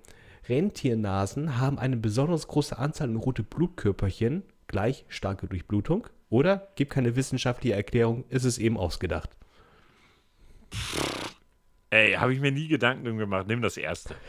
Rentiernasen 0.48 1.58
haben 1.58 1.78
eine 1.78 1.96
besonders 1.96 2.48
große 2.48 2.78
Anzahl 2.78 3.08
an 3.08 3.16
rote 3.16 3.42
Blutkörperchen, 3.42 4.42
gleich 4.66 5.04
starke 5.08 5.46
Durchblutung. 5.46 6.08
Oder 6.30 6.68
gibt 6.76 6.92
keine 6.92 7.14
wissenschaftliche 7.14 7.76
Erklärung, 7.76 8.24
ist 8.30 8.44
es 8.44 8.58
eben 8.58 8.76
ausgedacht. 8.78 9.30
Ey, 11.90 12.14
habe 12.14 12.32
ich 12.32 12.40
mir 12.40 12.50
nie 12.50 12.68
Gedanken 12.68 13.04
drum 13.04 13.18
gemacht. 13.18 13.46
Nimm 13.46 13.62
das 13.62 13.76
erste. 13.76 14.14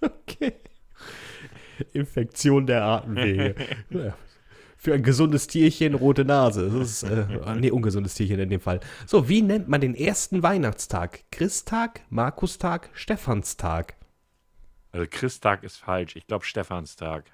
Okay. 0.00 0.52
Infektion 1.92 2.68
der 2.68 2.84
Atemwege. 2.84 3.56
Ja. 3.90 4.16
Für 4.76 4.94
ein 4.94 5.02
gesundes 5.02 5.48
Tierchen 5.48 5.94
rote 5.94 6.24
Nase. 6.24 6.70
Das 6.70 6.88
ist, 6.88 7.02
äh, 7.02 7.26
nee, 7.56 7.72
ungesundes 7.72 8.14
Tierchen 8.14 8.38
in 8.38 8.48
dem 8.48 8.60
Fall. 8.60 8.78
So, 9.06 9.28
wie 9.28 9.42
nennt 9.42 9.66
man 9.66 9.80
den 9.80 9.96
ersten 9.96 10.44
Weihnachtstag? 10.44 11.24
Christtag, 11.32 12.02
Markustag, 12.10 12.90
Stephanstag? 12.92 13.97
Also 14.92 15.06
Christtag 15.08 15.62
ist 15.64 15.76
falsch. 15.76 16.16
Ich 16.16 16.26
glaube 16.26 16.44
Stephanstag. 16.44 17.24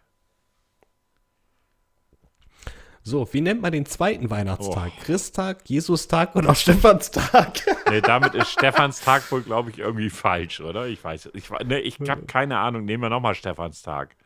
So, 3.06 3.28
wie 3.32 3.42
nennt 3.42 3.60
man 3.60 3.70
den 3.70 3.84
zweiten 3.84 4.30
Weihnachtstag? 4.30 4.92
Christtag, 5.02 5.68
Jesustag 5.68 6.34
oder 6.36 6.54
Stephanstag? 6.54 7.60
Nee, 7.90 8.00
damit 8.00 8.34
ist 8.34 8.50
Stephanstag 8.50 9.30
wohl, 9.30 9.42
glaube 9.42 9.68
ich, 9.70 9.78
irgendwie 9.78 10.08
falsch, 10.08 10.60
oder? 10.60 10.86
Ich 10.86 11.04
weiß 11.04 11.26
es. 11.26 11.34
Ich, 11.34 11.50
nee, 11.66 11.80
ich 11.80 12.00
habe 12.08 12.24
keine 12.24 12.58
Ahnung. 12.58 12.86
Nehmen 12.86 13.02
wir 13.02 13.10
nochmal 13.10 13.34
Stephanstag. 13.34 14.16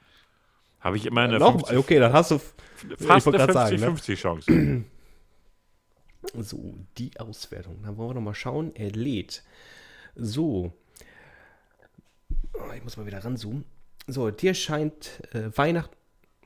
Habe 0.78 0.96
ich 0.96 1.06
immer 1.06 1.22
eine 1.22 1.40
Noch, 1.40 1.54
50, 1.54 1.76
okay, 1.76 1.98
dann 1.98 2.12
hast 2.12 2.30
du 2.30 2.40
fast 2.98 3.26
eine 3.26 3.36
grad 3.36 3.52
sagen, 3.52 3.80
ne? 3.80 3.88
50-50 3.88 4.14
Chance. 4.14 4.84
So, 6.34 6.74
die 6.98 7.18
Auswertung. 7.18 7.82
Dann 7.82 7.96
wollen 7.96 8.10
wir 8.10 8.14
noch 8.14 8.20
mal 8.20 8.34
schauen. 8.34 8.74
Er 8.76 8.90
lädt. 8.90 9.42
So. 10.14 10.72
Oh, 12.58 12.72
ich 12.74 12.82
muss 12.84 12.96
mal 12.96 13.06
wieder 13.06 13.22
ranzoomen. 13.24 13.64
So, 14.06 14.30
dir 14.30 14.54
scheint 14.54 15.22
äh, 15.34 15.56
Weihnachten. 15.56 15.94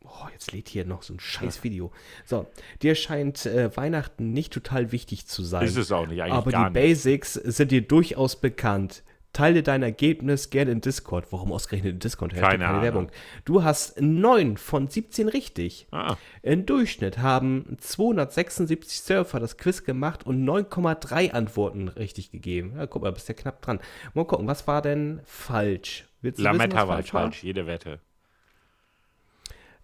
Oh, 0.05 0.27
jetzt 0.33 0.53
lädt 0.53 0.69
hier 0.69 0.85
noch 0.85 1.03
so 1.03 1.15
ein 1.15 1.21
scheiß 1.21 1.63
Video. 1.63 1.93
So, 2.27 2.47
dir 2.83 2.95
scheint 2.97 3.47
äh, 3.47 3.75
Weihnachten 3.77 4.33
nicht 4.33 4.53
total 4.53 4.91
wichtig 4.91 5.27
zu 5.27 5.45
sein. 5.45 5.65
Ist 5.65 5.77
es 5.77 5.93
auch 5.93 6.07
nicht, 6.07 6.23
eigentlich 6.23 6.35
Aber 6.35 6.51
die 6.51 6.59
nicht. 6.59 6.73
Basics 6.73 7.35
sind 7.35 7.71
dir 7.71 7.83
durchaus 7.83 8.37
bekannt. 8.41 9.05
Teile 9.33 9.63
dein 9.63 9.83
Ergebnis 9.83 10.51
gerne 10.51 10.73
in 10.73 10.81
Discord. 10.83 11.33
Warum 11.33 11.53
ausgerechnet 11.53 11.95
in 11.95 11.99
Discord? 12.01 12.35
Keine 12.35 12.67
Ahnung. 12.67 12.83
Werbung. 12.83 13.11
Du 13.47 13.65
hast 13.65 13.99
9 13.99 14.59
von 14.59 14.89
17 14.89 15.29
richtig. 15.29 15.87
Ah, 15.91 16.17
Im 16.43 16.67
Durchschnitt 16.67 17.19
haben 17.19 17.77
276 17.81 19.01
Surfer 19.01 19.41
das 19.41 19.57
Quiz 19.57 19.85
gemacht 19.85 20.27
und 20.27 20.45
9,3 20.45 21.31
Antworten 21.31 21.89
richtig 21.89 22.31
gegeben. 22.31 22.75
Ja, 22.77 22.87
guck 22.87 23.03
mal, 23.03 23.13
bist 23.13 23.29
ja 23.29 23.35
knapp 23.35 23.63
dran. 23.63 23.81
Mal 24.13 24.27
gucken, 24.27 24.47
was 24.47 24.67
war 24.67 24.83
denn 24.83 25.21
falsch? 25.25 26.07
Willst 26.21 26.39
wissen, 26.39 26.45
Lametta 26.45 26.83
was 26.83 26.89
war 26.89 26.97
falsch 26.97 27.11
falsch, 27.11 27.43
jede 27.43 27.67
Wette. 27.67 28.01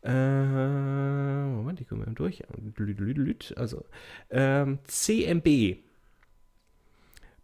Äh, 0.03 0.13
Moment, 0.13 1.81
ich 1.81 1.89
komme 1.89 2.05
mal 2.05 2.15
durch. 2.15 2.45
Also, 3.57 3.85
ähm, 4.31 4.79
CMB 4.85 5.79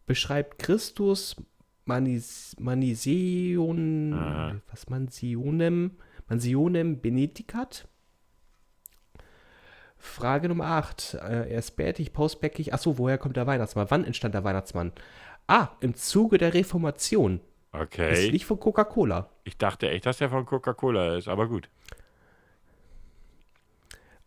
beschreibt 0.06 0.58
Christus 0.58 1.36
Manis, 1.86 2.56
Maniseon, 2.58 4.12
Aha. 4.14 4.56
was 4.70 4.88
Mansionem, 4.88 5.92
Mansionem 6.28 7.00
Benedicat. 7.00 7.86
Frage 9.96 10.48
Nummer 10.48 10.66
8. 10.66 11.14
Äh, 11.14 11.50
er 11.52 11.58
ist 11.58 11.76
bärtig, 11.76 12.12
pausbäckig. 12.12 12.74
Achso, 12.74 12.98
woher 12.98 13.18
kommt 13.18 13.36
der 13.36 13.46
Weihnachtsmann? 13.46 13.86
Wann 13.90 14.04
entstand 14.04 14.34
der 14.34 14.44
Weihnachtsmann? 14.44 14.92
Ah, 15.46 15.68
im 15.80 15.94
Zuge 15.94 16.38
der 16.38 16.54
Reformation. 16.54 17.36
Ist 17.72 17.80
Okay. 17.80 18.30
nicht 18.30 18.44
von 18.46 18.60
Coca-Cola. 18.60 19.30
Ich 19.44 19.58
dachte 19.58 19.90
echt, 19.90 20.06
dass 20.06 20.18
der 20.18 20.30
von 20.30 20.46
Coca-Cola 20.46 21.16
ist, 21.16 21.26
aber 21.28 21.48
gut. 21.48 21.68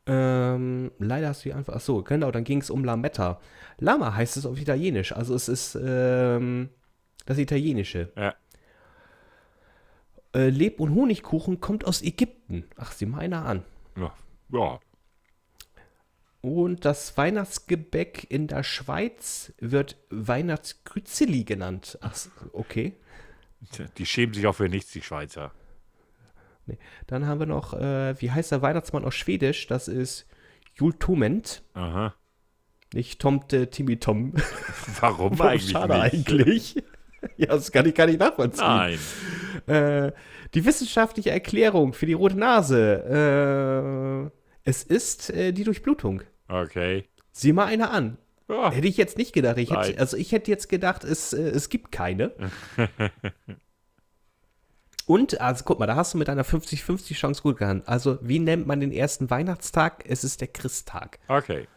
Ähm, 0.05 0.91
leider 0.99 1.30
hast 1.30 1.43
du 1.45 1.49
die 1.49 1.53
Antwort. 1.53 1.76
Achso, 1.78 2.01
genau, 2.03 2.32
dann 2.32 2.43
ging 2.43 2.60
es 2.62 2.70
um 2.70 2.84
Lametta. 2.84 3.39
Lama 3.80 4.14
heißt 4.16 4.38
es 4.38 4.45
auf 4.45 4.60
Italienisch. 4.60 5.12
Also 5.14 5.36
es 5.36 5.47
ist 5.49 5.78
ähm, 5.82 6.70
das 7.28 7.38
Italienische. 7.38 8.11
Ja. 8.15 8.36
Äh, 10.34 10.49
Leb- 10.49 10.80
und 10.80 10.95
Honigkuchen 10.95 11.59
kommt 11.59 11.86
aus 11.86 12.01
Ägypten. 12.01 12.65
Ach, 12.78 12.91
sieh 12.91 13.05
mal 13.05 13.19
einer 13.19 13.45
an. 13.45 13.63
Ja. 13.95 14.13
ja. 14.49 14.80
Und 16.41 16.86
das 16.86 17.17
Weihnachtsgebäck 17.17 18.25
in 18.30 18.47
der 18.47 18.63
Schweiz 18.63 19.53
wird 19.59 19.97
Weihnachtsgrützeli 20.09 21.43
genannt. 21.43 21.97
Ach, 22.01 22.15
okay. 22.53 22.95
Die 23.97 24.05
schämen 24.05 24.34
sich 24.34 24.47
auch 24.47 24.53
für 24.53 24.69
nichts, 24.69 24.91
die 24.91 25.01
Schweizer. 25.01 25.51
Nee. 26.65 26.78
Dann 27.07 27.25
haben 27.25 27.39
wir 27.39 27.47
noch, 27.47 27.73
äh, 27.73 28.19
wie 28.21 28.32
heißt 28.32 28.51
der 28.51 28.61
Weihnachtsmann 28.61 29.03
aus 29.03 29.15
Schwedisch? 29.15 29.67
Das 29.67 29.88
ist 29.88 30.28
Jultument. 30.75 31.63
Aha. 31.73 32.13
Nicht 32.93 33.19
Tomte 33.19 33.69
Timmy 33.69 33.97
Tom. 33.97 34.34
Warum 35.01 35.32
Warum 35.39 35.41
eigentlich 35.41 35.71
schade 35.71 35.93
nicht? 36.03 36.30
eigentlich? 36.30 36.84
ja, 37.38 37.47
das 37.47 37.72
kann 37.72 37.86
ich 37.86 37.95
gar 37.95 38.07
nicht 38.07 38.20
nachvollziehen. 38.20 38.65
Nein. 38.65 38.99
Äh, 39.68 40.11
die 40.53 40.65
wissenschaftliche 40.65 41.32
Erklärung 41.32 41.93
für 41.93 42.05
die 42.05 42.13
rote 42.13 42.38
Nase. 42.38 44.32
Äh, 44.32 44.70
es 44.70 44.84
ist 44.84 45.30
äh, 45.30 45.51
die 45.51 45.63
Durchblutung. 45.63 46.24
Okay. 46.47 47.05
Sieh 47.32 47.53
mal 47.53 47.65
eine 47.65 47.89
an. 47.89 48.18
Ja. 48.49 48.72
Hätte 48.72 48.88
ich 48.88 48.97
jetzt 48.97 49.18
nicht 49.18 49.34
gedacht. 49.34 49.57
Ich 49.57 49.72
hätte, 49.72 49.99
also 49.99 50.15
ich 50.15 50.32
hätte 50.32 50.49
jetzt 50.51 50.70
gedacht, 50.70 51.03
es, 51.03 51.34
äh, 51.34 51.41
es 51.41 51.70
gibt 51.70 51.91
keine. 51.91 52.32
Und, 55.05 55.39
also 55.39 55.63
guck 55.63 55.80
mal, 55.80 55.86
da 55.86 55.95
hast 55.95 56.13
du 56.13 56.18
mit 56.18 56.30
einer 56.30 56.43
50-50 56.43 57.13
Chance 57.13 57.41
gut 57.41 57.57
gehandelt. 57.57 57.88
Also, 57.88 58.20
wie 58.22 58.39
nennt 58.39 58.68
man 58.68 58.82
den 58.82 58.91
ersten 58.91 59.30
Weihnachtstag? 59.30 60.03
Es 60.05 60.26
ist 60.26 60.41
der 60.41 60.49
Christtag. 60.49 61.20
Okay. 61.30 61.68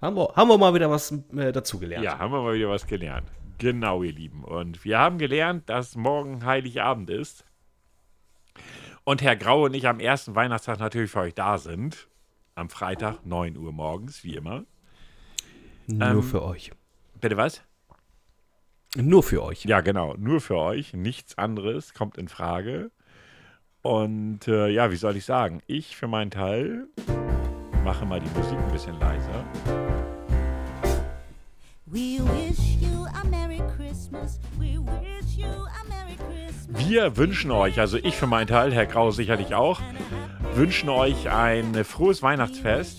Haben 0.00 0.16
wir, 0.16 0.32
haben 0.34 0.48
wir 0.48 0.56
mal 0.56 0.72
wieder 0.72 0.90
was 0.90 1.12
äh, 1.36 1.52
dazugelernt. 1.52 2.02
Ja, 2.02 2.18
haben 2.18 2.32
wir 2.32 2.40
mal 2.40 2.54
wieder 2.54 2.70
was 2.70 2.86
gelernt. 2.86 3.28
Genau, 3.60 4.02
ihr 4.02 4.12
Lieben. 4.12 4.42
Und 4.42 4.84
wir 4.86 4.98
haben 4.98 5.18
gelernt, 5.18 5.68
dass 5.68 5.94
morgen 5.94 6.46
Heiligabend 6.46 7.10
ist. 7.10 7.44
Und 9.04 9.20
Herr 9.20 9.36
Grau 9.36 9.64
und 9.66 9.74
ich 9.74 9.86
am 9.86 10.00
ersten 10.00 10.34
Weihnachtstag 10.34 10.78
natürlich 10.80 11.10
für 11.10 11.20
euch 11.20 11.34
da 11.34 11.58
sind. 11.58 12.08
Am 12.54 12.70
Freitag, 12.70 13.24
9 13.26 13.58
Uhr 13.58 13.70
morgens, 13.72 14.24
wie 14.24 14.34
immer. 14.34 14.64
Nur 15.86 16.08
Ähm, 16.08 16.22
für 16.22 16.42
euch. 16.42 16.72
Bitte 17.20 17.36
was? 17.36 17.62
Nur 18.96 19.22
für 19.22 19.42
euch. 19.42 19.64
Ja, 19.66 19.82
genau. 19.82 20.14
Nur 20.16 20.40
für 20.40 20.56
euch. 20.56 20.94
Nichts 20.94 21.36
anderes 21.36 21.92
kommt 21.92 22.16
in 22.16 22.28
Frage. 22.28 22.90
Und 23.82 24.48
äh, 24.48 24.68
ja, 24.68 24.90
wie 24.90 24.96
soll 24.96 25.16
ich 25.16 25.26
sagen? 25.26 25.60
Ich 25.66 25.96
für 25.96 26.08
meinen 26.08 26.30
Teil 26.30 26.86
mache 27.84 28.06
mal 28.06 28.20
die 28.20 28.38
Musik 28.38 28.58
ein 28.58 28.72
bisschen 28.72 28.98
leiser. 28.98 29.44
We 31.86 32.20
wish 32.20 32.76
you 32.80 32.89
Wir 36.68 37.16
wünschen 37.16 37.50
euch, 37.50 37.78
also 37.78 37.98
ich 37.98 38.16
für 38.16 38.26
meinen 38.26 38.46
Teil, 38.46 38.72
Herr 38.72 38.86
Grau 38.86 39.10
sicherlich 39.10 39.54
auch, 39.54 39.80
wünschen 40.54 40.88
euch 40.88 41.30
ein 41.30 41.84
frohes 41.84 42.22
Weihnachtsfest. 42.22 42.98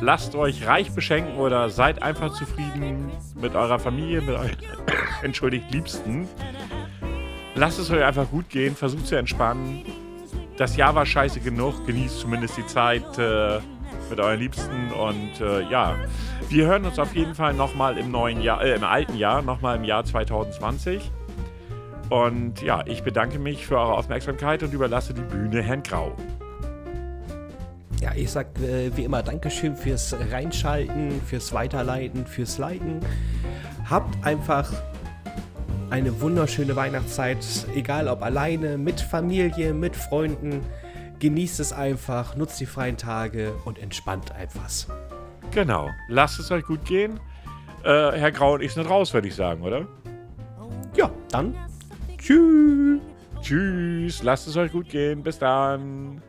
Lasst 0.00 0.34
euch 0.34 0.66
reich 0.66 0.92
beschenken 0.92 1.36
oder 1.38 1.70
seid 1.70 2.02
einfach 2.02 2.32
zufrieden 2.32 3.10
mit 3.34 3.54
eurer 3.54 3.78
Familie, 3.78 4.20
mit 4.20 4.36
euren, 4.36 4.56
entschuldigt, 5.22 5.70
Liebsten. 5.72 6.28
Lasst 7.54 7.78
es 7.78 7.90
euch 7.90 8.04
einfach 8.04 8.28
gut 8.30 8.48
gehen, 8.48 8.76
versucht 8.76 9.06
zu 9.06 9.16
entspannen. 9.16 9.84
Das 10.56 10.76
Jahr 10.76 10.94
war 10.94 11.06
scheiße 11.06 11.40
genug, 11.40 11.86
genießt 11.86 12.20
zumindest 12.20 12.56
die 12.56 12.66
Zeit 12.66 13.18
äh, 13.18 13.60
mit 14.10 14.20
euren 14.20 14.38
Liebsten 14.38 14.92
und 14.92 15.40
äh, 15.40 15.62
ja, 15.68 15.96
wir 16.48 16.66
hören 16.66 16.84
uns 16.84 16.98
auf 16.98 17.14
jeden 17.14 17.34
Fall 17.34 17.54
nochmal 17.54 17.98
im 17.98 18.10
neuen 18.10 18.40
Jahr, 18.40 18.62
äh, 18.62 18.74
im 18.74 18.84
alten 18.84 19.16
Jahr, 19.16 19.42
nochmal 19.42 19.76
im 19.76 19.84
Jahr 19.84 20.04
2020. 20.04 21.10
Und 22.10 22.62
ja, 22.62 22.82
ich 22.86 23.02
bedanke 23.02 23.38
mich 23.38 23.66
für 23.66 23.76
eure 23.76 23.94
Aufmerksamkeit 23.94 24.62
und 24.62 24.72
überlasse 24.72 25.12
die 25.12 25.22
Bühne 25.22 25.62
Herrn 25.62 25.82
Grau. 25.82 26.16
Ja, 28.00 28.12
ich 28.14 28.30
sag 28.30 28.46
äh, 28.60 28.96
wie 28.96 29.04
immer 29.04 29.22
Dankeschön 29.22 29.76
fürs 29.76 30.14
Reinschalten, 30.30 31.20
fürs 31.20 31.52
Weiterleiten, 31.52 32.26
fürs 32.26 32.58
Liken. 32.58 33.00
Habt 33.90 34.24
einfach 34.24 34.72
eine 35.90 36.20
wunderschöne 36.20 36.76
Weihnachtszeit, 36.76 37.38
egal 37.74 38.08
ob 38.08 38.22
alleine, 38.22 38.78
mit 38.78 39.00
Familie, 39.00 39.72
mit 39.72 39.96
Freunden. 39.96 40.60
Genießt 41.18 41.60
es 41.60 41.72
einfach, 41.72 42.36
nutzt 42.36 42.60
die 42.60 42.66
freien 42.66 42.96
Tage 42.96 43.52
und 43.64 43.78
entspannt 43.78 44.32
etwas. 44.38 44.86
Genau, 45.50 45.90
lasst 46.08 46.38
es 46.38 46.50
euch 46.50 46.64
gut 46.64 46.84
gehen. 46.84 47.18
Äh, 47.82 48.12
Herr 48.12 48.32
Grau 48.32 48.54
und 48.54 48.62
ich 48.62 48.72
sind 48.72 48.88
raus, 48.88 49.12
würde 49.14 49.28
ich 49.28 49.34
sagen, 49.34 49.62
oder? 49.62 49.86
Ja, 50.96 51.10
dann 51.30 51.54
tschüss. 52.18 53.00
Tschüss. 53.40 54.22
Lasst 54.22 54.48
es 54.48 54.56
euch 54.56 54.72
gut 54.72 54.88
gehen. 54.88 55.22
Bis 55.22 55.38
dann. 55.38 56.22